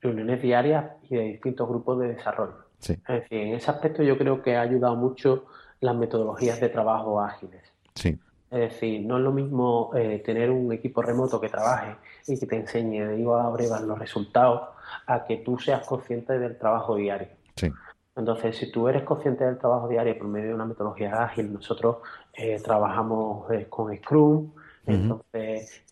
Reuniones 0.00 0.40
diarias 0.40 0.92
y 1.10 1.16
de 1.16 1.22
distintos 1.22 1.68
grupos 1.68 1.98
de 2.00 2.08
desarrollo. 2.14 2.64
Es 2.80 3.06
decir, 3.06 3.38
en 3.38 3.54
ese 3.54 3.70
aspecto 3.70 4.02
yo 4.02 4.16
creo 4.16 4.42
que 4.42 4.56
ha 4.56 4.62
ayudado 4.62 4.96
mucho 4.96 5.44
las 5.80 5.94
metodologías 5.94 6.58
de 6.58 6.70
trabajo 6.70 7.20
ágiles. 7.20 7.62
Sí. 7.94 8.18
Es 8.50 8.72
decir, 8.72 9.04
no 9.04 9.16
es 9.16 9.24
lo 9.24 9.32
mismo 9.32 9.90
eh, 9.94 10.22
tener 10.24 10.50
un 10.50 10.72
equipo 10.72 11.02
remoto 11.02 11.40
que 11.40 11.48
trabaje 11.48 11.96
y 12.28 12.38
que 12.38 12.46
te 12.46 12.56
enseñe 12.56 13.04
de 13.04 13.24
a 13.28 13.48
breve 13.48 13.80
los 13.84 13.98
resultados 13.98 14.68
a 15.06 15.24
que 15.24 15.38
tú 15.38 15.58
seas 15.58 15.84
consciente 15.84 16.38
del 16.38 16.56
trabajo 16.56 16.94
diario. 16.94 17.28
Sí. 17.56 17.72
Entonces, 18.14 18.56
si 18.56 18.70
tú 18.70 18.88
eres 18.88 19.02
consciente 19.02 19.44
del 19.44 19.58
trabajo 19.58 19.88
diario 19.88 20.16
por 20.16 20.28
medio 20.28 20.48
de 20.48 20.54
una 20.54 20.64
metodología 20.64 21.24
ágil, 21.24 21.52
nosotros 21.52 21.98
eh, 22.32 22.60
trabajamos 22.62 23.50
eh, 23.50 23.66
con 23.68 23.94
Scrum, 23.96 24.52
entonces, 24.86 25.82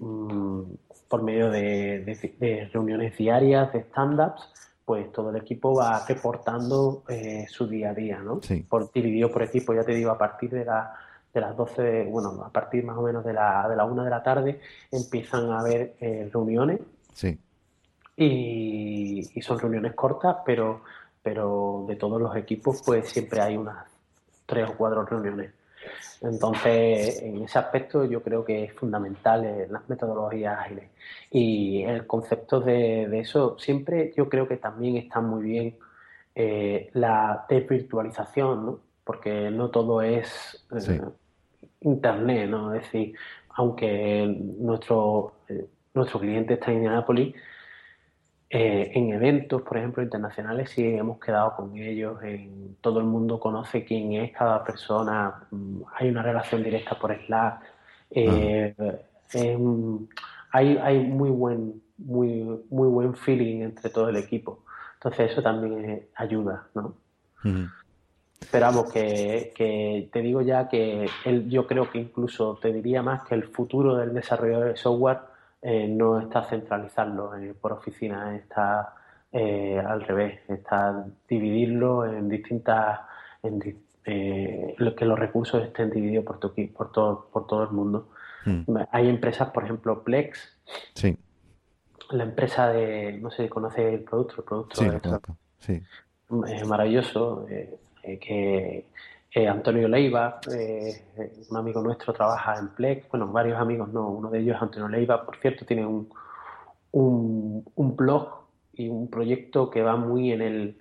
mm, 0.00 0.62
por 1.08 1.22
medio 1.22 1.48
de, 1.48 2.68
reuniones 2.72 3.16
diarias, 3.16 3.72
de 3.72 3.78
stand-ups, 3.82 4.74
pues 4.84 5.12
todo 5.12 5.30
el 5.30 5.36
equipo 5.36 5.76
va 5.76 6.04
reportando 6.06 7.04
su 7.48 7.68
día 7.68 7.90
a 7.90 7.94
día, 7.94 8.18
¿no? 8.18 8.40
Por, 8.68 8.92
dividido 8.92 9.30
por 9.30 9.44
equipo, 9.44 9.72
ya 9.72 9.84
te 9.84 9.94
digo, 9.94 10.10
a 10.10 10.18
partir 10.18 10.50
de, 10.50 10.64
la, 10.64 10.92
de 11.36 11.42
las 11.42 11.56
12, 11.56 12.04
bueno, 12.04 12.42
a 12.44 12.50
partir 12.50 12.82
más 12.82 12.96
o 12.96 13.02
menos 13.02 13.24
de 13.24 13.34
la, 13.34 13.68
de 13.68 13.76
la 13.76 13.84
1 13.84 14.04
de 14.04 14.10
la 14.10 14.22
tarde 14.22 14.60
empiezan 14.90 15.50
a 15.50 15.60
haber 15.60 15.94
eh, 16.00 16.30
reuniones. 16.32 16.80
Sí. 17.12 17.38
Y, 18.16 19.30
y, 19.34 19.42
son 19.42 19.58
reuniones 19.58 19.94
cortas, 19.94 20.38
pero, 20.46 20.82
pero 21.22 21.84
de 21.86 21.96
todos 21.96 22.20
los 22.20 22.34
equipos, 22.36 22.82
pues 22.84 23.10
siempre 23.10 23.42
hay 23.42 23.56
unas 23.56 23.84
tres 24.46 24.70
o 24.70 24.74
cuatro 24.76 25.04
reuniones. 25.04 25.50
Entonces, 26.22 27.20
en 27.22 27.42
ese 27.42 27.58
aspecto 27.58 28.06
yo 28.06 28.22
creo 28.22 28.42
que 28.42 28.64
es 28.64 28.72
fundamental 28.72 29.44
eh, 29.44 29.66
las 29.70 29.86
metodologías 29.90 30.58
ágiles. 30.58 30.88
Y 31.30 31.82
el 31.82 32.06
concepto 32.06 32.60
de, 32.60 33.20
eso, 33.20 33.58
siempre 33.58 34.14
yo 34.16 34.30
creo 34.30 34.48
que 34.48 34.56
también 34.56 34.96
está 34.96 35.20
muy 35.20 35.44
bien 35.44 35.76
eh, 36.34 36.88
la 36.94 37.44
desvirtualización, 37.48 38.66
¿no? 38.66 38.80
porque 39.06 39.50
no 39.52 39.70
todo 39.70 40.02
es 40.02 40.66
eh, 40.72 41.00
Internet, 41.80 42.48
¿no? 42.50 42.74
Es 42.74 42.82
decir, 42.82 43.14
aunque 43.50 44.26
nuestro, 44.58 45.32
nuestro 45.94 46.20
cliente 46.20 46.54
está 46.54 46.70
en 46.70 46.78
Indianapolis, 46.78 47.34
eh, 48.48 48.92
en 48.94 49.12
eventos, 49.12 49.62
por 49.62 49.76
ejemplo, 49.76 50.02
internacionales, 50.02 50.70
sí 50.70 50.84
hemos 50.86 51.18
quedado 51.18 51.56
con 51.56 51.76
ellos. 51.76 52.22
En, 52.22 52.76
todo 52.80 53.00
el 53.00 53.06
mundo 53.06 53.40
conoce 53.40 53.84
quién 53.84 54.12
es 54.12 54.32
cada 54.32 54.62
persona. 54.62 55.46
Mm, 55.50 55.82
hay 55.94 56.08
una 56.10 56.22
relación 56.22 56.62
directa 56.62 56.98
por 56.98 57.12
Slack. 57.26 57.62
Eh, 58.10 58.74
em, 59.32 60.06
hay, 60.52 60.76
hay 60.78 61.00
muy 61.00 61.30
buen, 61.30 61.82
muy, 61.98 62.64
muy 62.70 62.88
buen 62.88 63.14
feeling 63.14 63.62
entre 63.62 63.90
todo 63.90 64.08
el 64.08 64.16
equipo. 64.16 64.62
Entonces 64.94 65.32
eso 65.32 65.42
también 65.42 66.06
ayuda, 66.14 66.68
¿no? 66.74 66.94
Esperamos 68.40 68.92
que, 68.92 69.52
que, 69.54 70.08
te 70.12 70.20
digo 70.20 70.40
ya 70.42 70.68
que 70.68 71.08
el, 71.24 71.48
yo 71.48 71.66
creo 71.66 71.90
que 71.90 71.98
incluso 71.98 72.58
te 72.60 72.72
diría 72.72 73.02
más 73.02 73.24
que 73.24 73.34
el 73.34 73.44
futuro 73.44 73.96
del 73.96 74.14
desarrollo 74.14 74.60
de 74.60 74.76
software 74.76 75.18
eh, 75.62 75.88
no 75.88 76.20
está 76.20 76.44
centralizarlo 76.44 77.34
eh, 77.36 77.54
por 77.60 77.72
oficina, 77.72 78.36
está 78.36 78.94
eh, 79.32 79.82
al 79.84 80.02
revés, 80.02 80.40
está 80.48 81.06
dividirlo 81.28 82.04
en 82.06 82.28
distintas, 82.28 83.00
en, 83.42 83.58
que 84.04 85.04
los 85.04 85.18
recursos 85.18 85.64
estén 85.64 85.90
divididos 85.90 86.24
por, 86.24 86.38
por, 86.72 86.92
todo, 86.92 87.28
por 87.32 87.46
todo 87.46 87.64
el 87.64 87.70
mundo. 87.70 88.10
Hmm. 88.44 88.62
Hay 88.92 89.08
empresas, 89.08 89.50
por 89.50 89.64
ejemplo, 89.64 90.04
Plex. 90.04 90.56
Sí. 90.94 91.16
La 92.10 92.22
empresa 92.22 92.68
de, 92.68 93.18
no 93.20 93.32
sé 93.32 93.44
si 93.44 93.48
conoce 93.48 93.94
el 93.94 94.04
producto, 94.04 94.36
el 94.36 94.44
producto 95.00 95.36
sí, 95.58 95.82
Es 96.46 96.64
maravilloso, 96.68 97.44
que 98.18 98.86
Antonio 99.44 99.86
Leiva, 99.86 100.40
eh, 100.50 101.02
un 101.50 101.56
amigo 101.58 101.82
nuestro, 101.82 102.14
trabaja 102.14 102.58
en 102.58 102.68
Plex. 102.68 103.08
Bueno, 103.10 103.28
varios 103.28 103.58
amigos, 103.58 103.92
no. 103.92 104.08
Uno 104.08 104.30
de 104.30 104.40
ellos, 104.40 104.56
Antonio 104.60 104.88
Leiva, 104.88 105.26
por 105.26 105.36
cierto, 105.36 105.66
tiene 105.66 105.84
un, 105.84 106.08
un, 106.92 107.96
blog 107.96 108.46
y 108.72 108.88
un 108.88 109.10
proyecto 109.10 109.68
que 109.68 109.82
va 109.82 109.96
muy 109.96 110.32
en 110.32 110.40
el 110.40 110.78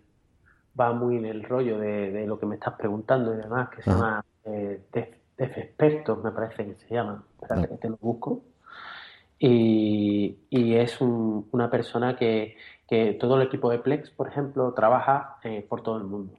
va 0.80 0.94
muy 0.94 1.18
en 1.18 1.26
el 1.26 1.44
rollo 1.44 1.80
de, 1.80 2.26
lo 2.28 2.38
que 2.38 2.46
me 2.46 2.56
estás 2.56 2.74
preguntando 2.76 3.34
y 3.34 3.38
demás, 3.38 3.70
que 3.70 3.82
se 3.82 3.90
llama 3.90 4.26
eh, 4.44 4.82
Def, 4.92 5.58
Expertos, 5.58 6.24
me 6.24 6.32
parece 6.32 6.66
que 6.66 6.76
se 6.76 6.94
llama. 6.94 7.24
Espérate 7.42 7.68
que 7.68 7.78
te 7.78 7.90
lo 7.90 7.98
busco. 7.98 8.44
Y, 9.38 10.38
y 10.50 10.76
es 10.76 11.00
una 11.02 11.70
persona 11.70 12.16
que, 12.16 12.56
que 12.88 13.14
todo 13.14 13.36
el 13.36 13.48
equipo 13.48 13.70
de 13.70 13.80
Plex, 13.80 14.12
por 14.12 14.28
ejemplo, 14.28 14.74
trabaja 14.74 15.38
eh, 15.44 15.66
por 15.68 15.82
todo 15.82 15.98
el 15.98 16.04
mundo. 16.04 16.34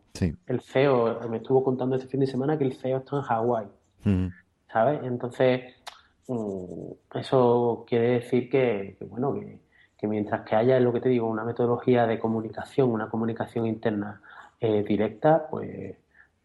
El 0.46 0.60
CEO, 0.60 1.20
me 1.28 1.38
estuvo 1.38 1.62
contando 1.62 1.96
este 1.96 2.08
fin 2.08 2.20
de 2.20 2.26
semana 2.26 2.56
que 2.56 2.64
el 2.64 2.74
CEO 2.74 2.98
está 2.98 3.16
en 3.16 3.22
Hawái, 3.22 3.66
¿sabes? 4.72 5.00
Entonces, 5.02 5.74
mm, 6.28 7.18
eso 7.18 7.84
quiere 7.88 8.10
decir 8.20 8.48
que, 8.48 8.96
bueno, 9.08 9.34
que, 9.98 10.06
mientras 10.06 10.42
que 10.42 10.54
haya, 10.54 10.78
lo 10.78 10.92
que 10.92 11.00
te 11.00 11.08
digo, 11.08 11.28
una 11.28 11.44
metodología 11.44 12.06
de 12.06 12.18
comunicación, 12.18 12.90
una 12.90 13.08
comunicación 13.08 13.66
interna 13.66 14.20
eh, 14.60 14.84
directa, 14.86 15.48
pues, 15.50 15.96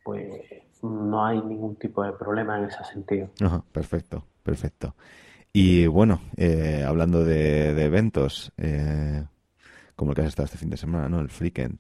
pues 0.04 0.42
no 0.82 1.24
hay 1.24 1.40
ningún 1.42 1.76
tipo 1.76 2.04
de 2.04 2.12
problema 2.14 2.58
en 2.58 2.66
ese 2.66 2.84
sentido. 2.86 3.30
perfecto, 3.72 4.26
perfecto. 4.44 4.96
Y 5.54 5.86
bueno, 5.86 6.22
eh, 6.38 6.84
hablando 6.88 7.24
de, 7.24 7.74
de 7.74 7.86
eventos, 7.86 8.52
eh, 8.58 9.26
como 10.02 10.14
el 10.14 10.16
que 10.16 10.22
has 10.24 10.30
estado 10.30 10.46
este 10.46 10.58
fin 10.58 10.72
de 10.72 10.78
semana, 10.78 11.08
¿no? 11.08 11.20
El 11.20 11.30
Freaken. 11.30 11.78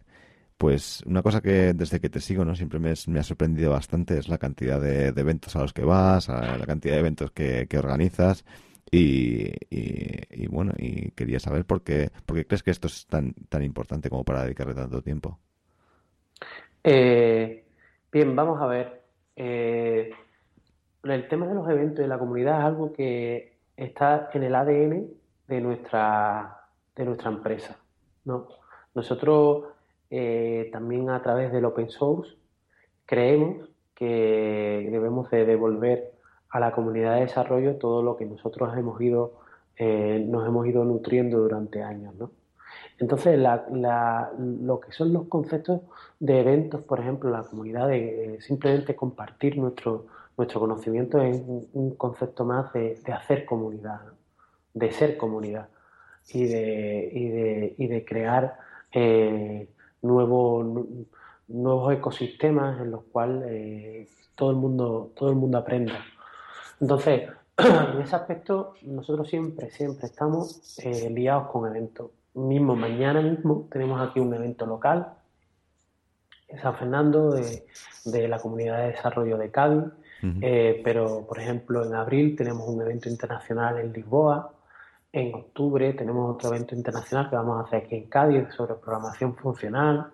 Pues 0.55 1.01
una 1.07 1.23
cosa 1.23 1.41
que 1.41 1.73
desde 1.73 1.99
que 1.99 2.07
te 2.07 2.19
sigo, 2.19 2.45
¿no? 2.45 2.55
Siempre 2.55 2.77
me, 2.77 2.91
ha 2.91 3.23
sorprendido 3.23 3.71
bastante 3.71 4.19
es 4.19 4.29
la 4.29 4.37
cantidad 4.37 4.79
de, 4.79 5.07
eventos 5.07 5.55
a 5.55 5.61
los 5.61 5.73
que 5.73 5.83
vas, 5.83 6.27
la 6.27 6.63
cantidad 6.67 6.93
de 6.93 6.99
eventos 6.99 7.31
que, 7.31 7.67
organizas. 7.75 8.45
Y, 8.91 9.55
bueno, 10.49 10.73
y 10.77 11.09
quería 11.13 11.39
saber 11.39 11.65
por 11.65 11.81
qué, 11.81 12.11
crees 12.27 12.61
que 12.61 12.69
esto 12.69 12.85
es 12.85 13.07
tan, 13.07 13.33
tan 13.49 13.63
importante 13.63 14.07
como 14.07 14.23
para 14.23 14.43
dedicarle 14.43 14.75
tanto 14.75 15.01
tiempo. 15.01 15.39
Eh, 16.83 17.65
bien, 18.11 18.35
vamos 18.35 18.61
a 18.61 18.67
ver. 18.67 19.01
Eh, 19.35 20.11
el 21.05 21.27
tema 21.27 21.47
de 21.47 21.55
los 21.55 21.67
eventos 21.67 21.97
de 21.97 22.07
la 22.07 22.19
comunidad 22.19 22.59
es 22.59 22.65
algo 22.65 22.93
que 22.93 23.57
está 23.75 24.29
en 24.31 24.43
el 24.43 24.53
ADN 24.53 25.07
de 25.47 25.59
nuestra, 25.59 26.67
de 26.95 27.05
nuestra 27.05 27.31
empresa. 27.31 27.80
¿No? 28.25 28.47
Nosotros 28.93 29.65
eh, 30.09 30.69
también 30.71 31.09
a 31.09 31.21
través 31.21 31.51
del 31.51 31.65
open 31.65 31.89
source 31.89 32.35
creemos 33.05 33.69
que 33.95 34.87
debemos 34.91 35.29
de 35.31 35.45
devolver 35.45 36.11
a 36.49 36.59
la 36.59 36.71
comunidad 36.71 37.15
de 37.15 37.21
desarrollo 37.21 37.75
todo 37.75 38.01
lo 38.03 38.17
que 38.17 38.25
nosotros 38.25 38.75
hemos 38.77 38.99
ido, 38.99 39.33
eh, 39.77 40.23
nos 40.27 40.45
hemos 40.47 40.67
ido 40.67 40.83
nutriendo 40.83 41.39
durante 41.39 41.81
años, 41.83 42.15
¿no? 42.15 42.31
Entonces, 42.99 43.39
lo 43.39 44.79
que 44.79 44.91
son 44.91 45.11
los 45.11 45.27
conceptos 45.27 45.81
de 46.19 46.39
eventos, 46.39 46.81
por 46.83 46.99
ejemplo, 46.99 47.31
la 47.31 47.43
comunidad 47.43 47.87
de 47.87 48.37
simplemente 48.41 48.95
compartir 48.95 49.57
nuestro, 49.57 50.05
nuestro 50.37 50.59
conocimiento 50.59 51.21
es 51.21 51.41
un, 51.73 51.95
concepto 51.95 52.45
más 52.45 52.71
de, 52.73 52.97
hacer 53.13 53.45
comunidad, 53.45 54.01
de 54.73 54.91
ser 54.91 55.17
comunidad 55.17 55.69
y 56.29 56.45
de, 56.45 57.09
y 57.13 57.29
de, 57.29 57.75
y 57.77 57.87
de 57.87 58.05
crear 58.05 58.57
eh, 58.91 59.69
nuevos, 60.01 60.85
nuevos 61.47 61.93
ecosistemas 61.93 62.81
en 62.81 62.91
los 62.91 63.03
cuales 63.03 63.43
eh, 63.49 64.07
todo, 64.35 64.51
el 64.51 64.57
mundo, 64.57 65.11
todo 65.15 65.29
el 65.29 65.35
mundo 65.35 65.57
aprenda. 65.57 66.03
Entonces, 66.79 67.29
en 67.57 68.01
ese 68.01 68.15
aspecto, 68.15 68.73
nosotros 68.83 69.29
siempre, 69.29 69.69
siempre 69.71 70.07
estamos 70.07 70.77
eh, 70.79 71.09
liados 71.09 71.49
con 71.49 71.67
eventos. 71.67 72.11
Mismo, 72.33 72.75
mañana 72.75 73.21
mismo 73.21 73.67
tenemos 73.69 74.01
aquí 74.01 74.19
un 74.21 74.33
evento 74.33 74.65
local 74.65 75.13
en 76.47 76.59
San 76.59 76.75
Fernando 76.75 77.31
de, 77.31 77.65
de 78.05 78.27
la 78.27 78.39
Comunidad 78.39 78.77
de 78.79 78.87
Desarrollo 78.91 79.37
de 79.37 79.51
Cádiz, 79.51 79.83
pero 80.83 81.25
por 81.27 81.39
ejemplo 81.39 81.83
en 81.85 81.93
abril 81.93 82.35
tenemos 82.37 82.67
un 82.69 82.81
evento 82.81 83.09
internacional 83.09 83.79
en 83.79 83.91
Lisboa, 83.91 84.53
en 85.13 85.33
octubre 85.35 85.93
tenemos 85.93 86.35
otro 86.35 86.49
evento 86.49 86.75
internacional 86.75 87.29
que 87.29 87.35
vamos 87.35 87.57
a 87.59 87.67
hacer 87.67 87.83
aquí 87.83 87.95
en 87.95 88.05
Cádiz 88.05 88.47
sobre 88.55 88.75
programación 88.75 89.35
funcional. 89.35 90.11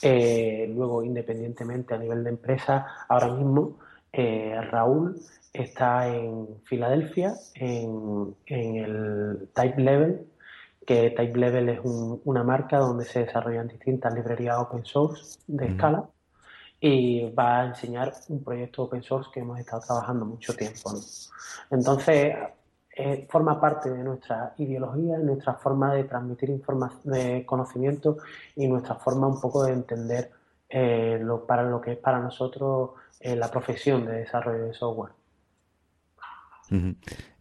Eh, 0.00 0.72
luego, 0.74 1.02
independientemente 1.02 1.94
a 1.94 1.98
nivel 1.98 2.24
de 2.24 2.30
empresa, 2.30 2.86
ahora 3.08 3.28
mismo 3.28 3.78
eh, 4.12 4.58
Raúl 4.70 5.20
está 5.52 6.08
en 6.08 6.60
Filadelfia 6.64 7.34
en, 7.54 8.34
el 8.46 9.48
Type 9.52 9.80
Level, 9.80 10.26
que 10.86 11.10
Type 11.10 11.38
Level 11.38 11.68
es 11.68 11.80
una 11.84 12.42
marca 12.42 12.78
donde 12.78 13.04
se 13.04 13.24
desarrollan 13.24 13.68
distintas 13.68 14.14
librerías 14.14 14.58
open 14.58 14.84
source 14.84 15.38
de 15.46 15.66
escala 15.66 16.08
y 16.80 17.30
va 17.32 17.60
a 17.60 17.66
enseñar 17.66 18.14
un 18.28 18.42
proyecto 18.42 18.84
open 18.84 19.02
source 19.02 19.30
que 19.34 19.40
hemos 19.40 19.58
estado 19.58 19.82
trabajando 19.82 20.24
mucho 20.24 20.54
tiempo. 20.54 20.92
Entonces, 21.70 22.34
eh, 23.00 23.28
forma 23.30 23.60
parte 23.60 23.90
de 23.90 24.02
nuestra 24.02 24.54
ideología, 24.58 25.18
nuestra 25.18 25.54
forma 25.54 25.94
de 25.94 26.02
transmitir 26.02 26.60
de 27.04 27.46
conocimiento 27.46 28.18
y 28.56 28.66
nuestra 28.66 28.96
forma 28.96 29.28
un 29.28 29.40
poco 29.40 29.62
de 29.62 29.72
entender 29.72 30.32
eh, 30.68 31.20
lo, 31.22 31.46
para 31.46 31.62
lo 31.62 31.80
que 31.80 31.92
es 31.92 31.98
para 31.98 32.18
nosotros 32.18 32.90
eh, 33.20 33.36
la 33.36 33.48
profesión 33.52 34.04
de 34.04 34.14
desarrollo 34.14 34.64
de 34.64 34.74
software. 34.74 35.12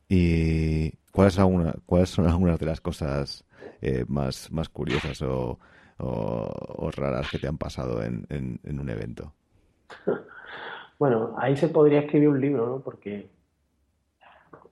¿Y 0.07 0.91
cuáles, 1.11 1.33
son 1.33 2.27
algunas 2.27 2.59
de 2.59 2.65
las 2.67 2.79
cosas 2.79 3.43
más, 4.07 4.51
más 4.51 4.69
curiosas 4.69 5.19
o, 5.23 5.57
raras 6.95 7.31
que 7.31 7.39
te 7.39 7.47
han 7.47 7.57
pasado 7.57 8.03
en, 8.03 8.27
en 8.29 8.79
un 8.79 8.89
evento? 8.89 9.33
Bueno, 10.99 11.35
ahí 11.37 11.55
se 11.55 11.67
podría 11.67 11.99
escribir 11.99 12.29
un 12.29 12.41
libro, 12.41 12.65
¿no? 12.65 12.79
Porque 12.79 13.29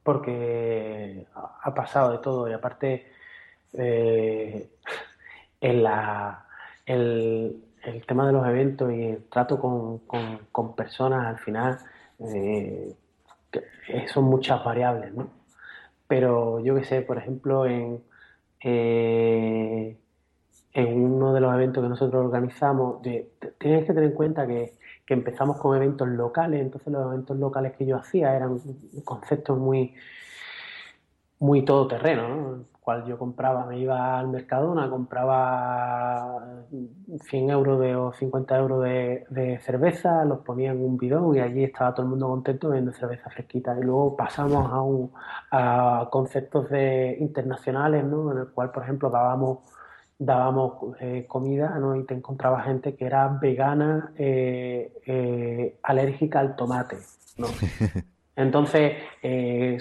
porque 0.05 1.25
ha 1.33 1.73
pasado 1.73 2.11
de 2.11 2.19
todo 2.19 2.47
y 2.47 2.53
aparte 2.53 3.07
eh, 3.73 4.69
en 5.59 5.83
la, 5.83 6.45
el, 6.85 7.63
tema 8.07 8.27
de 8.27 8.33
los 8.33 8.47
eventos 8.47 8.93
y 8.93 9.03
el 9.03 9.23
trato 9.29 9.59
con, 9.59 10.75
personas 10.75 11.25
al 11.25 11.39
final 11.39 11.79
eh, 12.19 12.93
son 14.13 14.25
muchas 14.25 14.63
variables, 14.63 15.11
¿no? 15.15 15.27
Pero 16.07 16.59
yo 16.59 16.75
que 16.75 16.83
sé, 16.83 17.01
por 17.01 17.17
ejemplo, 17.17 17.65
en, 17.65 18.03
eh, 18.63 19.97
en 20.73 21.01
uno 21.01 21.33
de 21.33 21.41
los 21.41 21.51
eventos 21.55 21.83
que 21.83 21.89
nosotros 21.89 22.23
organizamos, 22.23 23.01
tienes 23.01 23.85
que 23.85 23.93
tener 23.93 24.03
en 24.03 24.11
cuenta 24.11 24.45
que 24.45 24.75
que 25.05 25.13
empezamos 25.13 25.57
con 25.57 25.75
eventos 25.75 26.07
locales, 26.07 26.61
entonces 26.61 26.91
los 26.91 27.05
eventos 27.05 27.37
locales 27.37 27.73
que 27.77 27.85
yo 27.85 27.97
hacía 27.97 28.35
eran 28.35 28.59
conceptos 29.03 29.57
muy, 29.57 29.93
muy 31.39 31.63
todoterreno, 31.63 32.27
¿no? 32.27 32.75
cual 32.85 33.03
yo 33.05 33.17
compraba, 33.17 33.65
me 33.65 33.79
iba 33.79 34.19
al 34.19 34.27
Mercadona, 34.27 34.87
compraba 34.91 36.65
100 37.29 37.49
euros 37.49 37.81
o 37.97 38.13
50 38.13 38.57
euros 38.59 38.83
de, 38.83 39.59
cerveza, 39.65 40.23
los 40.23 40.39
ponía 40.41 40.71
en 40.71 40.85
un 40.85 40.95
bidón 40.95 41.35
y 41.35 41.39
allí 41.39 41.63
estaba 41.63 41.95
todo 41.95 42.03
el 42.03 42.11
mundo 42.11 42.27
contento 42.27 42.69
bebiendo 42.69 42.93
cerveza 42.93 43.31
fresquita. 43.31 43.75
Y 43.79 43.83
luego 43.83 44.15
pasamos 44.15 44.71
a, 44.71 44.81
un, 44.81 45.11
a 45.49 46.07
conceptos 46.11 46.69
de, 46.69 47.17
internacionales, 47.19 48.05
¿no? 48.05 48.31
en 48.31 48.37
el 48.37 48.47
cual, 48.49 48.69
por 48.71 48.83
ejemplo, 48.83 49.09
dábamos 49.09 49.59
dábamos 50.17 50.95
eh, 50.99 51.25
comida 51.27 51.77
¿no? 51.79 51.95
y 51.95 52.05
te 52.05 52.13
encontraba 52.13 52.63
gente 52.63 52.95
que 52.95 53.05
era 53.05 53.27
vegana, 53.27 54.13
eh, 54.17 54.93
eh, 55.05 55.77
alérgica 55.83 56.39
al 56.39 56.55
tomate. 56.55 56.97
¿no? 57.37 57.47
Entonces, 58.37 58.97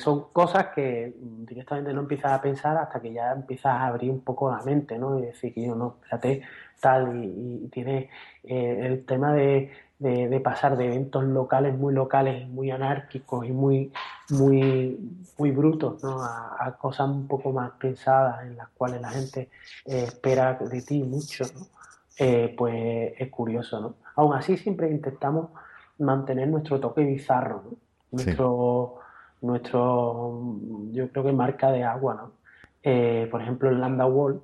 son 0.01 0.27
cosas 0.33 0.69
que 0.77 1.13
directamente 1.19 1.93
no 1.93 2.03
empiezas 2.03 2.33
a 2.33 2.41
pensar 2.41 2.77
hasta 2.77 3.01
que 3.01 3.13
ya 3.13 3.33
empiezas 3.33 3.73
a 3.73 3.87
abrir 3.87 4.13
un 4.13 4.21
poco 4.21 4.49
la 4.49 4.63
mente, 4.63 4.97
¿no? 4.97 5.19
Y 5.19 5.23
decir 5.23 5.53
que 5.53 5.67
yo 5.67 5.75
no, 5.75 5.97
fíjate, 6.03 6.43
tal, 6.85 7.25
y, 7.25 7.69
tiene 7.73 8.11
eh, 8.43 8.81
el 8.83 9.07
tema 9.07 9.33
de, 9.33 9.71
pasar 10.43 10.77
de 10.77 10.87
eventos 10.87 11.25
locales, 11.25 11.77
muy 11.77 11.95
locales, 11.95 12.49
muy 12.49 12.71
anárquicos 12.71 13.47
y 13.47 13.53
muy, 13.53 13.93
muy, 14.31 14.99
muy 15.39 15.51
brutos, 15.51 16.03
¿no? 16.03 16.23
A, 16.23 16.77
cosas 16.79 17.09
un 17.09 17.27
poco 17.27 17.53
más 17.53 17.73
pensadas 17.73 18.43
en 18.43 18.57
las 18.57 18.69
cuales 18.71 19.01
la 19.01 19.11
gente 19.11 19.51
eh, 19.87 20.05
espera 20.05 20.55
de 20.55 20.83
ti 20.83 21.03
mucho, 21.03 21.45
¿no? 21.55 21.67
pues 22.57 23.13
es 23.19 23.29
curioso, 23.31 23.81
¿no? 23.81 23.95
Aún 24.15 24.35
así 24.35 24.57
siempre 24.57 24.89
intentamos 24.89 25.51
mantener 25.99 26.49
nuestro 26.49 26.79
toque 26.81 27.03
bizarro, 27.03 27.63
¿no? 27.65 27.77
nuestro, 28.13 28.99
nuestro, 29.41 30.57
yo 30.93 31.09
creo 31.11 31.25
que 31.25 31.33
marca 31.33 31.71
de 31.71 31.85
agua, 31.85 32.15
¿no? 32.15 32.33
Eh, 32.83 33.29
por 33.31 33.41
ejemplo, 33.41 33.71
en 33.71 33.81
Landa 33.81 34.07
Wall, 34.07 34.43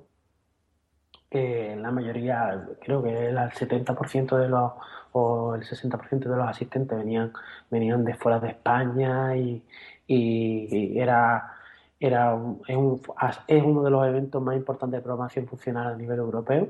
eh, 1.29 1.77
la 1.79 1.91
mayoría, 1.91 2.67
creo 2.81 3.03
que 3.03 3.27
el 3.27 3.37
70% 3.37 4.37
de 4.37 4.49
los, 4.49 4.71
o 5.13 5.55
el 5.55 5.63
60% 5.63 6.19
de 6.29 6.35
los 6.35 6.47
asistentes 6.47 6.97
venían, 6.97 7.33
venían 7.69 8.03
de 8.05 8.15
fuera 8.15 8.39
de 8.39 8.49
España 8.49 9.35
y, 9.35 9.63
era, 10.07 11.53
era 11.99 12.37
es, 12.67 13.63
uno 13.63 13.83
de 13.83 13.89
los 13.89 14.07
eventos 14.07 14.41
más 14.41 14.55
importantes 14.55 14.99
de 14.99 15.03
programación 15.03 15.47
funcional 15.47 15.93
a 15.93 15.95
nivel 15.95 16.19
europeo. 16.19 16.67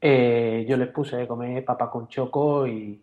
Eh, 0.00 0.64
yo 0.68 0.76
les 0.76 0.88
puse 0.88 1.16
de 1.16 1.28
comer 1.28 1.64
papa 1.64 1.90
con 1.90 2.08
choco 2.08 2.66
y, 2.66 3.02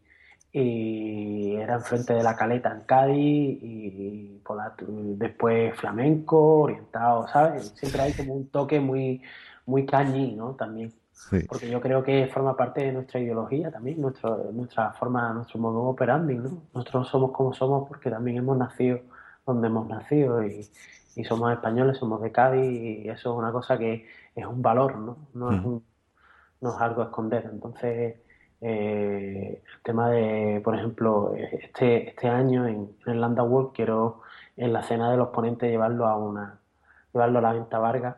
y 0.52 1.56
era 1.56 1.76
enfrente 1.76 2.14
de 2.14 2.24
la 2.24 2.36
caleta 2.36 2.72
en 2.72 2.82
Cádiz 2.82 3.60
y 3.62 4.42
por 4.44 4.58
después 5.18 5.76
flamenco, 5.76 6.62
orientado, 6.62 7.28
¿sabes? 7.28 7.72
Siempre 7.76 8.02
hay 8.02 8.14
como 8.14 8.34
un 8.34 8.48
toque 8.48 8.80
muy, 8.80 9.22
muy 9.66 9.86
cañí, 9.86 10.34
¿no? 10.34 10.56
También. 10.56 10.92
Porque 11.48 11.70
yo 11.70 11.82
creo 11.82 12.04
que 12.04 12.28
forma 12.28 12.56
parte 12.56 12.84
de 12.84 12.92
nuestra 12.92 13.20
ideología 13.20 13.70
también, 13.72 14.02
nuestro, 14.02 14.52
nuestra 14.52 14.94
forma, 14.94 15.34
nuestro 15.34 15.60
modo 15.60 15.84
operandi, 15.84 16.36
¿no? 16.36 16.64
Nosotros 16.74 17.08
somos 17.08 17.32
como 17.32 17.54
somos 17.54 17.88
porque 17.88 18.10
también 18.10 18.38
hemos 18.38 18.58
nacido 18.58 19.00
donde 19.46 19.68
hemos 19.68 19.88
nacido 19.88 20.44
y, 20.44 20.70
y 21.16 21.24
somos 21.24 21.52
españoles, 21.52 21.98
somos 21.98 22.22
de 22.22 22.32
Cádiz 22.32 22.72
y 22.72 23.10
eso 23.10 23.32
es 23.34 23.38
una 23.38 23.52
cosa 23.52 23.78
que 23.78 24.08
es 24.36 24.46
un 24.46 24.62
valor, 24.62 24.98
¿no? 24.98 25.18
No, 25.34 25.52
es, 25.52 25.64
un, 25.64 25.84
no 26.62 26.76
es 26.76 26.82
algo 26.82 27.02
a 27.02 27.06
esconder. 27.06 27.50
Entonces, 27.52 28.18
eh, 28.62 29.62
el 29.64 29.82
tema 29.84 30.10
de, 30.10 30.62
por 30.64 30.76
ejemplo, 30.76 31.34
este, 31.36 32.10
este 32.10 32.28
año 32.28 32.68
en, 32.68 32.96
el 33.06 33.22
Landa 33.22 33.44
World 33.44 33.72
quiero 33.74 34.22
en 34.58 34.74
la 34.74 34.84
cena 34.84 35.12
de 35.12 35.18
los 35.18 35.30
ponentes 35.30 35.70
llevarlo 35.70 36.08
a 36.08 36.18
una 36.18 36.60
llevarlo 37.14 37.40
a 37.40 37.42
la 37.42 37.54
venta 37.54 37.80
Vargas 37.80 38.16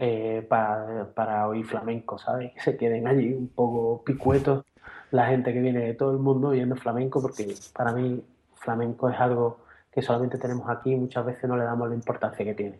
eh, 0.00 0.46
para, 0.48 1.48
oír 1.48 1.66
flamenco, 1.66 2.18
¿sabes? 2.18 2.52
Que 2.54 2.60
se 2.60 2.76
queden 2.76 3.06
allí 3.06 3.32
un 3.32 3.48
poco 3.48 4.02
picuetos 4.04 4.64
la 5.10 5.26
gente 5.26 5.52
que 5.52 5.60
viene 5.60 5.80
de 5.80 5.94
todo 5.94 6.12
el 6.12 6.18
mundo 6.18 6.48
oyendo 6.48 6.76
flamenco, 6.76 7.20
porque 7.20 7.54
para 7.74 7.92
mí 7.92 8.22
flamenco 8.54 9.08
es 9.08 9.18
algo 9.18 9.60
que 9.90 10.02
solamente 10.02 10.38
tenemos 10.38 10.68
aquí 10.68 10.92
y 10.92 10.96
muchas 10.96 11.24
veces 11.26 11.48
no 11.48 11.56
le 11.56 11.64
damos 11.64 11.88
la 11.88 11.94
importancia 11.94 12.44
que 12.44 12.54
tiene. 12.54 12.78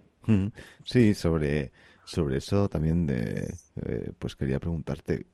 Sí, 0.85 1.14
sobre, 1.14 1.73
sobre 2.05 2.37
eso 2.37 2.69
también 2.69 3.07
de, 3.07 3.55
eh, 3.83 4.12
pues 4.19 4.37
quería 4.37 4.61
preguntarte, 4.61 5.27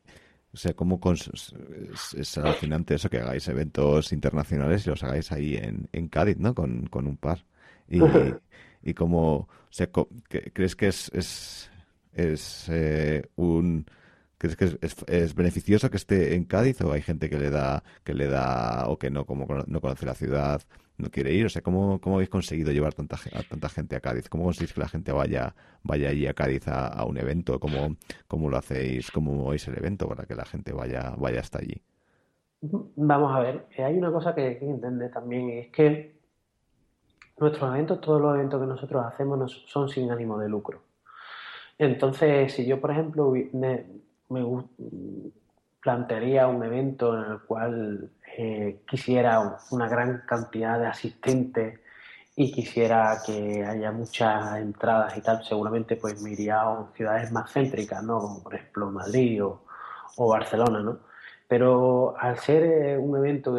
o 0.52 0.56
sea, 0.56 0.72
cómo 0.74 1.00
es, 1.12 2.38
alucinante 2.38 2.94
eso 2.94 3.10
que 3.10 3.18
hagáis 3.18 3.48
eventos 3.48 4.12
internacionales 4.12 4.86
y 4.86 4.90
los 4.90 5.02
hagáis 5.02 5.32
ahí 5.32 5.56
en, 5.56 5.88
en 5.92 6.08
Cádiz, 6.08 6.38
¿no? 6.38 6.54
Con, 6.54 6.88
un 6.92 7.16
par. 7.16 7.44
Y, 7.88 7.98
y 8.84 8.94
cómo, 8.94 9.34
o 9.34 9.48
sea, 9.70 9.88
¿crees 10.52 10.76
que 10.76 10.86
es, 10.86 11.10
es, 11.12 11.70
es 12.14 12.68
eh, 12.70 13.28
un... 13.36 13.86
¿Crees 14.38 14.56
que 14.56 14.64
es, 14.82 14.96
es, 15.06 15.34
beneficioso 15.34 15.90
que 15.90 15.96
esté 15.96 16.34
en 16.34 16.44
Cádiz 16.44 16.80
o 16.82 16.92
hay 16.92 17.00
gente 17.00 17.30
que 17.30 17.38
le 17.38 17.50
da 17.50 17.82
que 18.02 18.12
le 18.12 18.26
da 18.26 18.88
o 18.88 18.98
que 18.98 19.08
no 19.08 19.24
como 19.24 19.46
no 19.46 19.80
conoce 19.80 20.04
la 20.04 20.14
ciudad 20.14 20.60
no 20.98 21.08
quiere 21.10 21.32
ir? 21.32 21.46
O 21.46 21.48
sea, 21.48 21.62
¿cómo, 21.62 22.00
cómo 22.00 22.16
habéis 22.16 22.30
conseguido 22.30 22.72
llevar 22.72 22.94
tanta, 22.94 23.16
tanta 23.48 23.68
gente 23.68 23.96
a 23.96 24.00
Cádiz? 24.00 24.28
¿Cómo 24.28 24.44
conseguís 24.44 24.72
que 24.72 24.80
la 24.80 24.88
gente 24.88 25.12
vaya, 25.12 25.54
vaya 25.82 26.10
allí 26.10 26.26
a 26.26 26.34
Cádiz 26.34 26.68
a, 26.68 27.04
un 27.04 27.16
evento? 27.16 27.58
¿Cómo, 27.58 27.96
¿Cómo, 28.28 28.50
lo 28.50 28.56
hacéis? 28.56 29.10
¿Cómo 29.10 29.32
movéis 29.32 29.66
el 29.68 29.78
evento 29.78 30.08
para 30.08 30.24
que 30.24 30.34
la 30.34 30.44
gente 30.44 30.72
vaya, 30.72 31.14
vaya 31.16 31.40
hasta 31.40 31.58
allí? 31.58 31.80
Vamos 32.60 33.34
a 33.34 33.40
ver, 33.40 33.66
eh, 33.76 33.84
hay 33.84 33.96
una 33.96 34.10
cosa 34.10 34.34
que 34.34 34.42
hay 34.42 34.58
que 34.58 34.64
entender 34.64 35.10
también, 35.10 35.50
es 35.50 35.68
que 35.70 36.14
nuestros 37.38 37.68
eventos, 37.70 38.00
todos 38.00 38.22
los 38.22 38.34
eventos 38.34 38.60
que 38.60 38.66
nosotros 38.66 39.04
hacemos 39.04 39.64
son 39.66 39.88
sin 39.88 40.10
ánimo 40.10 40.38
de 40.38 40.48
lucro. 40.48 40.82
Entonces, 41.78 42.52
si 42.52 42.66
yo, 42.66 42.80
por 42.80 42.90
ejemplo, 42.92 43.32
me, 43.52 43.84
plantearía 45.82 46.46
un 46.48 46.62
evento 46.64 47.14
en 47.16 47.32
el 47.32 47.40
cual 47.40 48.10
eh, 48.38 48.80
quisiera 48.88 49.58
una 49.70 49.88
gran 49.88 50.22
cantidad 50.26 50.78
de 50.78 50.86
asistentes 50.86 51.80
y 52.36 52.50
quisiera 52.52 53.18
que 53.24 53.64
haya 53.64 53.92
muchas 53.92 54.56
entradas 54.58 55.16
y 55.16 55.20
tal, 55.20 55.44
seguramente 55.44 55.96
pues 55.96 56.20
me 56.22 56.32
iría 56.32 56.62
a 56.62 56.90
ciudades 56.96 57.30
más 57.32 57.52
céntricas, 57.52 58.02
¿no? 58.02 58.18
Como 58.18 58.42
por 58.42 58.54
ejemplo 58.54 58.90
Madrid 58.90 59.44
o, 59.44 59.60
Barcelona, 60.16 60.80
¿no? 60.80 60.98
Pero 61.46 62.14
al 62.18 62.38
ser 62.38 62.64
eh, 62.64 62.98
un 62.98 63.16
evento 63.16 63.56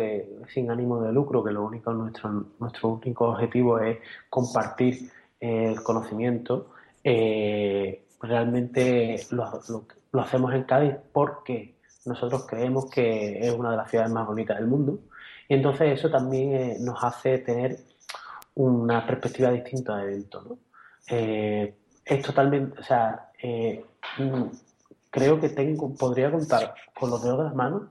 sin 0.47 0.71
ánimo 0.71 1.01
de 1.01 1.13
lucro, 1.13 1.43
que 1.43 1.51
lo 1.51 1.63
único 1.63 1.93
nuestro, 1.93 2.45
nuestro 2.59 2.89
único 2.89 3.29
objetivo 3.29 3.79
es 3.79 3.99
compartir 4.29 5.11
eh, 5.39 5.67
el 5.71 5.83
conocimiento, 5.83 6.71
realmente 8.21 9.25
lo, 9.31 9.61
lo 10.11 10.21
hacemos 10.21 10.53
en 10.53 10.63
Cádiz 10.63 10.95
porque 11.11 11.75
nosotros 12.05 12.45
creemos 12.47 12.89
que 12.89 13.39
es 13.39 13.53
una 13.53 13.71
de 13.71 13.77
las 13.77 13.89
ciudades 13.89 14.11
más 14.11 14.27
bonitas 14.27 14.57
del 14.57 14.67
mundo. 14.67 14.99
Y 15.47 15.55
entonces 15.55 15.99
eso 15.99 16.09
también 16.09 16.53
eh, 16.53 16.77
nos 16.79 17.03
hace 17.03 17.39
tener 17.39 17.77
una 18.55 19.05
perspectiva 19.05 19.51
distinta 19.51 19.97
de 19.97 20.03
evento. 20.03 20.41
¿no? 20.41 20.57
Eh, 21.09 21.75
es 22.03 22.21
totalmente, 22.21 22.79
o 22.79 22.83
sea, 22.83 23.31
eh, 23.41 23.83
mm, 24.17 24.43
creo 25.09 25.39
que 25.39 25.49
tengo, 25.49 25.93
podría 25.95 26.31
contar 26.31 26.73
con 26.97 27.09
los 27.09 27.23
dedos 27.23 27.39
de 27.39 27.43
las 27.45 27.55
manos 27.55 27.83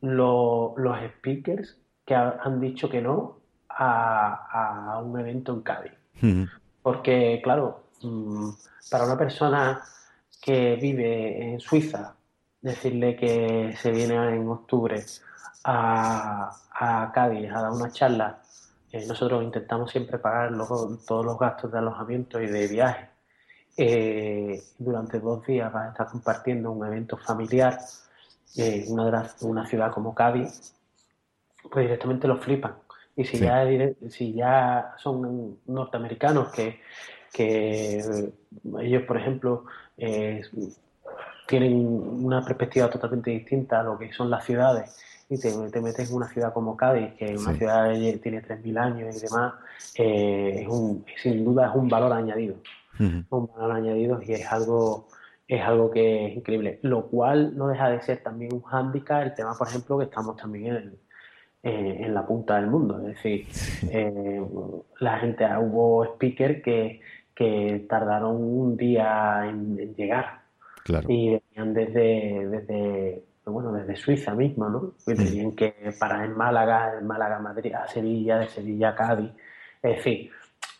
los 0.00 1.00
speakers 1.16 1.76
que 2.04 2.14
han 2.14 2.60
dicho 2.60 2.88
que 2.88 3.02
no 3.02 3.38
a, 3.68 5.00
un 5.04 5.18
evento 5.18 5.52
en 5.52 5.60
Cádiz. 5.62 5.92
Porque, 6.82 7.40
claro, 7.42 7.87
para 8.90 9.04
una 9.04 9.18
persona 9.18 9.82
que 10.40 10.76
vive 10.76 11.52
en 11.52 11.60
Suiza 11.60 12.14
decirle 12.60 13.16
que 13.16 13.76
se 13.76 13.90
viene 13.90 14.14
en 14.14 14.48
octubre 14.48 15.04
a, 15.64 16.50
a 16.72 17.12
Cádiz 17.12 17.50
a 17.52 17.62
dar 17.62 17.72
una 17.72 17.90
charla. 17.90 18.42
Eh, 18.90 19.06
nosotros 19.06 19.42
intentamos 19.42 19.90
siempre 19.90 20.18
pagar 20.18 20.52
todos 21.06 21.24
los 21.24 21.38
gastos 21.38 21.70
de 21.70 21.78
alojamiento 21.78 22.40
y 22.40 22.46
de 22.46 22.68
viaje. 22.68 23.10
Eh, 23.76 24.60
durante 24.78 25.20
dos 25.20 25.46
días 25.46 25.72
va 25.74 25.84
a 25.84 25.88
estar 25.90 26.08
compartiendo 26.08 26.72
un 26.72 26.84
evento 26.86 27.16
familiar 27.16 27.78
en 28.56 28.90
una, 28.90 29.30
una 29.42 29.66
ciudad 29.66 29.92
como 29.92 30.14
Cádiz, 30.14 30.74
pues 31.70 31.84
directamente 31.84 32.26
lo 32.26 32.38
flipan. 32.38 32.74
Y 33.14 33.24
si, 33.24 33.38
ya, 33.38 33.66
si 34.08 34.32
ya 34.32 34.94
son 34.96 35.58
norteamericanos 35.66 36.50
que, 36.52 36.80
que 37.32 37.98
ellos, 38.80 39.02
por 39.02 39.16
ejemplo, 39.16 39.64
eh, 39.96 40.42
tienen 41.46 41.74
una 42.24 42.44
perspectiva 42.44 42.90
totalmente 42.90 43.30
distinta 43.30 43.80
a 43.80 43.82
lo 43.82 43.98
que 43.98 44.12
son 44.12 44.30
las 44.30 44.44
ciudades 44.44 44.96
y 45.30 45.38
te, 45.38 45.80
metes 45.80 46.08
en 46.08 46.16
una 46.16 46.28
ciudad 46.28 46.52
como 46.52 46.76
Cádiz, 46.76 47.12
que 47.14 47.34
es 47.34 47.40
una 47.40 47.54
ciudad 47.54 47.92
que 47.92 48.18
tiene 48.22 48.42
3.000 48.42 48.78
años 48.78 49.16
y 49.16 49.20
demás, 49.20 49.54
eh, 49.96 50.60
es 50.62 50.68
un, 50.68 51.04
sin 51.22 51.44
duda 51.44 51.68
es 51.68 51.74
un 51.74 51.88
valor 51.88 52.12
añadido. 52.12 52.56
Un 52.98 53.48
valor 53.54 53.76
añadido 53.76 54.20
y 54.26 54.32
es 54.32 54.50
algo, 54.50 55.06
es 55.46 55.62
algo 55.62 55.90
que 55.90 56.26
es 56.26 56.36
increíble. 56.36 56.80
Lo 56.82 57.06
cual 57.06 57.56
no 57.56 57.68
deja 57.68 57.90
de 57.90 58.02
ser 58.02 58.22
también 58.22 58.52
un 58.52 58.62
hándicap 58.62 59.22
el 59.22 59.34
tema, 59.34 59.54
por 59.56 59.68
ejemplo, 59.68 59.98
que 59.98 60.04
estamos 60.04 60.36
también 60.36 60.76
en, 60.76 60.98
eh, 61.62 61.98
en 62.00 62.14
la 62.14 62.26
punta 62.26 62.56
del 62.56 62.68
mundo. 62.68 62.98
Es 63.00 63.16
decir, 63.16 63.46
eh, 63.90 64.42
la 65.00 65.18
gente, 65.18 65.44
hubo 65.58 66.04
speakers 66.14 66.62
que, 66.62 67.00
que 67.38 67.86
tardaron 67.88 68.34
un 68.34 68.76
día 68.76 69.44
en 69.48 69.94
llegar 69.94 70.40
y 71.06 71.38
venían 71.54 71.72
desde, 71.72 72.48
desde, 72.48 73.24
bueno, 73.44 73.70
desde 73.70 73.94
Suiza 73.94 74.34
misma, 74.34 74.68
¿no? 74.68 74.94
Que 75.06 75.14
tenían 75.14 75.52
que 75.52 75.72
parar 76.00 76.24
en 76.24 76.36
Málaga, 76.36 76.98
en 76.98 77.06
Málaga, 77.06 77.38
Madrid, 77.38 77.72
a 77.74 77.86
Sevilla, 77.86 78.40
de 78.40 78.48
Sevilla 78.48 78.88
a 78.88 78.94
Cádiz. 78.96 79.30
Es 79.80 79.98
decir, 79.98 80.32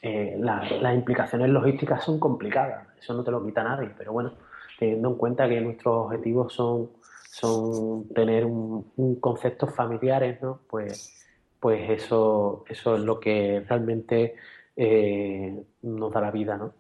eh, 0.02 0.36
las 0.40 0.94
implicaciones 0.96 1.48
logísticas 1.48 2.02
son 2.02 2.18
complicadas, 2.18 2.88
eso 2.98 3.14
no 3.14 3.22
te 3.22 3.30
lo 3.30 3.44
quita 3.44 3.62
nadie, 3.62 3.90
pero 3.96 4.12
bueno, 4.12 4.32
teniendo 4.80 5.10
en 5.10 5.14
cuenta 5.14 5.48
que 5.48 5.60
nuestros 5.60 6.06
objetivos 6.06 6.52
son, 6.52 6.90
son 7.30 8.08
tener 8.08 8.44
un, 8.44 8.84
un 8.96 9.20
conceptos 9.20 9.72
familiares, 9.76 10.42
¿no? 10.42 10.58
Pues, 10.68 11.24
pues 11.60 11.88
eso, 11.88 12.64
eso 12.68 12.96
es 12.96 13.00
lo 13.02 13.20
que 13.20 13.64
realmente 13.68 14.34
eh, 14.80 15.60
nos 15.82 16.12
da 16.12 16.20
la 16.20 16.30
vida, 16.30 16.56
¿no? 16.56 16.72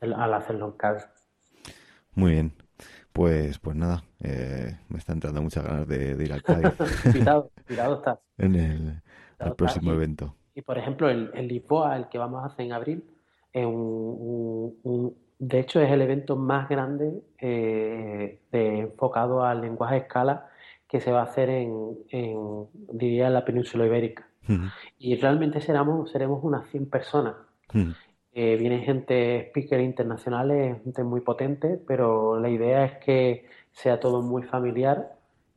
Al 0.00 0.34
hacerlo 0.34 0.66
en 0.66 0.72
casa. 0.72 1.12
Muy 2.14 2.32
bien. 2.32 2.52
Pues, 3.12 3.58
pues 3.58 3.76
nada, 3.76 4.02
eh, 4.20 4.76
me 4.88 4.98
está 4.98 5.12
entrando 5.12 5.40
muchas 5.40 5.64
ganas 5.64 5.86
de, 5.86 6.16
ir 6.20 6.32
al 6.32 6.42
Cádiz. 6.42 6.72
cuidado, 7.12 7.50
cuidado 7.66 7.94
está. 7.96 8.20
En 8.38 8.54
el, 8.54 9.02
próximo 9.56 9.92
evento. 9.92 10.34
Y 10.54 10.62
por 10.62 10.76
ejemplo, 10.78 11.08
el, 11.08 11.30
el, 11.34 11.46
Lisboa, 11.46 11.96
el 11.96 12.08
que 12.08 12.18
vamos 12.18 12.42
a 12.42 12.46
hacer 12.46 12.66
en 12.66 12.72
abril, 12.72 13.04
es 13.52 13.64
un, 13.64 15.16
de 15.38 15.60
hecho 15.60 15.80
es 15.80 15.90
el 15.90 16.02
evento 16.02 16.36
más 16.36 16.68
grande 16.68 17.22
eh, 17.40 18.40
de, 18.50 18.78
enfocado 18.80 19.44
al 19.44 19.60
lenguaje 19.60 19.98
escala 19.98 20.48
que 20.88 21.00
se 21.00 21.12
va 21.12 21.20
a 21.20 21.24
hacer 21.24 21.50
en, 21.50 21.98
en 22.10 22.66
diría, 22.92 23.28
en 23.28 23.34
la 23.34 23.44
península 23.44 23.86
ibérica. 23.86 24.27
Y 24.98 25.16
realmente 25.16 25.60
seremos, 25.60 26.10
seremos 26.10 26.42
unas 26.42 26.68
100 26.70 26.88
personas. 26.88 27.34
Eh, 28.32 28.56
viene 28.56 28.80
gente, 28.80 29.48
speaker 29.48 29.80
internacionales, 29.80 30.82
gente 30.84 31.02
muy 31.02 31.20
potente, 31.20 31.80
pero 31.86 32.38
la 32.38 32.48
idea 32.48 32.84
es 32.84 32.98
que 33.04 33.46
sea 33.72 34.00
todo 34.00 34.22
muy 34.22 34.42
familiar 34.42 35.16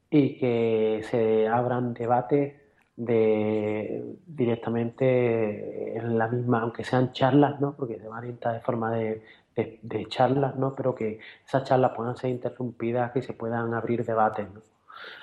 y 0.10 0.38
que 0.38 1.02
se 1.10 1.48
abran 1.48 1.94
debates 1.94 2.56
de 2.96 4.16
directamente 4.28 5.98
en 5.98 6.18
la 6.18 6.28
misma, 6.28 6.62
aunque 6.62 6.84
sean 6.84 7.14
charlas, 7.14 7.60
¿no? 7.62 7.76
Porque 7.76 8.00
se 8.00 8.08
va 8.08 8.18
a 8.18 8.20
orientar 8.20 8.54
de 8.56 8.60
forma 8.62 8.92
de, 8.92 9.22
de, 9.56 10.06
charlas, 10.08 10.56
¿no? 10.56 10.76
Pero 10.76 10.96
que 10.96 11.20
esas 11.46 11.64
charlas 11.64 11.94
puedan 11.96 12.16
ser 12.18 12.30
interrumpidas, 12.30 13.16
y 13.16 13.22
se 13.22 13.34
puedan 13.34 13.74
abrir 13.74 14.06
debates, 14.06 14.48
¿no? 14.54 14.62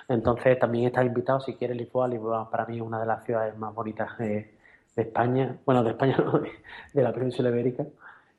Entonces 0.09 0.59
también 0.59 0.87
estás 0.87 1.05
invitado 1.05 1.41
si 1.41 1.55
quieres 1.55 1.77
Lisboa. 1.77 2.09
Lisboa 2.09 2.51
para 2.51 2.67
mí 2.67 2.77
es 2.77 2.83
una 2.83 3.01
de 3.01 3.07
las 3.07 3.25
ciudades 3.25 3.57
más 3.57 3.75
bonitas 3.75 4.17
de, 4.19 4.57
España, 4.97 5.57
bueno, 5.65 5.85
de 5.85 5.91
España 5.91 6.17
no, 6.25 6.41
de, 6.41 7.03
la 7.03 7.13
península 7.13 7.51
ibérica. 7.51 7.87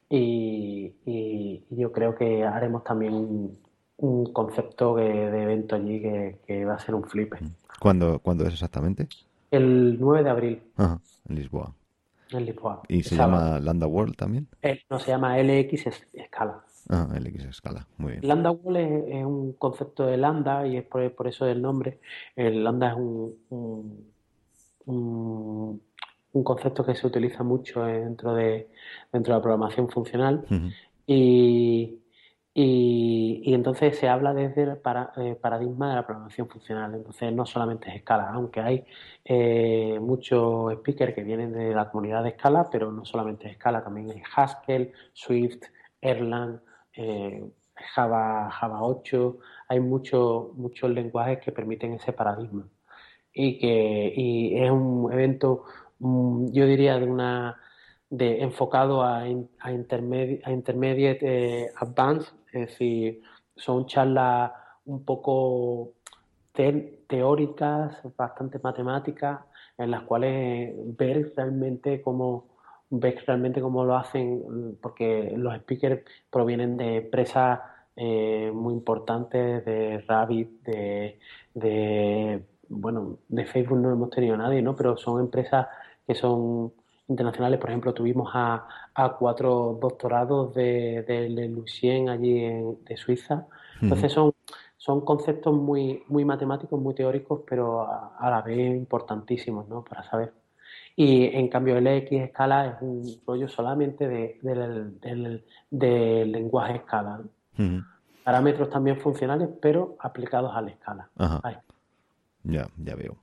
Y, 0.09 0.93
yo 1.69 1.91
creo 1.91 2.15
que 2.15 2.43
haremos 2.43 2.83
también 2.83 3.13
un, 3.97 4.33
concepto 4.33 4.95
de 4.95 5.43
evento 5.43 5.75
allí 5.75 6.01
que, 6.01 6.65
va 6.65 6.75
a 6.75 6.79
ser 6.79 6.95
un 6.95 7.03
flip. 7.03 7.35
¿Cuándo, 7.79 8.19
¿Cuándo 8.19 8.45
es 8.45 8.53
exactamente? 8.53 9.07
El 9.51 9.99
9 9.99 10.23
de 10.23 10.29
abril. 10.29 10.61
Ajá, 10.77 10.99
en 11.27 11.35
Lisboa. 11.35 11.73
En 12.31 12.45
Lisboa. 12.45 12.81
¿Y 12.87 13.03
se 13.03 13.15
llama 13.15 13.59
Landa 13.59 13.87
World 13.87 14.15
también? 14.15 14.47
Eh, 14.61 14.81
no, 14.89 14.99
se 14.99 15.11
llama 15.11 15.37
LX 15.37 15.87
Escala. 16.13 16.63
Ah, 16.87 17.07
LX 17.19 17.45
Escala, 17.45 17.87
muy 17.97 18.13
bien. 18.13 18.27
Landa 18.27 18.51
World 18.51 18.77
es, 18.77 19.25
un 19.25 19.53
concepto 19.53 20.05
de 20.05 20.17
Landa 20.17 20.65
y 20.65 20.77
es 20.77 20.83
por, 20.83 21.27
eso 21.27 21.45
del 21.45 21.61
nombre. 21.61 21.99
El 22.35 22.63
Landa 22.63 22.89
es 22.89 22.95
un, 22.95 24.11
un, 24.85 25.81
concepto 26.43 26.85
que 26.85 26.95
se 26.95 27.05
utiliza 27.05 27.43
mucho 27.43 27.83
dentro 27.83 28.33
de, 28.33 28.69
dentro 29.11 29.33
de 29.33 29.37
la 29.37 29.41
programación 29.41 29.89
funcional. 29.89 30.45
Y 31.05 31.99
y, 32.61 33.53
entonces 33.53 33.97
se 33.97 34.09
habla 34.09 34.33
desde 34.33 34.63
el 34.63 34.71
eh, 35.17 35.35
paradigma 35.41 35.89
de 35.89 35.95
la 35.95 36.05
programación 36.05 36.49
funcional. 36.49 36.93
Entonces 36.93 37.31
no 37.33 37.45
solamente 37.45 37.89
es 37.89 37.95
escala, 37.95 38.31
aunque 38.33 38.59
hay 38.59 38.85
eh, 39.23 39.97
muchos 40.01 40.73
speakers 40.79 41.13
que 41.13 41.23
vienen 41.23 41.53
de 41.53 41.73
la 41.73 41.89
comunidad 41.89 42.23
de 42.23 42.29
escala, 42.29 42.67
pero 42.69 42.91
no 42.91 43.05
solamente 43.05 43.47
es 43.47 43.53
escala, 43.53 43.83
también 43.83 44.11
hay 44.11 44.21
Haskell, 44.35 44.91
Swift, 45.13 45.63
Erlang, 46.01 46.59
eh, 46.99 47.43
Java, 47.95 48.49
Java 48.51 48.83
8. 48.83 49.37
Hay 49.69 49.79
muchos 49.79 50.89
lenguajes 50.89 51.39
que 51.39 51.51
permiten 51.51 51.93
ese 51.93 52.13
paradigma. 52.13 52.67
Y 53.33 53.59
que 53.59 54.13
y 54.15 54.57
es 54.57 54.71
un 54.71 55.11
evento, 55.11 55.63
mm, 55.99 56.51
yo 56.51 56.65
diría, 56.65 56.99
de 56.99 57.05
una 57.05 57.57
de 58.09 58.41
enfocado 58.41 59.03
a, 59.03 59.19
a, 59.19 59.23
a 59.23 60.51
intermediate 60.51 61.71
advanced 61.75 62.33
es 62.51 62.67
decir, 62.67 63.21
son 63.55 63.85
charlas 63.85 64.51
un 64.85 65.05
poco 65.05 65.93
teóricas, 67.07 68.01
bastante 68.17 68.59
matemáticas, 68.59 69.41
en 69.77 69.91
las 69.91 70.03
cuales 70.03 70.73
ver 70.97 71.31
realmente 71.35 72.01
cómo 72.01 72.48
ves 72.89 73.25
realmente 73.25 73.61
cómo 73.61 73.83
lo 73.83 73.95
hacen, 73.95 74.77
porque 74.81 75.33
los 75.35 75.55
speakers 75.57 76.01
provienen 76.29 76.77
de 76.77 76.97
empresas 76.97 77.59
eh, 77.95 78.51
muy 78.53 78.73
importantes, 78.73 79.65
de 79.65 79.99
Rabbit, 80.07 80.63
de, 80.63 81.19
de, 81.53 82.43
bueno, 82.69 83.17
de 83.27 83.45
Facebook 83.45 83.77
no 83.77 83.91
hemos 83.91 84.09
tenido 84.09 84.37
nadie, 84.37 84.61
¿no? 84.61 84.75
Pero 84.75 84.97
son 84.97 85.19
empresas 85.19 85.67
que 86.07 86.15
son 86.15 86.73
internacionales. 87.09 87.59
Por 87.59 87.69
ejemplo, 87.69 87.93
tuvimos 87.93 88.31
a, 88.33 88.67
a 88.93 89.17
cuatro 89.17 89.77
doctorados 89.81 90.53
de, 90.53 91.03
de, 91.03 91.49
Lucien 91.49 92.09
allí 92.09 92.43
en, 92.43 92.83
de 92.85 92.95
Suiza. 92.97 93.47
Entonces 93.81 94.13
son, 94.13 94.33
son 94.77 95.01
conceptos 95.01 95.53
muy, 95.53 96.03
muy 96.07 96.23
matemáticos, 96.25 96.79
muy 96.79 96.93
teóricos, 96.93 97.41
pero 97.47 97.81
a, 97.81 98.29
la 98.29 98.41
vez 98.41 98.75
importantísimos 98.75 99.67
¿no? 99.67 99.83
para 99.83 100.03
saber. 100.03 100.33
Y 101.01 101.27
en 101.33 101.47
cambio 101.47 101.77
el 101.77 101.87
X 101.87 102.23
escala 102.23 102.71
es 102.71 102.81
un 102.81 103.21
rollo 103.25 103.47
solamente 103.47 104.05
de, 104.05 104.37
del, 104.41 105.45
del, 105.71 106.29
lenguaje 106.29 106.75
escala. 106.75 107.21
Parámetros 108.25 108.69
también 108.69 108.97
funcionales, 108.97 109.47
pero 109.61 109.95
aplicados 109.97 110.51
a 110.53 110.59
la 110.59 110.71
escala. 110.71 111.09
Ya, 112.43 112.67
ya 112.75 112.95
veo. 112.95 113.17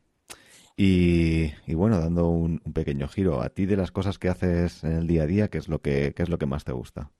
Y, 0.75 1.75
bueno, 1.75 2.01
dando 2.01 2.31
un, 2.31 2.61
pequeño 2.73 3.09
giro, 3.09 3.43
a 3.43 3.51
ti 3.51 3.67
de 3.67 3.77
las 3.77 3.91
cosas 3.91 4.19
que 4.19 4.31
haces 4.31 4.83
en 4.83 4.93
el 4.93 5.07
día 5.07 5.25
a 5.25 5.27
día, 5.27 5.49
¿qué 5.49 5.59
es 5.59 5.69
lo 5.69 5.81
que, 5.81 6.15
qué 6.17 6.23
es 6.23 6.31
lo 6.31 6.39
que 6.39 6.47
más 6.47 6.65
te 6.65 6.73
gusta? 6.73 7.11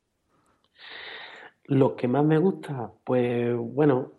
Lo 1.65 1.97
que 1.97 2.09
más 2.09 2.25
me 2.25 2.39
gusta, 2.39 2.93
pues 3.05 3.55
bueno, 3.55 4.11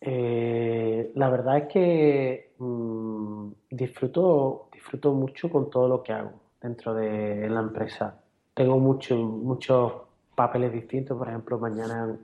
eh, 0.00 1.12
la 1.14 1.30
verdad 1.30 1.58
es 1.58 1.68
que 1.68 2.49
mm, 2.60 3.52
disfruto, 3.70 4.68
disfruto 4.72 5.12
mucho 5.12 5.50
con 5.50 5.70
todo 5.70 5.88
lo 5.88 6.02
que 6.02 6.12
hago 6.12 6.32
dentro 6.60 6.94
de 6.94 7.48
la 7.48 7.60
empresa. 7.60 8.20
Tengo 8.54 8.78
mucho, 8.78 9.16
muchos 9.16 9.92
papeles 10.34 10.72
distintos, 10.72 11.18
por 11.18 11.28
ejemplo, 11.28 11.58
mañana 11.58 12.18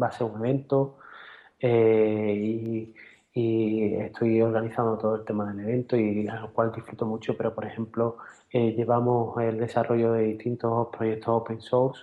va 0.00 0.06
a 0.08 0.12
ser 0.12 0.26
un 0.26 0.44
evento 0.44 0.98
eh, 1.60 2.92
y 3.34 3.94
estoy 3.94 4.42
organizando 4.42 4.98
todo 4.98 5.16
el 5.16 5.24
tema 5.24 5.52
del 5.52 5.66
evento 5.66 5.96
y 5.96 6.26
al 6.28 6.50
cual 6.52 6.72
disfruto 6.72 7.06
mucho, 7.06 7.36
pero 7.36 7.54
por 7.54 7.64
ejemplo 7.64 8.18
eh, 8.50 8.74
llevamos 8.74 9.40
el 9.40 9.58
desarrollo 9.58 10.12
de 10.12 10.24
distintos 10.24 10.88
proyectos 10.88 11.28
open 11.28 11.60
source 11.60 12.02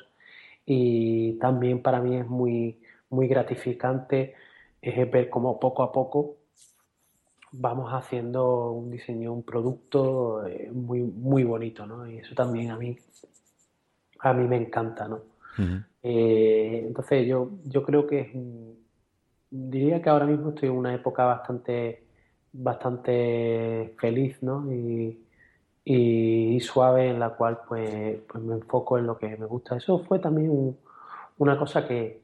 y 0.66 1.34
también 1.40 1.82
para 1.82 2.02
mí 2.02 2.16
es 2.18 2.28
muy, 2.28 2.80
muy 3.10 3.28
gratificante 3.28 4.34
ver 4.82 5.30
cómo 5.30 5.60
poco 5.60 5.84
a 5.84 5.92
poco 5.92 6.39
vamos 7.52 7.91
haciendo 7.91 8.72
un 8.72 8.91
diseño, 8.91 9.34
un 9.34 9.43
producto 9.43 10.45
eh, 10.45 10.70
muy, 10.72 11.02
muy 11.02 11.43
bonito, 11.43 11.86
¿no? 11.86 12.08
Y 12.08 12.18
eso 12.18 12.36
también 12.36 12.72
a 12.72 12.78
mí, 12.78 12.97
a 14.20 14.34
mí 14.34 14.47
me 14.47 14.58
encanta, 14.58 15.08
¿no? 15.08 15.22
Eh, 16.02 16.84
entonces 16.88 17.28
yo, 17.28 17.50
yo 17.66 17.84
creo 17.84 18.08
que 18.08 18.22
es 18.22 18.34
diría 19.50 20.02
que 20.02 20.10
ahora 20.10 20.26
mismo 20.26 20.50
estoy 20.50 20.70
en 20.70 20.76
una 20.76 20.93
época 20.93 21.26
bastante, 21.26 22.04
bastante 22.52 23.95
feliz, 24.00 24.41
¿no? 24.43 24.72
Y, 24.72 25.26
suave 26.62 27.10
en 27.10 27.20
la 27.20 27.30
cual 27.32 27.62
pues, 27.68 28.20
pues, 28.28 28.43
me 28.43 28.54
enfoco 28.56 28.97
en 28.97 29.08
lo 29.08 29.18
que 29.18 29.36
me 29.38 29.45
gusta. 29.45 29.78
Eso 29.78 30.00
fue 30.00 30.20
también 30.20 30.78
una 31.38 31.58
cosa 31.58 31.88
que, 31.88 32.22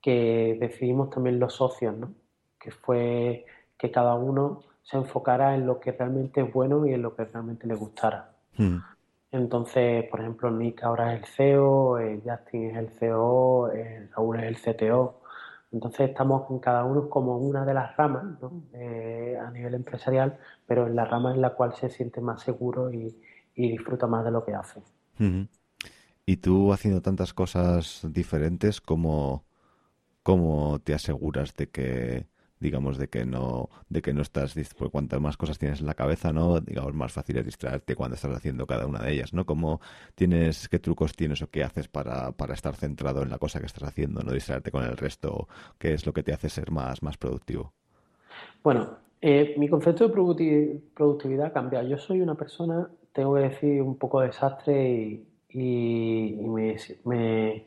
que 0.00 0.56
decidimos 0.60 1.10
también 1.10 1.38
los 1.38 1.54
socios, 1.54 1.96
¿no? 1.96 2.14
Que 2.58 2.70
fue 2.70 3.44
que 3.78 3.90
cada 3.90 4.14
uno 4.14 4.62
se 4.82 4.96
enfocara 4.96 5.54
en 5.54 5.66
lo 5.66 5.80
que 5.80 5.92
realmente 5.92 6.42
es 6.42 6.52
bueno 6.52 6.86
y 6.86 6.94
en 6.94 7.02
lo 7.02 7.14
que 7.14 7.24
realmente 7.24 7.66
le 7.66 7.74
gustara. 7.74 8.32
Hmm. 8.56 8.78
Entonces, 9.32 10.04
por 10.08 10.20
ejemplo, 10.20 10.50
Nick 10.50 10.82
ahora 10.84 11.14
es 11.14 11.20
el 11.20 11.26
CEO, 11.26 11.98
eh, 11.98 12.22
Justin 12.24 12.70
es 12.70 12.76
el 12.76 12.88
CEO, 12.90 13.72
eh, 13.72 14.08
Raúl 14.14 14.40
es 14.40 14.44
el 14.44 14.74
CTO. 14.74 15.20
Entonces 15.72 16.10
estamos 16.10 16.50
en 16.50 16.60
cada 16.60 16.84
uno 16.84 17.10
como 17.10 17.36
una 17.36 17.64
de 17.64 17.74
las 17.74 17.96
ramas 17.96 18.24
eh, 18.72 19.36
a 19.44 19.50
nivel 19.50 19.74
empresarial, 19.74 20.38
pero 20.66 20.86
en 20.86 20.94
la 20.94 21.04
rama 21.04 21.34
en 21.34 21.40
la 21.40 21.50
cual 21.54 21.74
se 21.74 21.90
siente 21.90 22.20
más 22.20 22.42
seguro 22.42 22.92
y, 22.92 23.14
disfruta 23.54 24.06
más 24.06 24.22
de 24.22 24.30
lo 24.30 24.44
que 24.44 24.54
hace. 24.54 24.82
Y 26.26 26.36
tú 26.36 26.74
haciendo 26.74 27.00
tantas 27.00 27.32
cosas 27.32 28.06
diferentes, 28.10 28.82
¿cómo, 28.82 29.44
¿cómo 30.22 30.78
te 30.78 30.92
aseguras 30.92 31.54
de 31.54 31.68
que 31.68 32.26
digamos 32.60 32.98
de 32.98 33.08
que 33.08 33.24
no 33.26 33.68
de 33.88 34.02
que 34.02 34.12
no 34.12 34.22
estás 34.22 34.54
pues 34.76 34.90
cuantas 34.90 35.20
más 35.20 35.36
cosas 35.36 35.58
tienes 35.58 35.80
en 35.80 35.86
la 35.86 35.94
cabeza 35.94 36.32
no 36.32 36.60
digamos 36.60 36.94
más 36.94 37.12
fácil 37.12 37.38
es 37.38 37.44
distraerte 37.44 37.94
cuando 37.94 38.16
estás 38.16 38.34
haciendo 38.34 38.66
cada 38.66 38.86
una 38.86 39.00
de 39.00 39.12
ellas 39.12 39.32
no 39.32 39.44
cómo 39.44 39.80
tienes 40.14 40.68
qué 40.68 40.78
trucos 40.78 41.14
tienes 41.14 41.42
o 41.42 41.50
qué 41.50 41.64
haces 41.64 41.88
para, 41.88 42.32
para 42.32 42.54
estar 42.54 42.74
centrado 42.74 43.22
en 43.22 43.30
la 43.30 43.38
cosa 43.38 43.60
que 43.60 43.66
estás 43.66 43.84
haciendo 43.84 44.22
no 44.22 44.32
distraerte 44.32 44.70
con 44.70 44.84
el 44.84 44.96
resto 44.96 45.48
qué 45.78 45.94
es 45.94 46.06
lo 46.06 46.12
que 46.12 46.22
te 46.22 46.32
hace 46.32 46.48
ser 46.48 46.70
más 46.70 47.02
más 47.02 47.16
productivo 47.16 47.72
bueno 48.62 49.06
Eh, 49.20 49.54
mi 49.58 49.68
concepto 49.68 50.08
de 50.08 50.80
productividad 50.94 51.46
ha 51.46 51.52
cambiado. 51.52 51.88
Yo 51.88 51.98
soy 51.98 52.20
una 52.20 52.34
persona, 52.34 52.88
tengo 53.12 53.34
que 53.34 53.40
decir, 53.40 53.82
un 53.82 53.96
poco 53.96 54.20
desastre 54.20 55.24
y, 55.50 56.36
me, 56.42 56.76
me, 57.04 57.64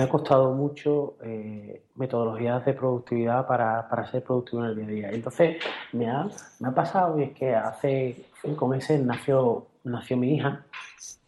ha 0.00 0.08
costado 0.08 0.52
mucho 0.54 1.16
eh, 1.22 1.82
metodologías 1.96 2.64
de 2.64 2.72
productividad 2.72 3.46
para, 3.46 4.06
ser 4.10 4.22
productivo 4.22 4.64
en 4.64 4.70
el 4.70 4.76
día 4.76 4.84
a 4.84 4.88
día. 4.88 5.10
Entonces, 5.10 5.56
me 5.92 6.08
ha, 6.08 6.28
me 6.60 6.68
ha 6.68 6.74
pasado 6.74 7.18
y 7.18 7.24
es 7.24 7.32
que 7.32 7.54
hace 7.54 8.24
cinco 8.42 8.68
meses 8.68 9.00
nació, 9.02 9.66
nació 9.84 10.16
mi 10.16 10.36
hija, 10.36 10.64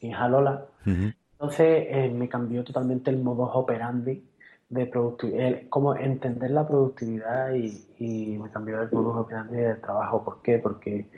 mi 0.00 0.10
hija 0.10 0.28
Lola. 0.28 0.64
Entonces, 0.84 1.86
eh, 1.88 2.12
me 2.14 2.28
cambió 2.28 2.62
totalmente 2.62 3.10
el 3.10 3.18
modo 3.18 3.44
operandi 3.44 4.24
de 4.68 4.86
productividad, 4.86 5.62
cómo 5.68 5.94
entender 5.94 6.50
la 6.50 6.66
productividad 6.66 7.52
y, 7.52 8.38
me 8.38 8.50
cambió 8.50 8.82
el 8.82 8.90
modo 8.90 9.20
operandi 9.20 9.56
del 9.56 9.80
trabajo. 9.80 10.24
¿Por 10.24 10.42
qué? 10.42 10.58
Porque 10.58 11.08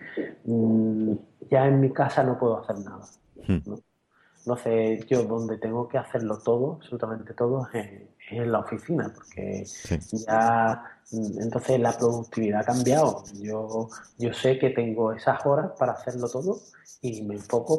mm, 0.45 1.13
ya 1.51 1.67
en 1.67 1.81
mi 1.81 1.91
casa 1.91 2.25
no 2.25 2.39
puedo 2.39 2.59
hacer 2.59 2.79
nada. 2.85 3.05
Entonces, 4.47 5.07
yo 5.07 5.23
donde 5.25 5.57
tengo 5.57 5.89
que 5.89 5.97
hacerlo 5.97 6.39
todo, 6.39 6.75
absolutamente 6.75 7.33
todo, 7.33 7.67
es, 7.73 8.03
en 8.31 8.53
la 8.53 8.59
oficina, 8.59 9.11
porque 9.15 9.65
ya 10.27 10.83
entonces 11.13 11.81
la 11.81 11.97
productividad 11.97 12.61
ha 12.61 12.65
cambiado. 12.65 13.25
Yo, 13.41 13.89
yo 14.19 14.33
sé 14.35 14.59
que 14.59 14.71
tengo 14.71 15.13
esas 15.13 15.45
horas 15.47 15.73
para 15.79 15.93
hacerlo 15.93 16.29
todo 16.29 16.59
y 17.01 17.23
me 17.23 17.37
enfoco 17.37 17.79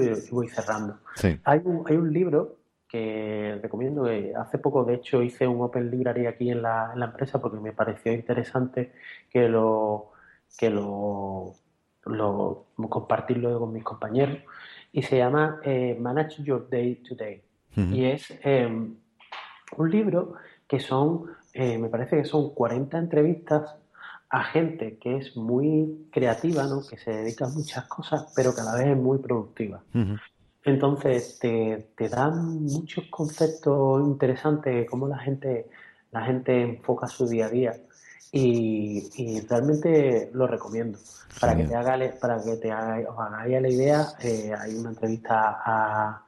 y 0.00 0.30
voy 0.30 0.48
cerrando. 0.48 0.98
Hay, 1.44 1.60
un, 1.64 1.84
hay 1.86 1.96
un 1.96 2.12
libro 2.12 2.56
que 2.88 3.58
recomiendo, 3.62 4.04
que 4.04 4.32
hace 4.34 4.58
poco 4.58 4.84
de 4.84 4.94
hecho 4.94 5.22
hice 5.22 5.46
un 5.46 5.60
Open 5.62 5.90
Library 5.90 6.26
aquí 6.26 6.50
en 6.50 6.62
la, 6.62 6.90
en 6.92 7.00
la 7.00 7.06
empresa 7.06 7.40
porque 7.40 7.60
me 7.60 7.72
pareció 7.72 8.12
interesante 8.12 8.92
que 9.30 9.48
lo, 9.48 10.12
que 10.58 10.70
lo, 10.70 11.54
lo 12.06 12.66
compartirlo 12.88 13.60
con 13.60 13.72
mis 13.72 13.84
compañeros 13.84 14.38
y 14.92 15.02
se 15.02 15.18
llama 15.18 15.60
eh, 15.64 15.96
Manage 15.98 16.42
Your 16.42 16.68
Day 16.68 16.96
Today. 16.96 17.42
Y 17.76 18.04
es 18.04 18.36
em, 18.42 18.96
un 19.76 19.90
libro 19.90 20.34
que 20.66 20.80
son, 20.80 21.26
eh, 21.54 21.78
me 21.78 21.88
parece 21.88 22.16
que 22.16 22.24
son 22.24 22.52
40 22.52 22.98
entrevistas 22.98 23.76
a 24.28 24.44
gente 24.44 24.98
que 24.98 25.16
es 25.16 25.36
muy 25.36 26.08
creativa, 26.10 26.64
¿no? 26.64 26.82
que 26.86 26.98
se 26.98 27.10
dedica 27.10 27.46
a 27.46 27.48
muchas 27.48 27.86
cosas, 27.86 28.32
pero 28.34 28.54
que 28.54 28.60
a 28.60 28.64
la 28.64 28.74
vez 28.74 28.88
es 28.88 28.96
muy 28.96 29.18
productiva. 29.18 29.82
Entonces 30.64 31.38
te, 31.38 31.90
te, 31.96 32.08
dan 32.08 32.62
muchos 32.64 33.06
conceptos 33.08 34.02
interesantes 34.06 34.74
de 34.74 34.86
cómo 34.86 35.08
la 35.08 35.18
gente, 35.18 35.68
la 36.10 36.22
gente 36.22 36.60
enfoca 36.60 37.06
su 37.06 37.26
día 37.26 37.46
a 37.46 37.50
día 37.50 37.76
y, 38.32 39.40
realmente 39.48 40.30
lo 40.32 40.46
recomiendo. 40.46 40.98
Para 41.40 41.56
que 41.56 41.64
te 41.64 41.74
haga, 41.74 41.98
para 42.20 42.42
que 42.42 42.56
te 42.56 42.70
haga, 42.70 43.10
os 43.10 43.18
hagáis 43.18 43.62
la 43.62 43.68
idea, 43.68 44.06
eh, 44.22 44.52
hay 44.58 44.74
una 44.74 44.90
entrevista 44.90 45.60
a, 45.64 46.26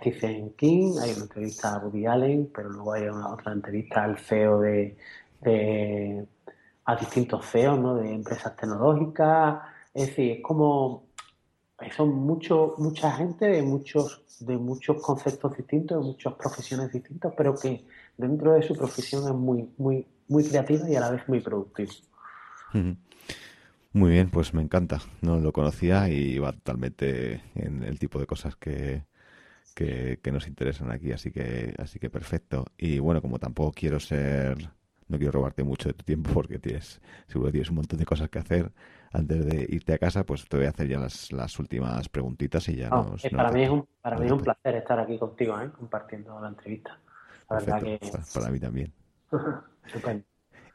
Stephen 0.00 0.54
King, 0.54 0.98
hay 1.00 1.12
una 1.12 1.22
entrevista 1.22 1.74
a 1.74 1.78
Woody 1.78 2.04
Allen, 2.04 2.50
pero 2.54 2.68
luego 2.68 2.92
hay 2.92 3.04
una, 3.04 3.32
otra 3.32 3.52
entrevista 3.52 4.04
al 4.04 4.18
CEO 4.18 4.60
de, 4.60 4.98
a 6.84 6.96
distintos 6.96 7.46
CEOs 7.50 7.78
¿no? 7.80 7.94
de 7.94 8.12
empresas 8.12 8.54
tecnológicas. 8.54 9.62
Es 9.94 10.08
decir, 10.08 10.32
es 10.32 10.42
como 10.42 11.08
son 11.96 12.10
mucho, 12.10 12.74
mucha 12.78 13.12
gente 13.12 13.46
de 13.46 13.62
muchos, 13.62 14.22
de 14.40 14.56
muchos 14.56 15.00
conceptos 15.00 15.56
distintos, 15.56 15.98
de 15.98 16.04
muchas 16.04 16.34
profesiones 16.34 16.92
distintas, 16.92 17.32
pero 17.36 17.54
que 17.54 17.86
dentro 18.16 18.52
de 18.52 18.62
su 18.62 18.74
profesión 18.74 19.24
es 19.24 19.34
muy, 19.34 19.70
muy, 19.78 20.06
muy 20.28 20.44
creativa 20.44 20.88
y 20.88 20.96
a 20.96 21.00
la 21.00 21.10
vez 21.10 21.28
muy 21.28 21.40
productiva. 21.40 21.92
Muy 23.92 24.10
bien, 24.10 24.30
pues 24.30 24.54
me 24.54 24.62
encanta. 24.62 24.98
No 25.22 25.38
lo 25.40 25.52
conocía 25.52 26.08
y 26.08 26.38
va 26.38 26.52
totalmente 26.52 27.42
en 27.54 27.82
el 27.82 27.98
tipo 27.98 28.20
de 28.20 28.26
cosas 28.26 28.56
que, 28.56 29.04
que, 29.74 30.32
nos 30.32 30.46
interesan 30.46 30.90
aquí, 30.90 31.12
así 31.12 31.30
que, 31.30 31.74
así 31.78 31.98
que 31.98 32.10
perfecto. 32.10 32.66
Y 32.76 32.98
bueno, 32.98 33.22
como 33.22 33.38
tampoco 33.38 33.72
quiero 33.72 33.98
ser, 34.00 34.58
no 35.08 35.18
quiero 35.18 35.32
robarte 35.32 35.64
mucho 35.64 35.88
de 35.88 35.94
tu 35.94 36.04
tiempo 36.04 36.30
porque 36.34 36.58
tienes, 36.58 37.00
seguro 37.26 37.50
tienes 37.50 37.70
un 37.70 37.76
montón 37.76 37.98
de 37.98 38.04
cosas 38.04 38.28
que 38.28 38.38
hacer 38.38 38.72
antes 39.12 39.46
de 39.46 39.66
irte 39.70 39.94
a 39.94 39.98
casa, 39.98 40.24
pues 40.24 40.46
te 40.46 40.56
voy 40.56 40.66
a 40.66 40.70
hacer 40.70 40.88
ya 40.88 40.98
las, 40.98 41.32
las 41.32 41.58
últimas 41.58 42.08
preguntitas 42.08 42.68
y 42.68 42.76
ya 42.76 42.90
nos, 42.90 43.22
Para, 43.22 43.50
mí, 43.50 43.62
es 43.62 43.70
un, 43.70 43.88
para 44.02 44.18
mí 44.18 44.26
es 44.26 44.32
un 44.32 44.40
placer 44.42 44.74
estar 44.76 45.00
aquí 45.00 45.18
contigo, 45.18 45.58
¿eh? 45.60 45.70
compartiendo 45.70 46.38
la 46.40 46.48
entrevista. 46.48 46.98
La 47.48 47.56
verdad 47.56 47.82
que... 47.82 48.00
Para 48.34 48.50
mí 48.50 48.60
también. 48.60 48.92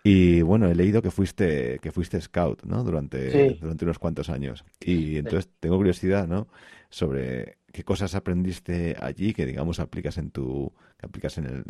Y 0.05 0.41
bueno, 0.41 0.67
he 0.67 0.75
leído 0.75 1.01
que 1.01 1.11
fuiste 1.11 1.79
que 1.79 1.91
fuiste 1.93 2.19
scout, 2.19 2.63
¿no? 2.65 2.83
Durante, 2.83 3.53
durante 3.53 3.85
unos 3.85 3.99
cuantos 3.99 4.29
años. 4.29 4.65
Y 4.81 5.17
entonces 5.17 5.49
tengo 5.61 5.77
curiosidad, 5.77 6.27
¿no? 6.27 6.47
Sobre 6.89 7.59
qué 7.71 7.85
cosas 7.85 8.13
aprendiste 8.13 8.97
allí 8.99 9.33
que 9.33 9.45
digamos 9.45 9.79
aplicas 9.79 10.17
en 10.17 10.31
tu 10.31 10.73
que 10.99 11.05
aplicas 11.05 11.37
en 11.37 11.45
el 11.45 11.63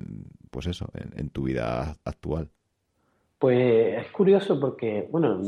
pues 0.50 0.66
eso, 0.66 0.90
en, 1.16 1.30
tu 1.30 1.44
vida 1.44 1.96
actual. 2.06 2.50
Pues 3.38 4.04
es 4.04 4.12
curioso 4.12 4.60
porque, 4.60 5.08
bueno, 5.12 5.40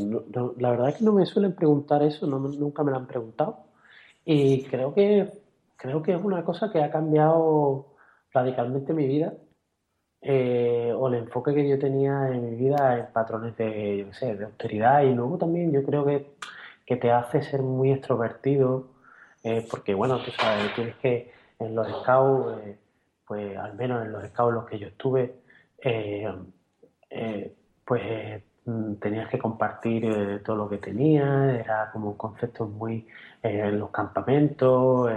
la 0.59 0.69
verdad 0.69 0.89
es 0.89 0.97
que 0.97 1.05
no 1.05 1.13
me 1.13 1.25
suelen 1.25 1.55
preguntar 1.55 2.03
eso, 2.03 2.27
no, 2.27 2.37
nunca 2.37 2.83
me 2.83 2.91
lo 2.91 2.97
han 2.97 3.07
preguntado. 3.07 3.65
Y 4.23 4.63
creo 4.65 4.93
que 4.93 5.31
creo 5.75 6.03
que 6.03 6.13
es 6.13 6.23
una 6.23 6.43
cosa 6.45 6.71
que 6.71 6.83
ha 6.83 6.91
cambiado 6.91 7.95
radicalmente 8.31 8.93
mi 8.93 9.07
vida 9.07 9.33
eh, 10.27 10.91
o 10.97 11.07
el 11.07 11.13
enfoque 11.15 11.53
que 11.53 11.69
yo 11.69 11.77
tenía 11.77 12.29
en 12.31 12.49
mi 12.49 12.55
vida 12.55 12.97
en 12.97 13.05
patrones 13.13 13.55
de, 13.57 13.99
yo 13.99 14.13
sé, 14.13 14.35
de 14.35 14.45
austeridad. 14.45 15.03
Y 15.03 15.13
luego 15.13 15.37
también 15.37 15.71
yo 15.71 15.83
creo 15.83 16.03
que, 16.03 16.31
que 16.83 16.95
te 16.95 17.11
hace 17.11 17.43
ser 17.43 17.61
muy 17.61 17.91
extrovertido, 17.91 18.87
eh, 19.43 19.67
porque 19.69 19.93
bueno, 19.93 20.17
tú 20.23 20.31
sabes, 20.31 20.73
tienes 20.73 20.95
que 20.95 21.31
en 21.59 21.75
los 21.75 21.87
scouts, 22.01 22.57
eh, 22.65 22.77
pues 23.27 23.55
al 23.55 23.75
menos 23.75 24.03
en 24.03 24.13
los 24.13 24.23
scouts 24.29 24.49
en 24.49 24.55
los 24.55 24.65
que 24.65 24.79
yo 24.79 24.87
estuve, 24.87 25.35
pues 27.85 28.43
mm, 28.65 28.93
tenías 28.95 29.29
que 29.29 29.37
compartir 29.37 30.41
todo 30.43 30.55
lo 30.55 30.69
que 30.69 30.77
tenías, 30.79 31.59
era 31.59 31.91
como 31.93 32.17
conceptos 32.17 32.67
muy 32.69 33.07
en 33.43 33.79
los 33.79 33.91
campamentos, 33.91 35.11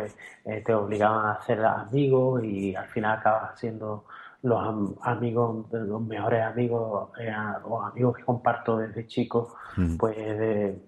te 0.45 0.75
obligaban 0.75 1.27
a 1.27 1.33
hacer 1.33 1.65
amigos 1.65 2.45
y 2.45 2.75
al 2.75 2.87
final 2.89 3.19
acabas 3.19 3.59
siendo 3.59 4.05
los 4.43 4.97
amigos, 5.03 5.67
los 5.73 6.01
mejores 6.03 6.43
amigos 6.43 7.11
eh, 7.19 7.33
o 7.65 7.83
amigos 7.83 8.17
que 8.17 8.25
comparto 8.25 8.79
desde 8.79 9.07
chico, 9.07 9.57
pues 9.99 10.17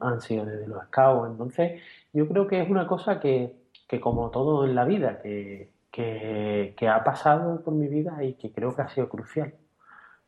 han 0.00 0.20
sido 0.20 0.44
desde 0.44 0.68
los 0.68 0.84
scouts. 0.84 1.30
Entonces, 1.32 1.82
yo 2.12 2.28
creo 2.28 2.46
que 2.46 2.62
es 2.62 2.70
una 2.70 2.86
cosa 2.86 3.18
que, 3.20 3.56
que 3.88 4.00
como 4.00 4.30
todo 4.30 4.64
en 4.64 4.74
la 4.74 4.84
vida, 4.84 5.20
que, 5.20 5.70
que, 5.90 6.88
ha 6.88 7.02
pasado 7.04 7.62
por 7.62 7.74
mi 7.74 7.88
vida 7.88 8.22
y 8.22 8.34
que 8.34 8.52
creo 8.52 8.74
que 8.74 8.82
ha 8.82 8.88
sido 8.88 9.08
crucial, 9.08 9.54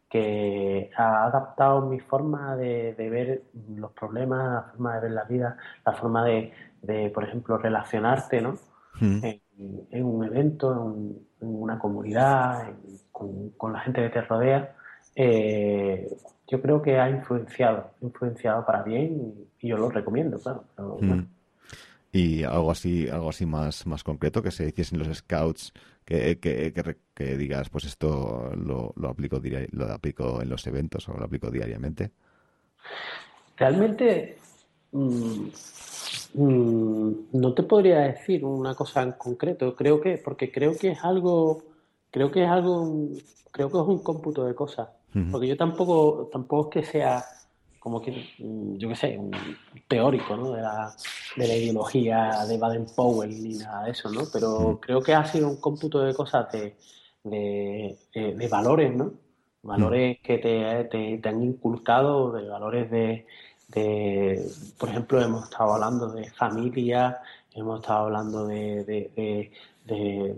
que 0.08 0.90
ha 0.96 1.24
adaptado 1.24 1.86
mi 1.86 2.00
forma 2.00 2.56
de, 2.56 2.94
ver 2.98 3.44
los 3.76 3.92
problemas, 3.92 4.66
la 4.66 4.72
forma 4.72 4.94
de 4.94 5.00
ver 5.00 5.10
la 5.12 5.24
vida, 5.24 5.56
la 5.86 5.92
forma 5.92 6.24
de, 6.24 6.52
de 6.82 7.10
por 7.10 7.24
ejemplo, 7.24 7.56
relacionarte, 7.56 8.40
¿no? 8.42 8.58
En, 9.90 10.04
un 10.04 10.24
evento, 10.24 10.94
en, 11.40 11.48
una 11.48 11.78
comunidad, 11.78 12.72
con, 13.10 13.72
la 13.72 13.80
gente 13.80 14.02
que 14.02 14.10
te 14.10 14.20
rodea, 14.22 14.74
eh, 15.14 16.08
yo 16.48 16.60
creo 16.60 16.82
que 16.82 16.98
ha 16.98 17.08
influenciado, 17.08 17.90
influenciado 18.00 18.64
para 18.64 18.82
bien 18.82 19.34
y, 19.60 19.68
yo 19.68 19.76
lo 19.76 19.90
recomiendo, 19.90 20.38
claro. 20.38 20.64
Y 22.10 22.42
algo 22.42 22.70
así, 22.70 23.08
algo 23.08 23.30
así 23.30 23.46
más, 23.46 23.86
más 23.86 24.04
concreto 24.04 24.42
que 24.42 24.50
se 24.50 24.66
hiciesen 24.68 24.98
los 24.98 25.16
scouts, 25.16 25.72
que, 26.04 26.38
que, 26.38 26.72
que, 27.14 27.36
digas, 27.36 27.70
pues 27.70 27.84
esto 27.84 28.52
lo, 28.54 28.92
lo 28.96 29.08
aplico 29.08 29.40
lo 29.70 29.92
aplico 29.92 30.42
en 30.42 30.50
los 30.50 30.66
eventos 30.66 31.08
o 31.08 31.16
lo 31.16 31.24
aplico 31.24 31.50
diariamente. 31.50 32.10
Realmente 33.56 34.36
mm, 34.92 35.48
Mm, 36.34 37.12
no 37.32 37.52
te 37.54 37.62
podría 37.62 38.00
decir 38.00 38.44
una 38.44 38.74
cosa 38.74 39.02
en 39.02 39.12
concreto, 39.12 39.74
creo 39.74 40.00
que, 40.00 40.16
porque 40.18 40.50
creo 40.50 40.76
que 40.76 40.92
es 40.92 41.04
algo, 41.04 41.62
creo 42.10 42.30
que 42.30 42.44
es 42.44 42.50
algo, 42.50 43.08
creo 43.50 43.70
que 43.70 43.78
es 43.78 43.84
un 43.84 44.02
cómputo 44.02 44.44
de 44.44 44.54
cosas. 44.54 44.88
Porque 45.30 45.46
yo 45.46 45.58
tampoco, 45.58 46.30
tampoco 46.32 46.70
es 46.70 46.86
que 46.86 46.90
sea 46.90 47.22
como 47.78 48.00
que, 48.00 48.12
mm, 48.38 48.76
yo 48.76 48.88
qué 48.88 48.96
sé, 48.96 49.18
un 49.18 49.30
teórico 49.88 50.36
¿no? 50.36 50.52
de, 50.52 50.62
la, 50.62 50.94
de 51.36 51.48
la 51.48 51.54
ideología 51.54 52.46
de 52.46 52.56
Baden-Powell 52.56 53.42
ni 53.42 53.58
nada 53.58 53.84
de 53.84 53.90
eso, 53.90 54.10
¿no? 54.10 54.22
Pero 54.32 54.78
creo 54.80 55.02
que 55.02 55.12
ha 55.12 55.24
sido 55.26 55.48
un 55.50 55.56
cómputo 55.56 56.00
de 56.00 56.14
cosas 56.14 56.50
de, 56.52 56.76
de, 57.24 58.48
valores, 58.48 58.94
¿no? 58.94 59.12
Valores 59.62 60.18
que 60.22 60.38
te, 60.38 60.84
te, 60.84 61.18
te, 61.18 61.28
han 61.28 61.42
inculcado, 61.42 62.32
de 62.32 62.48
valores 62.48 62.90
de, 62.90 63.26
por 64.78 64.88
ejemplo, 64.88 65.22
hemos 65.22 65.44
estado 65.44 65.74
hablando 65.74 66.08
de 66.08 66.30
familia, 66.30 67.20
hemos 67.54 67.80
estado 67.80 68.06
hablando 68.06 68.46
de, 68.46 69.50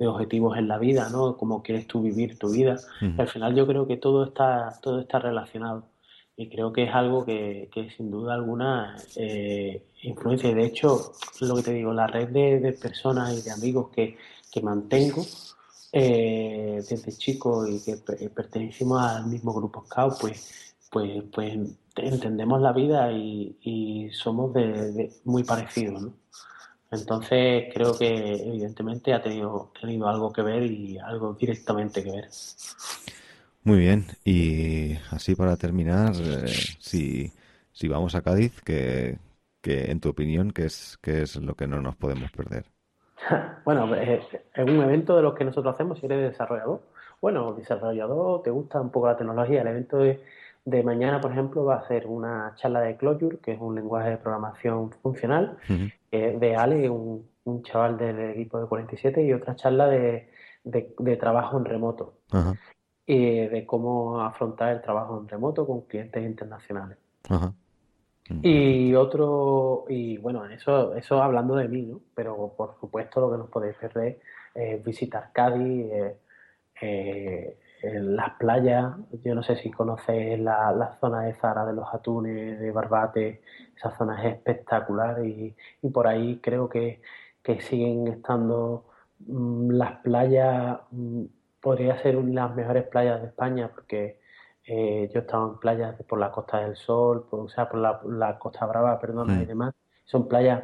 objetivos 0.06 0.56
en 0.56 0.69
la 0.69 0.78
vida, 0.78 1.09
¿no? 1.11 1.36
Cómo 1.36 1.62
quieres 1.62 1.86
tú 1.86 2.02
vivir 2.02 2.39
tu 2.39 2.51
vida. 2.51 2.77
Al 3.19 3.28
final 3.28 3.55
yo 3.55 3.66
creo 3.66 3.86
que 3.86 3.97
todo 3.97 4.24
está, 4.24 4.78
todo 4.82 5.01
está 5.01 5.19
relacionado. 5.19 5.89
y 6.36 6.48
creo 6.48 6.73
que 6.73 6.85
es 6.85 6.94
algo 6.94 7.24
que, 7.24 7.69
que 7.73 7.90
sin 7.90 8.11
duda 8.11 8.35
alguna 8.35 8.97
eh, 9.16 9.85
influencia. 10.02 10.51
Y 10.51 10.55
de 10.55 10.66
hecho, 10.66 11.12
lo 11.40 11.56
que 11.56 11.62
te 11.62 11.73
digo, 11.73 11.93
la 11.93 12.06
red 12.09 12.28
de, 12.28 12.61
de 12.61 12.73
personas 12.73 13.32
y 13.39 13.43
de 13.43 13.52
amigos 13.52 13.90
que, 13.90 14.16
que 14.51 14.61
mantengo 14.61 15.24
eh, 15.97 16.82
desde 16.90 17.12
chico 17.12 17.69
y 17.69 17.81
que 17.81 17.97
pertenecimos 18.28 19.01
al 19.01 19.27
mismo 19.27 19.52
grupo 19.52 19.85
Scout, 19.86 20.15
pues, 20.20 20.73
pues, 20.95 21.25
pues 21.33 21.59
entendemos 21.97 22.61
la 22.61 22.73
vida 22.73 23.11
y, 23.11 23.59
y 23.62 24.11
somos 24.11 24.55
de, 24.55 25.11
muy 25.25 25.43
parecidos. 25.43 26.01
¿no? 26.01 26.12
Entonces 26.93 27.65
creo 27.75 27.99
que 27.99 28.35
evidentemente 28.35 29.12
ha 29.12 29.21
tenido, 29.21 29.73
tenido 29.81 30.09
algo 30.09 30.33
que 30.33 30.43
ver 30.43 30.62
y 30.62 30.97
algo 30.99 31.35
directamente 31.35 32.05
que 32.05 32.12
ver. 32.12 32.29
Muy 33.65 33.79
bien, 33.79 34.07
y 34.25 34.93
así 35.11 35.35
para 35.35 35.57
terminar, 35.57 36.12
eh, 36.15 36.47
si, 36.79 37.33
si 37.73 37.89
vamos 37.89 38.15
a 38.15 38.23
Cádiz, 38.23 38.61
que, 38.61 39.19
que 39.61 39.91
en 39.91 39.99
tu 39.99 40.11
opinión, 40.11 40.53
¿qué 40.53 40.66
es, 40.66 40.97
qué 41.03 41.23
es 41.23 41.35
lo 41.35 41.57
que 41.57 41.66
no 41.66 41.81
nos 41.81 41.97
podemos 41.97 42.31
perder? 42.31 42.66
bueno, 43.65 43.93
es, 43.97 44.23
un 44.59 44.81
evento 44.81 45.16
de 45.16 45.23
los 45.23 45.35
que 45.35 45.45
nosotros 45.45 45.75
hacemos 45.75 45.99
si 45.99 46.07
eres 46.07 46.31
desarrollador. 46.31 46.83
Bueno, 47.21 47.53
desarrollador, 47.55 48.43
te 48.45 48.51
gusta 48.51 48.81
un 48.81 48.91
poco 48.91 49.09
la 49.09 49.16
tecnología. 49.16 49.62
El 49.62 49.69
evento 49.69 49.97
de, 49.99 50.23
de 50.65 50.82
mañana, 50.82 51.20
por 51.20 51.32
ejemplo, 51.32 51.65
va 51.65 51.77
a 51.77 51.89
ser 51.89 52.07
una 52.07 52.55
charla 52.57 52.81
de 52.81 52.97
Clojure, 52.97 53.39
que 53.39 53.53
es 53.53 53.61
un 53.61 53.74
lenguaje 53.74 54.11
de 54.11 54.16
programación 54.16 54.91
funcional, 55.03 55.59
de 56.11 56.57
Ale, 56.57 56.89
un, 56.89 57.28
un, 57.45 57.62
chaval 57.62 57.99
del 57.99 58.19
equipo 58.31 58.61
de 58.61 58.66
47, 58.66 59.23
y 59.23 59.32
otra 59.32 59.57
charla 59.57 59.89
de, 59.89 60.31
de, 60.65 61.16
trabajo 61.16 61.59
en 61.59 61.65
remoto. 61.65 62.15
Ajá 62.31 62.55
y 63.07 63.47
de 63.47 63.66
cómo 63.66 64.20
afrontar 64.20 64.73
el 64.73 64.82
trabajo 64.82 65.19
en 65.20 65.28
remoto 65.28 65.66
con 65.66 65.82
clientes 65.82 66.24
internacionales. 66.24 66.99
Y 68.43 68.95
otro, 68.95 69.85
y 69.89 70.16
bueno, 70.16 70.47
eso, 70.47 70.95
eso 70.95 71.23
hablando 71.23 71.57
de 71.57 71.69
mí, 71.69 71.82
¿no? 71.82 72.01
Pero 72.15 72.55
por 72.57 72.77
supuesto 72.81 73.20
lo 73.20 73.31
que 73.31 73.36
nos 73.36 73.51
podéis 73.51 73.77
perder 73.77 74.19
es 74.55 74.82
visitar 74.82 75.31
Cádiz, 75.32 75.93
eh, 76.81 77.59
las 77.93 78.31
playas, 78.35 78.94
yo 79.24 79.35
no 79.35 79.43
sé 79.43 79.56
si 79.56 79.70
conocéis 79.70 80.39
la, 80.39 80.73
la, 80.73 80.97
zona 81.01 81.23
de 81.23 81.35
Zara 81.35 81.65
de 81.66 81.73
los 81.73 81.93
Atunes, 81.93 82.59
de 82.61 82.70
Barbate, 82.70 83.43
esa 83.77 83.90
zona 83.97 84.23
es 84.24 84.35
espectacular 84.35 85.24
y, 85.24 85.55
y 85.82 85.90
por 85.90 86.06
ahí 86.06 86.40
creo 86.43 86.69
que, 86.69 87.01
que 87.43 87.61
siguen 87.61 88.09
estando 88.09 88.86
mm, 89.27 89.70
las 89.70 89.98
playas 89.98 90.81
mm, 90.90 91.24
podría 91.61 92.01
ser 92.02 92.16
una 92.16 92.28
de 92.28 92.35
las 92.35 92.55
mejores 92.55 92.85
playas 92.85 93.20
de 93.23 93.28
España 93.28 93.70
porque 93.74 94.20
eh, 94.66 95.11
yo 95.12 95.20
he 95.20 95.23
estado 95.23 95.52
en 95.52 95.59
playas 95.59 95.94
por 96.09 96.19
la 96.19 96.31
Costa 96.31 96.61
del 96.61 96.77
Sol, 96.77 97.27
por, 97.28 97.40
o 97.40 97.48
sea, 97.48 97.69
por 97.69 97.78
la, 97.81 98.39
Costa 98.39 98.65
Brava, 98.66 98.98
perdona, 98.98 99.43
y 99.43 99.44
demás. 99.44 99.74
Son 100.06 100.27
playas, 100.27 100.62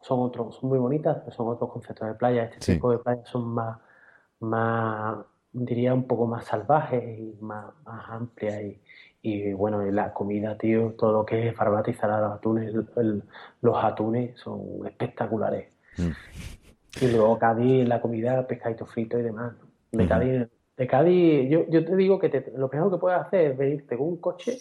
son 0.00 0.20
otros, 0.20 0.56
son 0.56 0.68
muy 0.68 0.78
bonitas, 0.78 1.18
pero 1.24 1.34
son 1.34 1.48
otros 1.48 1.70
conceptos 1.70 2.06
de 2.06 2.14
playa. 2.14 2.44
Este 2.44 2.74
tipo 2.74 2.90
de 2.90 2.98
playas 2.98 3.26
son 3.28 3.48
más, 3.48 3.78
más, 4.40 5.16
diría 5.54 5.94
un 5.94 6.06
poco 6.06 6.26
más 6.26 6.44
salvajes 6.44 7.18
y 7.18 7.36
más, 7.40 7.66
más 7.86 8.10
amplias 8.10 8.62
y, 8.62 8.80
y 9.26 9.54
bueno, 9.54 9.82
la 9.90 10.12
comida, 10.12 10.58
tío, 10.58 10.92
todo 10.98 11.12
lo 11.12 11.24
que 11.24 11.48
es 11.48 11.56
barbatizar 11.56 12.10
los 12.20 12.32
atunes, 12.32 12.74
los 13.62 13.84
atunes 13.84 14.38
son 14.38 14.86
espectaculares. 14.86 15.70
Mm. 15.96 16.10
Y 17.00 17.08
luego 17.08 17.38
Cádiz, 17.38 17.88
la 17.88 18.02
comida, 18.02 18.46
pescadito 18.46 18.84
frito 18.84 19.18
y 19.18 19.22
demás. 19.22 19.54
De 19.92 20.06
Cádiz, 20.06 20.48
de 20.76 20.86
Cádiz 20.86 21.48
yo, 21.48 21.66
yo 21.70 21.84
te 21.86 21.96
digo 21.96 22.18
que 22.18 22.52
lo 22.54 22.68
primero 22.68 22.90
que 22.90 22.98
puedes 22.98 23.18
hacer 23.18 23.52
es 23.52 23.56
venirte 23.56 23.96
con 23.96 24.08
un 24.08 24.16
coche 24.18 24.58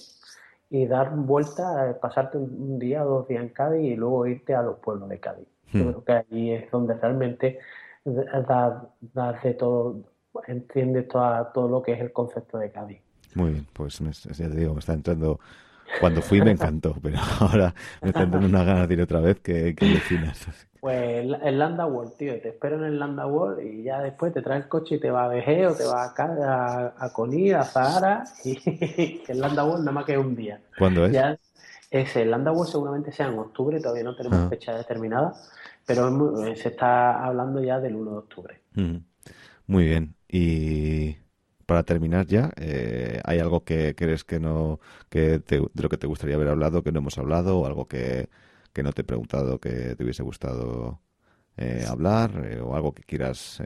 y 0.69 0.87
dar 0.87 1.13
vuelta, 1.13 1.99
pasarte 2.01 2.37
un, 2.37 2.79
día 2.79 3.05
o 3.05 3.09
dos 3.09 3.27
días 3.27 3.43
en 3.43 3.49
Cádiz 3.49 3.83
y 3.83 3.95
luego 3.97 4.25
irte 4.27 4.55
a 4.55 4.61
los 4.61 4.79
pueblos 4.79 5.09
de 5.09 5.19
Cádiz. 5.19 5.47
Yo 5.73 5.83
hmm. 5.83 5.87
creo 5.89 6.03
que 6.05 6.11
allí 6.13 6.51
es 6.51 6.71
donde 6.71 6.93
realmente 6.93 7.59
das 8.05 9.43
de 9.43 9.53
todo, 9.55 10.03
entiendes 10.47 11.07
toda, 11.07 11.51
todo 11.51 11.67
lo 11.67 11.81
que 11.81 11.93
es 11.93 12.01
el 12.01 12.11
concepto 12.11 12.57
de 12.57 12.71
Cádiz. 12.71 12.99
Muy 13.35 13.51
bien, 13.51 13.67
pues 13.73 13.99
ya 13.99 14.49
te 14.49 14.55
digo, 14.55 14.73
me 14.73 14.79
está 14.79 14.93
entrando 14.93 15.39
cuando 15.99 16.21
fui 16.21 16.41
me 16.41 16.51
encantó, 16.51 16.95
pero 17.01 17.17
ahora 17.39 17.73
me 18.01 18.09
está 18.09 18.23
entrando 18.23 18.47
una 18.47 18.63
ganas 18.63 18.87
de 18.87 18.93
ir 18.93 19.01
otra 19.01 19.19
vez 19.19 19.39
que, 19.39 19.75
que 19.75 20.01
pues 20.83 21.25
el 21.43 21.59
Landa 21.59 21.85
World, 21.85 22.17
tío, 22.17 22.41
te 22.41 22.49
espero 22.49 22.75
en 22.75 22.83
el 22.83 22.99
Landa 22.99 23.25
World 23.25 23.65
y 23.65 23.83
ya 23.83 24.01
después 24.01 24.33
te 24.33 24.41
traes 24.41 24.63
el 24.63 24.69
coche 24.69 24.95
y 24.95 24.99
te 24.99 25.11
va 25.11 25.23
a 25.23 25.27
Vegeo, 25.29 25.73
te 25.75 25.85
va 25.85 26.03
a, 26.03 26.13
a, 26.13 26.93
a 26.97 27.59
a 27.59 27.63
Zahara 27.63 28.25
y 28.43 29.21
el 29.29 29.39
Landa 29.39 29.63
World 29.63 29.85
nada 29.85 29.93
más 29.93 30.03
que 30.03 30.17
un 30.17 30.35
día. 30.35 30.59
¿Cuándo 30.77 31.05
es? 31.05 31.13
Ya, 31.13 31.39
ese, 31.89 32.23
el 32.23 32.31
Landa 32.31 32.51
World 32.51 32.69
seguramente 32.69 33.13
sea 33.13 33.27
en 33.27 33.39
octubre, 33.39 33.79
todavía 33.79 34.03
no 34.03 34.13
tenemos 34.13 34.39
ah. 34.39 34.49
fecha 34.49 34.75
determinada, 34.75 35.33
pero 35.85 36.35
se 36.53 36.67
está 36.67 37.23
hablando 37.23 37.63
ya 37.63 37.79
del 37.79 37.95
1 37.95 38.11
de 38.11 38.17
octubre. 38.17 38.59
Muy 39.67 39.85
bien. 39.85 40.15
Y 40.35 41.15
para 41.67 41.83
terminar 41.83 42.25
ya, 42.25 42.51
eh, 42.55 43.21
¿hay 43.23 43.37
algo 43.37 43.63
que 43.63 43.93
crees 43.93 44.23
que 44.23 44.39
no, 44.39 44.79
que 45.07 45.37
de 45.37 45.69
lo 45.75 45.89
que 45.89 45.97
te 45.97 46.07
gustaría 46.07 46.35
haber 46.35 46.47
hablado, 46.47 46.81
que 46.81 46.91
no 46.91 46.97
hemos 46.97 47.19
hablado, 47.19 47.59
o 47.59 47.67
algo 47.67 47.87
que 47.87 48.29
que 48.73 48.81
no 48.81 48.91
te 48.91 49.03
he 49.03 49.05
preguntado 49.05 49.59
que 49.59 49.95
te 49.95 50.03
hubiese 50.03 50.23
gustado 50.23 50.99
eh, 51.55 51.85
hablar 51.87 52.31
eh, 52.43 52.59
o 52.59 52.75
algo 52.75 52.91
que 52.95 53.03
quieras 53.03 53.61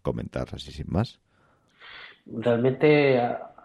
comentar 0.00 0.46
así 0.52 0.70
sin 0.70 0.86
más? 0.88 1.18
Realmente 2.26 3.20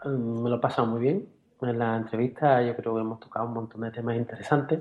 me 0.05 0.49
lo 0.49 0.55
he 0.55 0.59
pasado 0.59 0.87
muy 0.87 1.01
bien 1.01 1.29
en 1.61 1.77
la 1.77 1.95
entrevista. 1.95 2.63
Yo 2.63 2.75
creo 2.75 2.95
que 2.95 3.01
hemos 3.01 3.19
tocado 3.19 3.45
un 3.45 3.53
montón 3.53 3.81
de 3.81 3.91
temas 3.91 4.17
interesantes, 4.17 4.79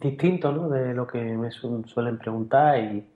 distintos 0.00 0.54
¿no? 0.54 0.68
de 0.68 0.94
lo 0.94 1.04
que 1.04 1.20
me 1.20 1.50
suelen 1.50 2.18
preguntar 2.18 2.78
y, 2.78 3.11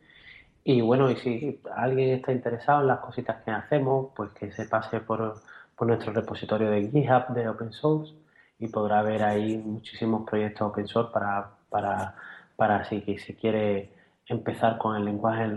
y 0.69 0.81
bueno, 0.81 1.09
y 1.13 1.17
si 1.17 1.61
alguien 1.77 2.11
está 2.11 2.33
interesado 2.33 2.81
en 2.81 2.89
las 2.89 2.99
cositas 2.99 3.41
que 3.45 3.53
hacemos, 3.53 4.09
pues 4.17 4.33
que 4.33 4.51
se 4.51 4.67
pase 4.67 4.99
por, 4.99 5.35
por 5.77 5.87
nuestro 5.87 6.13
repositorio 6.13 6.69
de 6.71 6.91
GitHub 6.91 7.33
de 7.35 7.49
Open 7.49 7.73
Source 7.73 8.13
y 8.59 8.67
podrá 8.67 9.01
ver 9.03 9.23
ahí 9.23 9.59
muchísimos 9.59 10.29
proyectos 10.29 10.69
open 10.69 10.89
source 10.89 11.13
para, 11.13 11.51
para, 11.71 12.17
para 12.57 12.85
si, 12.85 13.01
si 13.19 13.35
quiere 13.35 13.93
empezar 14.27 14.77
con 14.79 14.97
el 14.97 15.05
lenguaje 15.05 15.49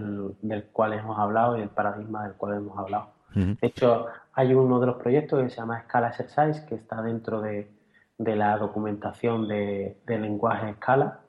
del 0.43 0.65
cual 0.65 0.93
hemos 0.93 1.17
hablado 1.17 1.57
y 1.57 1.61
el 1.61 1.69
paradigma 1.69 2.25
del 2.25 2.33
cual 2.33 2.57
hemos 2.57 2.77
hablado. 2.77 3.09
De 3.33 3.57
hecho, 3.61 4.05
hay 4.33 4.53
uno 4.53 4.79
de 4.79 4.85
los 4.85 4.97
proyectos 4.97 5.41
que 5.41 5.49
se 5.49 5.57
llama 5.57 5.81
Scala 5.85 6.09
Exercise, 6.09 6.67
que 6.67 6.75
está 6.75 7.01
dentro 7.01 7.41
de, 7.41 7.71
de 8.19 8.35
la 8.35 8.57
documentación 8.57 9.47
de, 9.47 9.97
lenguaje 10.05 10.75
Scala. 10.75 11.21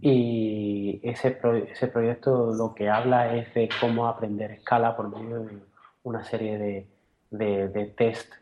Y 0.00 1.00
ese, 1.02 1.38
ese 1.72 1.86
proyecto 1.88 2.52
lo 2.52 2.74
que 2.74 2.88
habla 2.90 3.34
es 3.34 3.52
de 3.54 3.68
cómo 3.80 4.06
aprender 4.06 4.58
Scala 4.60 4.96
por 4.96 5.08
medio 5.08 5.40
de 5.40 5.58
una 6.02 6.22
serie 6.22 6.58
de, 6.58 6.86
de, 7.30 7.68
de 7.68 7.86
test 7.86 8.32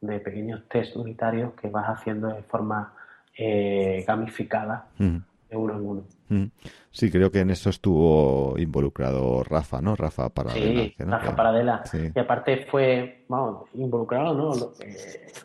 de 0.00 0.20
pequeños 0.20 0.62
test 0.68 0.96
unitarios 0.96 1.54
que 1.54 1.68
vas 1.68 1.86
haciendo 1.86 2.28
de 2.28 2.42
forma 2.42 2.92
eh, 3.36 4.04
gamificada 4.06 4.88
de 4.98 5.56
uno 5.56 5.74
en 5.74 5.86
uno. 5.86 6.52
Sí, 6.90 7.10
creo 7.10 7.30
que 7.30 7.40
en 7.40 7.50
eso 7.50 7.70
estuvo 7.70 8.58
involucrado 8.58 9.44
Rafa, 9.44 9.80
¿no? 9.80 9.94
Rafa 9.94 10.28
Paradela. 10.30 10.82
Sí, 10.82 10.94
Rafa 10.98 11.36
Paradela. 11.36 11.82
Y 12.14 12.18
aparte 12.18 12.66
fue, 12.70 13.24
vamos, 13.28 13.68
involucrado, 13.74 14.34
¿no? 14.34 14.52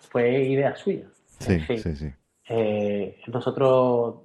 fue 0.09 0.43
idea 0.43 0.75
suya. 0.75 1.05
Sí, 1.39 1.59
sí, 1.77 1.95
sí. 1.95 2.11
Eh, 2.49 3.19
nosotros 3.27 4.15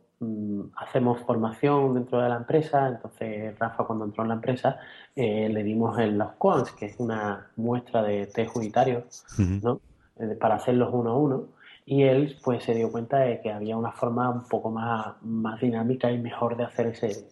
hacemos 0.77 1.21
formación 1.21 1.95
dentro 1.95 2.21
de 2.21 2.29
la 2.29 2.37
empresa, 2.37 2.89
entonces 2.89 3.59
Rafa 3.59 3.85
cuando 3.85 4.07
entró 4.07 4.23
en 4.23 4.29
la 4.29 4.35
empresa 4.35 4.79
eh, 5.15 5.49
le 5.49 5.63
dimos 5.63 5.99
el, 5.99 6.17
los 6.17 6.33
quants, 6.33 6.73
que 6.73 6.87
es 6.87 6.97
una 6.99 7.49
muestra 7.57 8.03
de 8.03 8.27
test 8.27 8.57
unitarios, 8.57 9.25
¿no? 9.39 9.81
Eh, 10.19 10.35
para 10.41 10.55
hacerlos 10.55 10.89
uno 10.93 11.11
a 11.11 11.17
uno 11.19 11.49
y 11.85 12.05
él 12.05 12.39
pues 12.43 12.65
se 12.65 12.75
dio 12.75 12.91
cuenta 12.91 13.19
de 13.19 13.41
que 13.43 13.53
había 13.53 13.77
una 13.77 13.93
forma 13.93 14.31
un 14.31 14.49
poco 14.49 14.71
más, 14.71 15.15
más 15.21 15.61
dinámica 15.61 16.11
y 16.11 16.19
mejor 16.19 16.57
de 16.57 16.65
hacer 16.65 16.87
ese, 16.87 17.29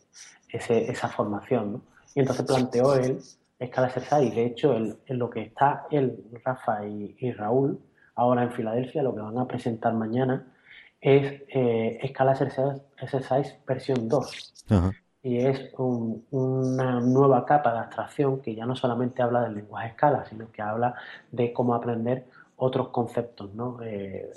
ese 0.51 0.91
esa 0.91 1.09
formación 1.09 1.73
¿no? 1.73 1.81
y 2.15 2.21
entonces 2.21 2.45
planteó 2.45 2.95
él 2.95 3.21
Escala 3.59 3.87
Exercise 3.87 4.25
y 4.25 4.31
de 4.31 4.45
hecho 4.45 4.77
en 4.77 5.19
lo 5.19 5.31
que 5.31 5.41
está 5.43 5.87
él, 5.91 6.25
Rafa 6.45 6.87
y, 6.87 7.33
Raúl 7.33 7.81
ahora 8.17 8.43
en 8.43 8.53
Filadelfia 8.53 9.03
lo 9.03 9.15
que 9.15 9.23
van 9.23 9.39
a 9.39 9.47
presentar 9.47 9.95
mañana 9.95 10.47
es 11.05 11.43
eh, 11.49 11.99
Escala 12.03 12.33
Exercise 12.33 13.59
versión 13.67 14.09
2 14.09 14.55
y 15.23 15.37
es 15.39 15.71
una 15.77 17.01
nueva 17.01 17.45
capa 17.45 17.73
de 17.73 17.79
abstracción 17.81 18.41
que 18.41 18.55
ya 18.55 18.65
no 18.65 18.75
solamente 18.75 19.23
habla 19.23 19.43
del 19.43 19.55
lenguaje 19.55 19.89
escala, 19.89 20.25
sino 20.25 20.51
que 20.51 20.63
habla 20.63 20.95
de 21.31 21.53
cómo 21.53 21.75
aprender 21.75 22.27
otros 22.57 22.89
conceptos, 22.89 23.55
¿no? 23.55 23.79
Eh, 23.83 24.33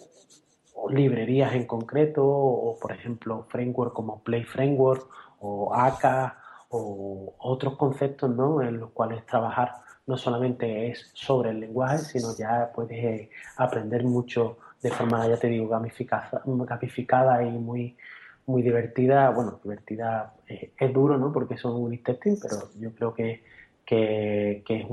librerías 0.90 1.54
en 1.54 1.66
concreto, 1.66 2.26
o 2.26 2.78
por 2.78 2.92
ejemplo, 2.92 3.46
framework 3.48 3.94
como 3.94 4.22
Play 4.22 4.44
Framework 4.44 5.08
o 5.40 5.74
ACA, 5.74 6.38
o 6.70 7.34
otros 7.40 7.78
conceptos 7.78 8.30
¿no? 8.30 8.62
en 8.62 8.80
los 8.80 8.92
cuales 8.92 9.26
trabajar 9.26 9.72
no 10.06 10.18
solamente 10.18 10.90
es 10.90 11.12
sobre 11.14 11.52
el 11.52 11.60
lenguaje, 11.60 12.00
sino 12.00 12.36
ya 12.38 12.72
puedes 12.74 13.04
eh, 13.04 13.30
aprender 13.58 14.04
mucho 14.04 14.58
de 14.82 14.92
forma, 14.92 15.28
ya 15.28 15.38
te 15.38 15.48
digo, 15.48 15.68
gamificada, 15.68 16.42
gamificada 16.46 17.44
y 17.44 17.52
muy, 17.52 17.98
muy 18.46 18.62
divertida. 18.62 19.30
Bueno, 19.30 19.60
divertida 19.64 20.34
eh, 20.48 20.72
es 20.78 20.94
duro, 20.94 21.18
¿no? 21.18 21.32
Porque 21.32 21.58
son 21.58 21.82
un 21.82 22.02
testing, 22.04 22.38
pero 22.42 22.70
yo 22.80 22.94
creo 22.94 23.14
que, 23.14 23.44
que, 23.86 24.64
es 24.68 24.86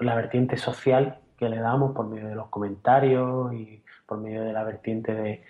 la 0.00 0.14
vertiente 0.14 0.56
social 0.56 1.18
que 1.36 1.48
le 1.48 1.58
damos 1.58 1.94
por 1.94 2.06
medio 2.06 2.28
de 2.28 2.34
los 2.34 2.48
comentarios 2.48 3.52
y 3.54 3.82
por 4.06 4.18
medio 4.18 4.44
de 4.44 4.52
la 4.52 4.64
vertiente 4.64 5.12
de, 5.14 5.42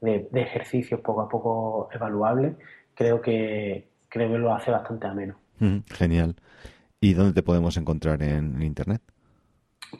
de, 0.00 0.28
ejercicios 0.34 1.00
poco 1.00 1.20
a 1.22 1.28
poco 1.28 1.88
evaluables, 1.92 2.54
creo 2.94 3.20
que, 3.20 3.88
creo 4.08 4.30
que 4.30 4.38
lo 4.38 4.54
hace 4.54 4.70
bastante 4.70 5.06
ameno. 5.06 5.36
genial. 5.86 6.36
¿Y 7.00 7.14
dónde 7.14 7.32
te 7.32 7.42
podemos 7.42 7.76
encontrar 7.76 8.22
en, 8.22 8.60
Internet? 8.62 9.02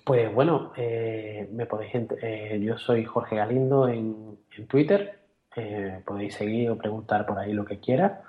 Pues 0.05 0.33
bueno, 0.33 0.73
eh, 0.77 1.49
me 1.53 1.67
podéis 1.67 1.93
eh, 2.23 2.61
yo 2.63 2.77
soy 2.79 3.05
Jorge 3.05 3.37
Galindo 3.37 3.89
en, 3.89 4.39
en 4.57 4.67
Twitter, 4.67 5.19
eh, 5.57 6.03
podéis 6.05 6.35
seguir 6.35 6.71
o 6.71 6.77
preguntar 6.77 7.25
por 7.27 7.39
ahí 7.39 7.53
lo 7.53 7.65
que 7.65 7.81
quieras, 7.81 8.21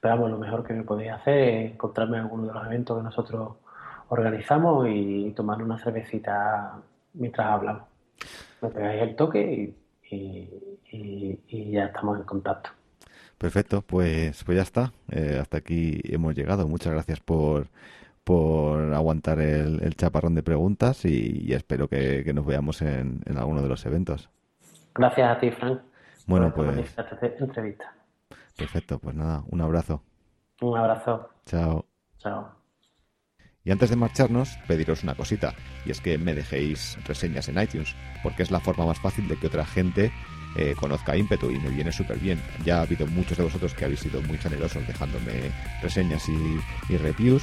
pero 0.00 0.14
vamos, 0.14 0.30
lo 0.30 0.38
mejor 0.38 0.66
que 0.66 0.74
me 0.74 0.82
podéis 0.82 1.12
hacer 1.12 1.38
es 1.38 1.72
encontrarme 1.72 2.16
en 2.16 2.24
alguno 2.24 2.46
de 2.48 2.54
los 2.54 2.66
eventos 2.66 2.96
que 2.98 3.04
nosotros 3.04 3.56
organizamos 4.08 4.88
y 4.90 5.32
tomar 5.36 5.62
una 5.62 5.78
cervecita 5.78 6.80
mientras 7.14 7.46
hablamos. 7.46 7.84
Me 8.60 8.70
pegáis 8.70 9.02
el 9.02 9.16
toque 9.16 9.74
y, 10.10 11.70
ya 11.72 11.86
estamos 11.86 12.18
en 12.18 12.24
contacto. 12.24 12.70
Perfecto, 13.38 13.82
pues, 13.82 14.42
pues 14.44 14.56
ya 14.56 14.62
está. 14.62 14.92
hasta 15.40 15.58
aquí 15.58 16.00
hemos 16.04 16.34
llegado. 16.34 16.68
Muchas 16.68 16.92
gracias 16.92 17.20
por, 17.20 17.66
por 18.24 18.94
aguantar 18.94 19.38
el, 19.38 19.94
chaparrón 19.96 20.34
de 20.34 20.42
preguntas 20.42 21.04
y, 21.04 21.52
espero 21.52 21.88
que, 21.88 22.32
nos 22.34 22.46
veamos 22.46 22.82
en, 22.82 23.22
alguno 23.36 23.62
de 23.62 23.68
los 23.68 23.84
eventos. 23.86 24.30
Gracias 24.94 25.36
a 25.36 25.38
ti, 25.38 25.50
Frank. 25.50 25.80
Bueno, 26.26 26.52
pues. 26.54 26.96
entrevista. 27.38 27.94
Perfecto, 28.56 28.98
pues 28.98 29.14
nada, 29.14 29.44
un 29.50 29.60
abrazo. 29.60 30.02
Un 30.62 30.78
abrazo. 30.78 31.28
Chao. 31.44 31.84
Chao. 32.18 32.48
Y 33.62 33.70
antes 33.70 33.90
de 33.90 33.96
marcharnos, 33.96 34.56
pediros 34.68 35.02
una 35.02 35.14
cosita, 35.14 35.54
y 35.84 35.90
es 35.90 36.00
que 36.00 36.16
me 36.18 36.34
dejéis 36.34 36.98
reseñas 37.06 37.48
en 37.48 37.60
iTunes, 37.60 37.94
porque 38.22 38.42
es 38.42 38.50
la 38.50 38.60
forma 38.60 38.86
más 38.86 39.00
fácil 39.00 39.26
de 39.26 39.36
que 39.36 39.46
otra 39.46 39.64
gente 39.64 40.12
eh, 40.56 40.74
conozca 40.78 41.16
ímpetu 41.16 41.50
y 41.50 41.58
me 41.58 41.70
viene 41.70 41.90
súper 41.90 42.18
bien. 42.18 42.40
Ya 42.64 42.78
ha 42.78 42.82
habido 42.82 43.06
muchos 43.06 43.36
de 43.36 43.44
vosotros 43.44 43.74
que 43.74 43.86
habéis 43.86 44.00
sido 44.00 44.20
muy 44.22 44.38
generosos 44.38 44.86
dejándome 44.86 45.50
reseñas 45.82 46.26
y 46.28 46.96
reviews 46.96 47.42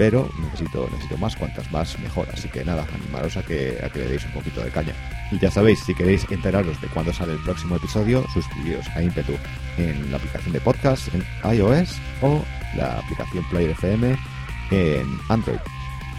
pero 0.00 0.30
necesito, 0.40 0.88
más, 1.18 1.36
cuantas 1.36 1.70
más 1.70 1.98
mejor. 1.98 2.26
Así 2.32 2.48
que 2.48 2.64
nada, 2.64 2.86
animaros 2.94 3.36
a 3.36 3.42
que, 3.42 3.78
a 3.84 3.90
que 3.90 3.98
le 3.98 4.08
deis 4.08 4.24
un 4.24 4.32
poquito 4.32 4.62
de 4.62 4.70
caña. 4.70 4.94
Y 5.30 5.38
ya 5.38 5.50
sabéis, 5.50 5.78
si 5.80 5.94
queréis 5.94 6.26
enteraros 6.30 6.80
de 6.80 6.88
cuándo 6.88 7.12
sale 7.12 7.34
el 7.34 7.38
próximo 7.40 7.76
episodio, 7.76 8.24
suscribiros 8.32 8.88
a 8.96 9.02
Impetu 9.02 9.34
en 9.76 10.10
la 10.10 10.16
aplicación 10.16 10.54
de 10.54 10.60
podcast 10.62 11.14
en 11.14 11.22
iOS 11.52 11.98
o 12.22 12.42
la 12.78 12.98
aplicación 12.98 13.44
Player 13.50 13.72
FM 13.72 14.16
en 14.70 15.06
Android. 15.28 15.60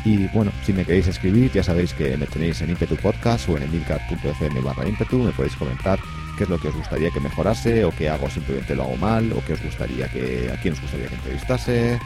Y 0.06 0.28
bueno, 0.28 0.52
si 0.64 0.74
me 0.74 0.86
queréis 0.86 1.08
escribir, 1.08 1.52
ya 1.52 1.64
sabéis 1.64 1.96
que 1.96 2.16
me 2.18 2.28
tenéis 2.28 2.62
en 2.62 2.70
Impetu 2.70 2.98
Podcast 2.98 3.50
o 3.50 3.58
en 3.58 3.64
emilcar.fm 3.64 4.62
barra 4.62 4.88
Impetu, 4.88 5.24
me 5.24 5.32
podéis 5.32 5.56
comentar 5.56 5.98
qué 6.42 6.46
es 6.46 6.50
lo 6.50 6.58
que 6.58 6.70
os 6.70 6.76
gustaría 6.76 7.12
que 7.12 7.20
mejorase, 7.20 7.86
o 7.86 7.92
qué 7.92 8.10
hago 8.10 8.28
simplemente 8.28 8.76
lo 8.76 8.82
hago 8.82 8.98
mal, 8.98 9.32
o 9.32 9.46
qué 9.46 9.54
os 9.54 9.62
gustaría 9.62 10.08
que, 10.08 10.50
a 10.52 10.60
quién 10.60 10.74
os 10.74 10.82
gustaría 10.82 11.08
que 11.08 11.14
entrevistase, 11.14 12.00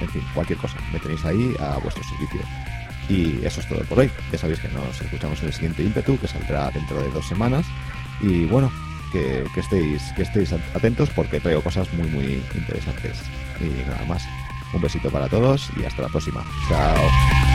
en 0.00 0.08
fin, 0.10 0.22
cualquier 0.32 0.60
cosa, 0.60 0.76
me 0.92 1.00
tenéis 1.00 1.24
ahí 1.24 1.56
a 1.58 1.76
vuestro 1.78 2.00
servicio. 2.04 2.40
Y 3.08 3.44
eso 3.44 3.60
es 3.60 3.68
todo 3.68 3.80
por 3.86 3.98
hoy. 3.98 4.10
Ya 4.30 4.38
sabéis 4.38 4.60
que 4.60 4.68
nos 4.68 5.00
escuchamos 5.00 5.40
en 5.40 5.48
el 5.48 5.52
siguiente 5.52 5.82
ímpetu, 5.82 6.16
que 6.20 6.28
saldrá 6.28 6.70
dentro 6.70 7.02
de 7.02 7.10
dos 7.10 7.26
semanas. 7.26 7.66
Y 8.20 8.44
bueno, 8.44 8.70
que, 9.10 9.44
estéis, 9.56 10.00
que 10.14 10.22
estéis 10.22 10.52
atentos 10.52 11.10
porque 11.10 11.40
traigo 11.40 11.60
cosas 11.60 11.92
muy, 11.94 12.08
muy 12.10 12.44
interesantes. 12.54 13.18
Y 13.58 13.88
nada 13.88 14.04
más. 14.06 14.22
Un 14.72 14.82
besito 14.82 15.10
para 15.10 15.26
todos 15.26 15.68
y 15.76 15.84
hasta 15.84 16.02
la 16.02 16.08
próxima. 16.08 16.44
Chao. 16.68 17.49